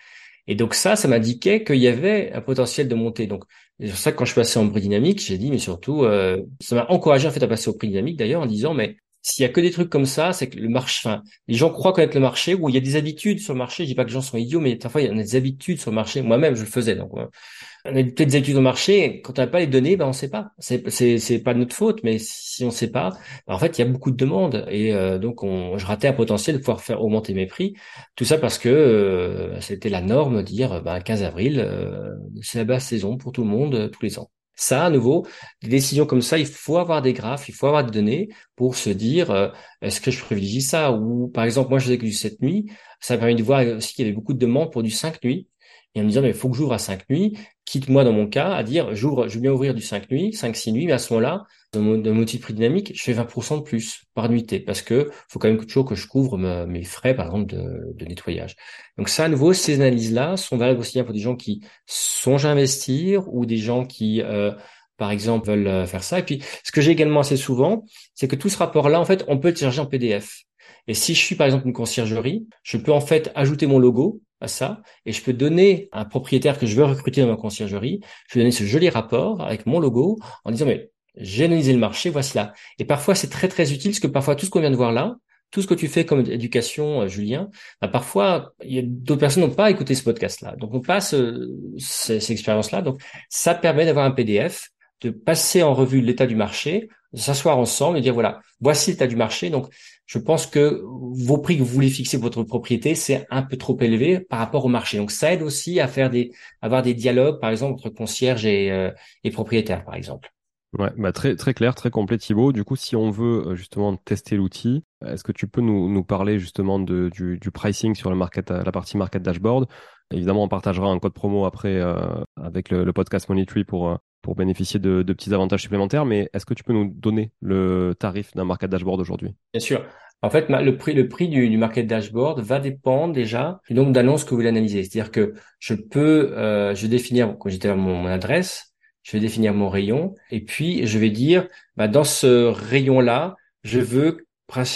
Et 0.47 0.55
donc 0.55 0.73
ça, 0.73 0.95
ça 0.95 1.07
m'indiquait 1.07 1.63
qu'il 1.63 1.77
y 1.77 1.87
avait 1.87 2.31
un 2.33 2.41
potentiel 2.41 2.87
de 2.89 2.95
montée. 2.95 3.27
Donc 3.27 3.45
c'est 3.79 3.89
pour 3.89 3.97
ça 3.97 4.11
que 4.11 4.17
quand 4.17 4.25
je 4.25 4.35
passé 4.35 4.59
en 4.59 4.69
prix 4.69 4.81
dynamique, 4.81 5.21
j'ai 5.21 5.37
dit 5.37 5.51
mais 5.51 5.57
surtout 5.57 6.03
euh, 6.03 6.41
ça 6.59 6.75
m'a 6.75 6.85
encouragé 6.89 7.27
en 7.27 7.31
fait 7.31 7.43
à 7.43 7.47
passer 7.47 7.69
au 7.69 7.73
prix 7.73 7.87
dynamique 7.87 8.17
d'ailleurs 8.17 8.41
en 8.41 8.45
disant 8.45 8.73
mais 8.73 8.97
s'il 9.25 9.41
y 9.41 9.45
a 9.45 9.49
que 9.49 9.59
des 9.59 9.71
trucs 9.71 9.89
comme 9.89 10.05
ça, 10.05 10.33
c'est 10.33 10.49
que 10.49 10.59
le 10.59 10.69
marché, 10.69 11.09
enfin, 11.09 11.23
les 11.47 11.55
gens 11.55 11.71
croient 11.71 11.93
connaître 11.93 12.13
le 12.13 12.21
marché, 12.21 12.53
ou 12.53 12.69
il 12.69 12.75
y 12.75 12.77
a 12.77 12.81
des 12.81 12.95
habitudes 12.95 13.39
sur 13.39 13.53
le 13.53 13.57
marché. 13.57 13.83
Je 13.83 13.89
dis 13.89 13.95
pas 13.95 14.03
que 14.03 14.09
les 14.09 14.13
gens 14.13 14.21
sont 14.21 14.38
idiots, 14.38 14.59
mais 14.59 14.75
parfois 14.75 15.01
il 15.01 15.07
y 15.07 15.09
a 15.09 15.13
des 15.13 15.35
habitudes 15.35 15.79
sur 15.79 15.89
le 15.89 15.95
marché. 15.95 16.21
Moi-même, 16.21 16.53
je 16.55 16.61
le 16.61 16.67
faisais. 16.67 16.95
Donc, 16.95 17.11
on 17.15 17.89
a 17.89 18.03
peut-être 18.03 18.29
des 18.29 18.35
habitudes 18.35 18.55
au 18.57 18.61
marché. 18.61 19.21
Quand 19.23 19.39
on 19.39 19.41
n'a 19.41 19.47
pas 19.47 19.59
les 19.59 19.67
données, 19.67 19.97
ben 19.97 20.05
on 20.07 20.13
sait 20.13 20.29
pas. 20.29 20.51
C'est 20.59 20.91
c'est 20.91 21.39
pas 21.39 21.55
notre 21.55 21.75
faute, 21.75 22.03
mais 22.03 22.19
si 22.19 22.63
on 22.65 22.69
sait 22.71 22.91
pas, 22.91 23.11
ben, 23.47 23.55
en 23.55 23.59
fait, 23.59 23.79
il 23.79 23.81
y 23.81 23.85
a 23.88 23.88
beaucoup 23.91 24.11
de 24.11 24.15
demandes 24.15 24.63
et 24.69 24.93
euh, 24.93 25.17
donc 25.17 25.41
on, 25.41 25.77
je 25.79 25.85
ratais 25.88 26.07
un 26.07 26.13
potentiel 26.13 26.57
de 26.57 26.59
pouvoir 26.61 26.81
faire 26.81 27.01
augmenter 27.01 27.33
mes 27.33 27.47
prix. 27.47 27.73
Tout 28.15 28.25
ça 28.25 28.38
parce 28.38 28.59
que 28.59 28.69
euh, 28.69 29.59
c'était 29.59 29.89
la 29.89 30.01
norme 30.01 30.38
de 30.38 30.41
dire, 30.43 30.83
ben 30.83 30.99
15 30.99 31.23
avril, 31.23 31.59
euh, 31.59 32.13
c'est 32.43 32.59
la 32.59 32.65
basse 32.65 32.85
saison 32.85 33.17
pour 33.17 33.31
tout 33.31 33.41
le 33.43 33.49
monde 33.49 33.89
tous 33.91 34.03
les 34.03 34.19
ans. 34.19 34.29
Ça, 34.55 34.85
à 34.85 34.89
nouveau, 34.89 35.27
des 35.61 35.69
décisions 35.69 36.05
comme 36.05 36.21
ça, 36.21 36.37
il 36.37 36.45
faut 36.45 36.77
avoir 36.77 37.01
des 37.01 37.13
graphes, 37.13 37.49
il 37.49 37.53
faut 37.53 37.67
avoir 37.67 37.83
des 37.83 37.91
données 37.91 38.29
pour 38.55 38.75
se 38.75 38.89
dire 38.89 39.31
euh, 39.31 39.49
est-ce 39.81 39.99
que 39.99 40.11
je 40.11 40.23
privilégie 40.23 40.61
ça 40.61 40.91
ou 40.93 41.27
par 41.27 41.43
exemple 41.43 41.69
moi 41.69 41.79
je 41.79 41.85
faisais 41.85 41.97
que 41.97 42.05
du 42.05 42.13
7 42.13 42.41
nuits, 42.41 42.65
ça 42.99 43.15
m'a 43.15 43.19
permis 43.19 43.35
de 43.35 43.43
voir 43.43 43.65
aussi 43.77 43.93
qu'il 43.93 44.05
y 44.05 44.07
avait 44.07 44.15
beaucoup 44.15 44.33
de 44.33 44.39
demandes 44.39 44.71
pour 44.71 44.83
du 44.83 44.91
5 44.91 45.23
nuits 45.23 45.47
et 45.95 46.01
en 46.01 46.03
me 46.03 46.10
disant 46.10 46.21
mais 46.21 46.29
il 46.29 46.34
faut 46.34 46.49
que 46.49 46.55
j'ouvre 46.55 46.73
à 46.73 46.77
5 46.77 47.10
nuits, 47.10 47.38
quitte 47.65 47.89
moi 47.89 48.03
dans 48.03 48.12
mon 48.12 48.27
cas 48.27 48.53
à 48.53 48.63
dire 48.63 48.93
j'ouvre 48.93 49.27
je 49.27 49.36
veux 49.36 49.41
bien 49.41 49.51
ouvrir 49.51 49.73
du 49.73 49.81
5 49.81 50.12
nuits, 50.12 50.34
5 50.34 50.55
6 50.55 50.73
nuits 50.73 50.86
mais 50.86 50.93
à 50.93 50.97
ce 50.99 51.13
moment-là 51.13 51.43
dans 51.73 51.81
mon, 51.81 51.97
dans 51.97 52.13
mon 52.13 52.23
prix 52.23 52.53
dynamique, 52.53 52.93
je 52.95 53.01
fais 53.01 53.13
20% 53.13 53.58
de 53.58 53.63
plus 53.63 54.03
par 54.13 54.29
nuitée 54.29 54.60
parce 54.60 54.81
que 54.81 55.10
faut 55.27 55.39
quand 55.39 55.47
même 55.47 55.63
toujours 55.65 55.86
que 55.86 55.95
je 55.95 56.08
couvre 56.08 56.38
mes 56.38 56.84
frais 56.84 57.15
par 57.15 57.25
exemple 57.25 57.47
de, 57.53 57.93
de 57.93 58.05
nettoyage. 58.05 58.55
Donc 58.97 59.10
ça 59.10 59.25
à 59.25 59.29
nouveau 59.29 59.53
ces 59.53 59.75
analyses-là 59.75 60.38
sont 60.38 60.58
valables 60.58 60.79
aussi 60.79 60.93
bien 60.93 61.03
pour 61.03 61.13
des 61.13 61.19
gens 61.19 61.36
qui 61.36 61.62
songent 61.86 62.45
à 62.45 62.51
investir 62.51 63.34
ou 63.34 63.45
des 63.45 63.58
gens 63.58 63.86
qui 63.86 64.21
euh, 64.21 64.51
par 64.97 65.12
exemple, 65.12 65.47
veulent 65.47 65.67
euh, 65.67 65.86
faire 65.86 66.03
ça. 66.03 66.19
Et 66.19 66.23
puis, 66.23 66.41
ce 66.63 66.71
que 66.71 66.81
j'ai 66.81 66.91
également 66.91 67.19
assez 67.21 67.38
souvent, 67.38 67.84
c'est 68.13 68.27
que 68.27 68.36
tout 68.36 68.49
ce 68.49 68.58
rapport-là, 68.58 68.99
en 68.99 69.05
fait, 69.05 69.25
on 69.27 69.38
peut 69.38 69.49
le 69.49 69.53
télécharger 69.53 69.81
en 69.81 69.86
PDF. 69.86 70.43
Et 70.88 70.93
si 70.93 71.15
je 71.15 71.19
suis, 71.19 71.36
par 71.36 71.45
exemple, 71.45 71.67
une 71.67 71.73
conciergerie, 71.73 72.47
je 72.63 72.77
peux 72.77 72.91
en 72.93 73.01
fait 73.01 73.31
ajouter 73.36 73.67
mon 73.67 73.79
logo 73.79 74.21
ça 74.47 74.81
et 75.05 75.12
je 75.12 75.21
peux 75.21 75.34
donner 75.34 75.89
à 75.91 76.01
un 76.01 76.05
propriétaire 76.05 76.60
que 76.60 76.65
je 76.65 76.75
veux 76.75 76.84
recruter 76.84 77.21
dans 77.21 77.27
ma 77.27 77.38
conciergerie, 77.38 78.01
je 78.29 78.36
vais 78.36 78.41
donner 78.41 78.51
ce 78.51 78.63
joli 78.63 78.89
rapport 78.89 79.41
avec 79.41 79.65
mon 79.65 79.79
logo 79.79 80.17
en 80.43 80.51
disant, 80.51 80.65
mais 80.65 80.91
j'ai 81.17 81.45
analysé 81.45 81.73
le 81.73 81.79
marché, 81.79 82.10
voici 82.10 82.36
là. 82.36 82.53
Et 82.79 82.86
parfois, 82.86 83.15
c'est 83.15 83.29
très, 83.29 83.47
très 83.47 83.73
utile 83.73 83.91
parce 83.91 83.99
que 83.99 84.08
parfois, 84.08 84.36
tout 84.36 84.45
ce 84.45 84.51
qu'on 84.51 84.60
vient 84.60 84.71
de 84.71 84.75
voir 84.75 84.91
là, 84.91 85.15
tout 85.51 85.62
ce 85.62 85.67
que 85.67 85.73
tu 85.73 85.88
fais 85.88 86.05
comme 86.05 86.19
éducation, 86.19 87.01
euh, 87.01 87.08
Julien, 87.08 87.49
bah, 87.81 87.88
parfois, 87.88 88.53
d'autres 88.65 89.19
personnes 89.19 89.43
n'ont 89.43 89.55
pas 89.55 89.71
écouté 89.71 89.95
ce 89.95 90.03
podcast-là. 90.03 90.55
Donc, 90.58 90.73
on 90.73 90.81
passe 90.81 91.13
euh, 91.13 91.49
ces, 91.77 92.19
ces 92.19 92.34
expériences-là. 92.34 92.81
Donc, 92.81 93.01
ça 93.29 93.55
permet 93.55 93.86
d'avoir 93.86 94.05
un 94.05 94.12
PDF 94.12 94.69
de 95.01 95.12
passer 95.12 95.63
en 95.63 95.73
revue 95.73 96.01
l'état 96.01 96.25
du 96.25 96.36
marché, 96.36 96.89
s'asseoir 97.13 97.58
ensemble 97.58 97.97
et 97.97 98.01
dire 98.01 98.13
voilà, 98.13 98.41
voici 98.60 98.91
l'état 98.91 99.08
du 99.08 99.15
marché. 99.15 99.49
Donc, 99.49 99.67
je 100.05 100.19
pense 100.19 100.45
que 100.45 100.81
vos 100.83 101.37
prix 101.39 101.57
que 101.57 101.63
vous 101.63 101.73
voulez 101.73 101.89
fixer 101.89 102.17
pour 102.17 102.25
votre 102.25 102.43
propriété, 102.43 102.93
c'est 102.95 103.25
un 103.31 103.41
peu 103.41 103.57
trop 103.57 103.77
élevé 103.81 104.19
par 104.19 104.39
rapport 104.39 104.65
au 104.65 104.69
marché. 104.69 104.97
Donc, 104.97 105.11
ça 105.11 105.33
aide 105.33 105.41
aussi 105.41 105.79
à 105.79 105.87
faire 105.87 106.09
des, 106.09 106.31
avoir 106.61 106.83
des 106.83 106.93
dialogues, 106.93 107.39
par 107.39 107.49
exemple, 107.49 107.73
entre 107.73 107.89
concierge 107.89 108.45
et, 108.45 108.71
euh, 108.71 108.91
et 109.23 109.31
propriétaire, 109.31 109.83
par 109.83 109.95
exemple. 109.95 110.35
Ouais, 110.77 110.91
bah 110.97 111.11
très 111.13 111.35
très 111.35 111.53
clair, 111.53 111.73
très 111.73 111.89
complet 111.89 112.17
Thibaut. 112.17 112.51
Du 112.51 112.63
coup, 112.63 112.75
si 112.75 112.95
on 112.95 113.09
veut 113.09 113.47
euh, 113.47 113.55
justement 113.55 113.95
tester 113.95 114.35
l'outil, 114.35 114.83
est-ce 115.05 115.23
que 115.23 115.31
tu 115.31 115.47
peux 115.47 115.61
nous, 115.61 115.89
nous 115.89 116.03
parler 116.03 116.38
justement 116.38 116.79
de, 116.79 117.09
du, 117.13 117.38
du 117.38 117.51
pricing 117.51 117.95
sur 117.95 118.09
le 118.09 118.15
market, 118.15 118.51
la 118.51 118.71
partie 118.71 118.97
market 118.97 119.21
dashboard? 119.21 119.67
Évidemment, 120.11 120.43
on 120.43 120.47
partagera 120.47 120.88
un 120.88 120.99
code 120.99 121.13
promo 121.13 121.45
après 121.45 121.75
euh, 121.75 121.95
avec 122.41 122.69
le, 122.69 122.91
podcast 122.91 123.29
Money 123.29 123.45
pour 123.65 123.97
pour 124.21 124.35
bénéficier 124.35 124.79
de, 124.79 125.03
petits 125.03 125.33
avantages 125.33 125.61
supplémentaires. 125.61 126.05
Mais 126.05 126.29
est-ce 126.33 126.45
que 126.45 126.53
tu 126.53 126.63
peux 126.63 126.73
nous 126.73 126.91
donner 126.93 127.31
le 127.41 127.93
tarif 127.97 128.33
d'un 128.33 128.43
market 128.43 128.69
dashboard 128.69 128.99
aujourd'hui? 128.99 129.35
Bien 129.53 129.59
sûr. 129.59 129.85
En 130.21 130.29
fait, 130.31 130.49
le 130.49 130.77
prix, 130.77 130.93
le 130.93 131.07
prix 131.07 131.29
du, 131.29 131.57
market 131.57 131.85
dashboard 131.85 132.39
va 132.39 132.59
dépendre 132.59 133.13
déjà 133.13 133.59
du 133.69 133.75
nombre 133.75 133.91
d'annonces 133.91 134.23
que 134.23 134.31
vous 134.31 134.38
voulez 134.38 134.49
analyser. 134.49 134.83
C'est-à-dire 134.83 135.11
que 135.11 135.35
je 135.59 135.75
peux, 135.75 136.33
euh, 136.35 136.73
je 136.73 136.88
définir, 136.88 137.38
quand 137.38 137.49
j'étais 137.49 137.75
mon 137.75 138.07
adresse, 138.07 138.74
je 139.05 139.11
vais 139.11 139.21
définir 139.21 139.53
mon 139.53 139.69
rayon, 139.69 140.15
et 140.31 140.41
puis 140.41 140.87
je 140.87 140.97
vais 140.97 141.11
dire, 141.11 141.47
bah, 141.77 141.87
dans 141.87 142.03
ce 142.03 142.47
rayon-là, 142.47 143.35
je 143.63 143.79
veux 143.79 144.25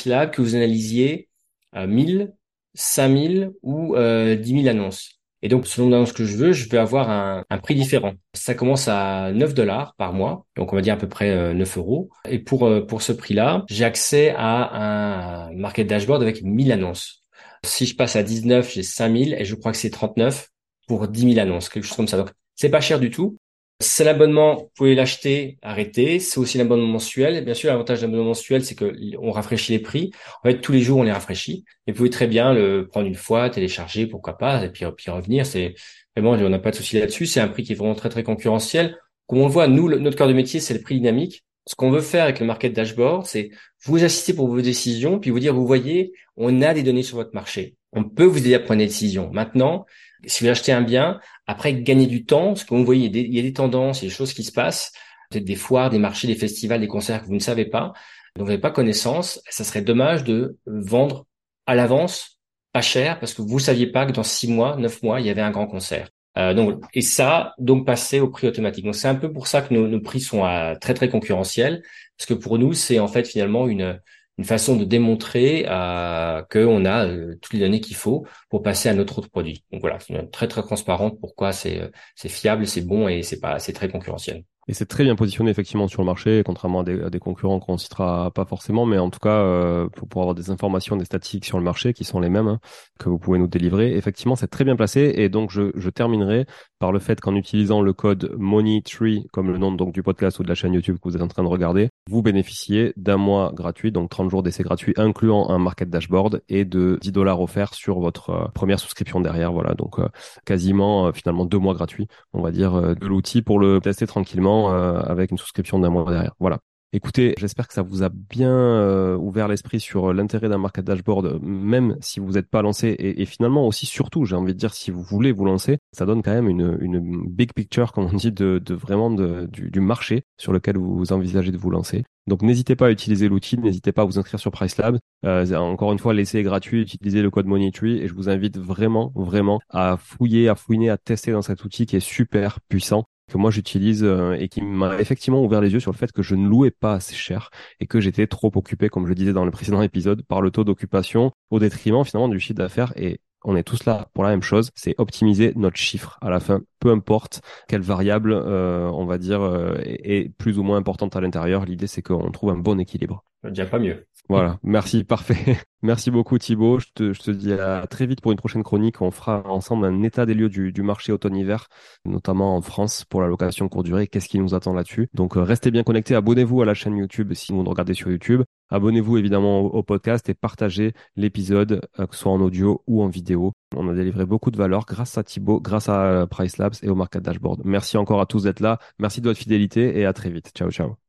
Lab 0.05 0.31
que 0.31 0.41
vous 0.41 0.55
analysiez 0.55 1.29
1000, 1.75 2.31
5000 2.75 3.51
ou 3.63 3.95
euh, 3.95 4.35
10 4.35 4.63
000 4.63 4.67
annonces. 4.67 5.19
Et 5.41 5.47
donc, 5.47 5.65
selon 5.65 5.89
l'annonce 5.89 6.11
que 6.11 6.25
je 6.25 6.35
veux, 6.35 6.51
je 6.51 6.69
vais 6.69 6.77
avoir 6.77 7.09
un, 7.09 7.45
un, 7.49 7.57
prix 7.59 7.73
différent. 7.73 8.13
Ça 8.33 8.53
commence 8.53 8.87
à 8.87 9.31
9 9.31 9.53
dollars 9.53 9.95
par 9.95 10.13
mois, 10.13 10.45
donc 10.55 10.73
on 10.73 10.75
va 10.75 10.81
dire 10.81 10.93
à 10.93 10.97
peu 10.97 11.07
près 11.07 11.53
9 11.53 11.77
euh, 11.77 11.79
euros. 11.79 12.09
Et 12.27 12.39
pour 12.39 12.67
euh, 12.67 12.85
pour 12.85 13.01
ce 13.01 13.13
prix-là, 13.13 13.63
j'ai 13.67 13.85
accès 13.85 14.33
à 14.35 15.47
un 15.47 15.55
market 15.55 15.87
dashboard 15.87 16.21
avec 16.21 16.43
1000 16.43 16.71
annonces. 16.71 17.23
Si 17.63 17.85
je 17.85 17.95
passe 17.95 18.15
à 18.15 18.23
19, 18.23 18.71
j'ai 18.71 18.83
5000 18.83 19.33
et 19.33 19.45
je 19.45 19.55
crois 19.55 19.71
que 19.71 19.77
c'est 19.77 19.89
39 19.89 20.49
pour 20.87 21.07
10 21.07 21.33
000 21.33 21.39
annonces, 21.39 21.69
quelque 21.69 21.85
chose 21.85 21.97
comme 21.97 22.07
ça. 22.07 22.17
Donc, 22.17 22.31
c'est 22.55 22.69
pas 22.69 22.81
cher 22.81 22.99
du 22.99 23.09
tout. 23.09 23.37
C'est 23.81 24.03
l'abonnement, 24.03 24.55
vous 24.55 24.71
pouvez 24.75 24.93
l'acheter, 24.93 25.57
arrêter. 25.61 26.19
C'est 26.19 26.37
aussi 26.37 26.57
l'abonnement 26.57 26.87
mensuel. 26.87 27.45
bien 27.45 27.53
sûr, 27.53 27.69
l'avantage 27.69 28.01
de 28.01 28.05
l'abonnement 28.05 28.27
mensuel, 28.29 28.65
c'est 28.65 28.75
que 28.75 28.93
on 29.17 29.31
rafraîchit 29.31 29.71
les 29.71 29.79
prix. 29.79 30.11
En 30.43 30.49
fait, 30.49 30.59
tous 30.59 30.73
les 30.73 30.81
jours, 30.81 30.99
on 30.99 31.03
les 31.03 31.13
rafraîchit. 31.13 31.63
Et 31.87 31.93
vous 31.93 31.97
pouvez 31.97 32.09
très 32.09 32.27
bien 32.27 32.53
le 32.53 32.87
prendre 32.87 33.07
une 33.07 33.15
fois, 33.15 33.49
télécharger, 33.49 34.05
pourquoi 34.05 34.37
pas, 34.37 34.65
et 34.65 34.69
puis, 34.69 34.85
puis 34.97 35.09
revenir. 35.09 35.45
C'est 35.45 35.75
vraiment, 36.13 36.31
on 36.31 36.49
n'a 36.49 36.59
pas 36.59 36.71
de 36.71 36.75
souci 36.75 36.99
là-dessus. 36.99 37.25
C'est 37.25 37.39
un 37.39 37.47
prix 37.47 37.63
qui 37.63 37.71
est 37.71 37.75
vraiment 37.75 37.95
très, 37.95 38.09
très 38.09 38.23
concurrentiel. 38.23 38.97
Comme 39.27 39.39
on 39.39 39.45
le 39.45 39.51
voit, 39.51 39.69
nous, 39.69 39.87
notre 39.97 40.17
cœur 40.17 40.27
de 40.27 40.33
métier, 40.33 40.59
c'est 40.59 40.73
le 40.73 40.81
prix 40.81 40.95
dynamique. 40.95 41.45
Ce 41.65 41.75
qu'on 41.75 41.91
veut 41.91 42.01
faire 42.01 42.23
avec 42.23 42.41
le 42.41 42.45
market 42.45 42.73
dashboard, 42.73 43.25
c'est 43.27 43.51
vous 43.85 44.03
assister 44.03 44.33
pour 44.33 44.47
vos 44.49 44.59
décisions, 44.59 45.19
puis 45.19 45.29
vous 45.29 45.39
dire, 45.39 45.53
vous 45.53 45.67
voyez, 45.67 46.11
on 46.35 46.61
a 46.61 46.73
des 46.73 46.83
données 46.83 47.03
sur 47.03 47.15
votre 47.15 47.33
marché. 47.33 47.75
On 47.93 48.03
peut 48.03 48.25
vous 48.25 48.39
aider 48.39 48.55
à 48.55 48.59
prendre 48.59 48.79
des 48.79 48.87
décisions. 48.87 49.29
Maintenant, 49.31 49.85
si 50.25 50.43
vous 50.43 50.49
achetez 50.49 50.71
un 50.71 50.81
bien, 50.81 51.19
après 51.47 51.73
gagner 51.73 52.07
du 52.07 52.25
temps, 52.25 52.47
parce 52.47 52.63
que 52.63 52.73
vous 52.73 52.85
voyez, 52.85 53.07
il 53.07 53.33
y, 53.33 53.39
a 53.39 53.41
des, 53.41 53.53
tendances, 53.53 54.01
il 54.01 54.05
y 54.05 54.07
a 54.07 54.09
des 54.09 54.15
choses 54.15 54.33
qui 54.33 54.43
se 54.43 54.51
passent, 54.51 54.91
peut-être 55.29 55.45
des 55.45 55.55
foires, 55.55 55.89
des 55.89 55.99
marchés, 55.99 56.27
des 56.27 56.35
festivals, 56.35 56.81
des 56.81 56.87
concerts 56.87 57.21
que 57.21 57.27
vous 57.27 57.35
ne 57.35 57.39
savez 57.39 57.65
pas, 57.65 57.93
dont 58.35 58.43
vous 58.43 58.49
n'avez 58.49 58.61
pas 58.61 58.71
connaissance, 58.71 59.41
ça 59.49 59.63
serait 59.63 59.81
dommage 59.81 60.23
de 60.23 60.57
vendre 60.65 61.25
à 61.65 61.75
l'avance, 61.75 62.39
pas 62.71 62.81
cher, 62.81 63.19
parce 63.19 63.33
que 63.33 63.41
vous 63.41 63.59
saviez 63.59 63.87
pas 63.87 64.05
que 64.05 64.11
dans 64.11 64.23
six 64.23 64.51
mois, 64.51 64.75
neuf 64.75 65.01
mois, 65.01 65.19
il 65.19 65.27
y 65.27 65.29
avait 65.29 65.41
un 65.41 65.51
grand 65.51 65.67
concert. 65.67 66.09
Euh, 66.37 66.53
donc, 66.53 66.83
et 66.93 67.01
ça, 67.01 67.53
donc 67.57 67.85
passer 67.85 68.19
au 68.19 68.29
prix 68.29 68.47
automatique. 68.47 68.85
Donc 68.85 68.95
c'est 68.95 69.07
un 69.07 69.15
peu 69.15 69.31
pour 69.33 69.47
ça 69.47 69.61
que 69.61 69.73
nos, 69.73 69.87
nos 69.87 69.99
prix 69.99 70.21
sont 70.21 70.43
à, 70.43 70.75
très 70.75 70.93
très 70.93 71.09
concurrentiels, 71.09 71.81
parce 72.17 72.27
que 72.27 72.33
pour 72.33 72.59
nous, 72.59 72.73
c'est 72.73 72.99
en 72.99 73.07
fait 73.07 73.27
finalement 73.27 73.67
une 73.67 73.99
une 74.39 74.45
façon 74.45 74.77
de 74.77 74.85
démontrer 74.85 75.65
euh, 75.67 76.41
qu'on 76.49 76.85
a 76.85 77.05
euh, 77.05 77.35
toutes 77.41 77.51
les 77.51 77.59
données 77.59 77.81
qu'il 77.81 77.97
faut 77.97 78.25
pour 78.49 78.63
passer 78.63 78.87
à 78.87 78.93
notre 78.93 79.19
autre 79.19 79.29
produit. 79.29 79.65
Donc 79.73 79.81
voilà, 79.81 79.99
c'est 79.99 80.31
très 80.31 80.47
très 80.47 80.61
transparente 80.61 81.19
pourquoi 81.19 81.51
c'est 81.51 81.81
euh, 81.81 81.89
c'est 82.15 82.29
fiable, 82.29 82.65
c'est 82.65 82.81
bon 82.81 83.09
et 83.09 83.21
c'est 83.21 83.41
pas 83.41 83.59
c'est 83.59 83.73
très 83.73 83.89
concurrentiel. 83.89 84.45
Et 84.69 84.73
c'est 84.73 84.85
très 84.85 85.03
bien 85.03 85.15
positionné 85.15 85.49
effectivement 85.49 85.87
sur 85.87 86.03
le 86.03 86.05
marché, 86.05 86.43
contrairement 86.45 86.81
à 86.81 87.09
des, 87.09 87.19
concurrents 87.19 87.59
qu'on 87.59 87.79
citera 87.79 88.29
pas 88.29 88.45
forcément, 88.45 88.85
mais 88.85 88.99
en 88.99 89.09
tout 89.09 89.17
cas 89.17 89.39
euh, 89.41 89.89
pour, 89.89 90.21
avoir 90.21 90.35
des 90.35 90.51
informations, 90.51 90.95
des 90.95 91.05
statistiques 91.05 91.45
sur 91.45 91.57
le 91.57 91.63
marché 91.63 91.91
qui 91.91 92.03
sont 92.03 92.19
les 92.19 92.29
mêmes 92.29 92.47
hein, 92.47 92.59
que 92.99 93.09
vous 93.09 93.17
pouvez 93.17 93.39
nous 93.39 93.47
délivrer. 93.47 93.97
Effectivement, 93.97 94.35
c'est 94.35 94.47
très 94.47 94.65
bien 94.65 94.75
placé. 94.75 95.11
Et 95.15 95.27
donc 95.27 95.49
je, 95.49 95.71
je 95.73 95.89
terminerai 95.89 96.45
par 96.77 96.91
le 96.91 96.99
fait 96.99 97.19
qu'en 97.19 97.35
utilisant 97.35 97.81
le 97.81 97.93
code 97.93 98.35
Money3 98.37 99.25
comme 99.31 99.49
le 99.51 99.57
nom 99.57 99.71
donc 99.71 99.91
du 99.91 100.03
podcast 100.03 100.37
ou 100.37 100.43
de 100.43 100.47
la 100.47 100.53
chaîne 100.53 100.73
YouTube 100.73 100.97
que 100.97 101.09
vous 101.09 101.15
êtes 101.15 101.23
en 101.23 101.27
train 101.27 101.43
de 101.43 101.47
regarder, 101.47 101.89
vous 102.07 102.21
bénéficiez 102.21 102.93
d'un 102.95 103.17
mois 103.17 103.51
gratuit, 103.55 103.91
donc 103.91 104.11
30 104.11 104.29
jours 104.29 104.43
d'essai 104.43 104.61
gratuit, 104.61 104.93
incluant 104.97 105.49
un 105.49 105.57
market 105.57 105.89
dashboard 105.89 106.43
et 106.47 106.63
de 106.63 106.99
10 107.01 107.11
dollars 107.11 107.41
offerts 107.41 107.73
sur 107.73 107.99
votre 107.99 108.29
euh, 108.29 108.47
première 108.53 108.79
souscription 108.79 109.19
derrière. 109.19 109.51
Voilà, 109.51 109.73
donc 109.73 109.97
euh, 109.97 110.07
quasiment 110.45 111.11
finalement 111.11 111.45
deux 111.45 111.57
mois 111.57 111.73
gratuits, 111.73 112.07
on 112.33 112.43
va 112.43 112.51
dire, 112.51 112.79
de 112.79 113.07
l'outil 113.07 113.41
pour 113.41 113.57
le 113.57 113.81
tester 113.81 114.05
tranquillement 114.05 114.58
euh, 114.67 114.99
avec 114.99 115.31
une 115.31 115.37
souscription 115.37 115.79
d'un 115.79 115.89
mois 115.89 116.09
derrière. 116.09 116.35
Voilà. 116.39 116.59
Écoutez, 116.91 117.35
j'espère 117.37 117.67
que 117.67 117.75
ça 117.75 117.83
vous 117.83 118.01
a 118.01 118.09
bien 118.09 118.49
euh, 118.49 119.15
ouvert 119.15 119.47
l'esprit 119.47 119.79
sur 119.79 120.11
l'intérêt 120.11 120.49
d'un 120.49 120.57
market 120.57 120.83
dashboard, 120.83 121.39
même 121.43 121.95
si 122.01 122.19
vous 122.19 122.31
n'êtes 122.31 122.49
pas 122.49 122.63
lancé. 122.63 122.95
Et, 122.97 123.25
finalement 123.25 123.67
aussi, 123.67 123.85
surtout, 123.85 124.25
j'ai 124.25 124.35
envie 124.35 124.55
de 124.55 124.57
dire, 124.57 124.73
si 124.73 124.89
vous 124.89 125.03
voulez 125.03 125.31
vous 125.31 125.45
lancer, 125.45 125.77
ça 125.91 126.07
donne 126.07 126.23
quand 126.23 126.33
même 126.33 126.49
une, 126.49 127.27
big 127.27 127.53
picture, 127.53 127.91
comme 127.91 128.05
on 128.11 128.15
dit, 128.15 128.31
de, 128.31 128.59
vraiment 128.73 129.11
du, 129.11 129.79
marché 129.79 130.23
sur 130.37 130.51
lequel 130.51 130.77
vous 130.77 131.13
envisagez 131.13 131.51
de 131.51 131.57
vous 131.57 131.69
lancer. 131.69 132.05
Donc 132.25 132.41
n'hésitez 132.41 132.75
pas 132.75 132.87
à 132.87 132.91
utiliser 132.91 133.27
l'outil, 133.29 133.59
n'hésitez 133.59 133.91
pas 133.91 134.01
à 134.01 134.05
vous 134.05 134.17
inscrire 134.17 134.39
sur 134.39 134.51
PriceLab. 134.51 134.97
Euh, 135.25 135.55
encore 135.55 135.91
une 135.91 135.99
fois, 135.99 136.15
l'essai 136.15 136.39
est 136.39 136.43
gratuit, 136.43 136.81
utilisez 136.81 137.21
le 137.21 137.29
code 137.29 137.45
Money3 137.45 138.01
et 138.01 138.07
je 138.07 138.15
vous 138.15 138.29
invite 138.29 138.57
vraiment, 138.57 139.11
vraiment 139.15 139.59
à 139.69 139.97
fouiller, 139.97 140.49
à 140.49 140.55
fouiner, 140.55 140.89
à 140.89 140.97
tester 140.97 141.31
dans 141.31 141.41
cet 141.43 141.63
outil 141.63 141.85
qui 141.85 141.95
est 141.95 141.99
super 141.99 142.59
puissant 142.61 143.05
que 143.29 143.37
moi 143.37 143.51
j'utilise 143.51 144.03
euh, 144.03 144.33
et 144.33 144.49
qui 144.49 144.61
m'a 144.61 144.99
effectivement 144.99 145.43
ouvert 145.43 145.61
les 145.61 145.71
yeux 145.71 145.79
sur 145.79 145.91
le 145.91 145.97
fait 145.97 146.11
que 146.11 146.21
je 146.21 146.35
ne 146.35 146.47
louais 146.47 146.71
pas 146.71 146.95
assez 146.95 147.15
cher 147.15 147.49
et 147.79 147.87
que 147.87 148.01
j'étais 148.01 148.27
trop 148.27 148.51
occupé, 148.55 148.89
comme 148.89 149.05
je 149.05 149.09
le 149.09 149.15
disais 149.15 149.33
dans 149.33 149.45
le 149.45 149.51
précédent 149.51 149.81
épisode, 149.81 150.23
par 150.23 150.41
le 150.41 150.51
taux 150.51 150.63
d'occupation 150.63 151.31
au 151.49 151.59
détriment 151.59 152.03
finalement 152.03 152.27
du 152.27 152.39
chiffre 152.39 152.57
d'affaires 152.57 152.93
et 152.97 153.21
on 153.45 153.55
est 153.55 153.63
tous 153.63 153.85
là 153.85 154.09
pour 154.13 154.23
la 154.23 154.31
même 154.31 154.41
chose, 154.41 154.71
c'est 154.75 154.95
optimiser 154.97 155.53
notre 155.55 155.77
chiffre 155.77 156.17
à 156.21 156.29
la 156.29 156.39
fin, 156.39 156.61
peu 156.79 156.91
importe 156.91 157.41
quelle 157.67 157.81
variable, 157.81 158.33
euh, 158.33 158.89
on 158.89 159.05
va 159.05 159.17
dire, 159.17 159.41
euh, 159.41 159.77
est, 159.85 160.29
plus 160.37 160.59
ou 160.59 160.63
moins 160.63 160.77
importante 160.77 161.15
à 161.15 161.21
l'intérieur. 161.21 161.65
L'idée, 161.65 161.87
c'est 161.87 162.01
qu'on 162.01 162.31
trouve 162.31 162.49
un 162.49 162.57
bon 162.57 162.79
équilibre. 162.79 163.23
Déjà 163.43 163.65
pas 163.65 163.79
mieux. 163.79 164.05
Voilà, 164.29 164.59
merci, 164.61 165.03
parfait. 165.03 165.57
Merci 165.81 166.11
beaucoup 166.11 166.37
Thibaut. 166.37 166.77
Je 166.79 166.87
te, 166.93 167.31
dis 167.31 167.53
à 167.53 167.87
très 167.87 168.05
vite 168.05 168.21
pour 168.21 168.31
une 168.31 168.37
prochaine 168.37 168.63
chronique. 168.63 169.01
On 169.01 169.11
fera 169.11 169.41
ensemble 169.45 169.85
un 169.85 170.03
état 170.03 170.25
des 170.25 170.33
lieux 170.33 170.49
du, 170.49 170.71
du 170.71 170.83
marché 170.83 171.11
automne-hiver, 171.11 171.67
notamment 172.05 172.55
en 172.55 172.61
France 172.61 173.05
pour 173.05 173.21
la 173.21 173.27
location 173.27 173.69
courte 173.69 173.85
durée. 173.85 174.07
Qu'est-ce 174.07 174.27
qui 174.27 174.37
nous 174.39 174.53
attend 174.53 174.73
là-dessus? 174.73 175.07
Donc 175.13 175.35
euh, 175.35 175.41
restez 175.41 175.71
bien 175.71 175.83
connectés. 175.83 176.15
Abonnez-vous 176.15 176.61
à 176.61 176.65
la 176.65 176.75
chaîne 176.75 176.97
YouTube 176.97 177.33
si 177.33 177.53
vous 177.53 177.63
nous 177.63 177.69
regardez 177.69 177.95
sur 177.95 178.11
YouTube. 178.11 178.43
Abonnez-vous 178.69 179.17
évidemment 179.17 179.61
au, 179.61 179.81
podcast 179.81 180.29
et 180.29 180.35
partagez 180.35 180.93
l'épisode, 181.15 181.87
euh, 181.99 182.05
que 182.05 182.13
ce 182.13 182.21
soit 182.21 182.31
en 182.31 182.41
audio 182.41 182.83
ou 182.85 183.01
en 183.01 183.07
vidéo. 183.07 183.53
On 183.75 183.87
a 183.87 183.93
délivré 183.93 184.25
beaucoup 184.25 184.51
de 184.51 184.57
valeur 184.57 184.85
grâce 184.85 185.17
à 185.17 185.23
Thibaut, 185.23 185.59
grâce 185.59 185.89
à 185.89 186.03
euh, 186.03 186.25
Price 186.27 186.57
Labs 186.57 186.75
et 186.83 186.89
au 186.89 186.95
Market 186.95 187.23
Dashboard. 187.23 187.61
Merci 187.65 187.97
encore 187.97 188.21
à 188.21 188.27
tous 188.27 188.43
d'être 188.43 188.59
là. 188.59 188.77
Merci 188.99 189.21
de 189.21 189.29
votre 189.29 189.39
fidélité 189.39 189.97
et 189.97 190.05
à 190.05 190.13
très 190.13 190.29
vite. 190.29 190.51
Ciao, 190.53 190.69
ciao. 190.69 191.08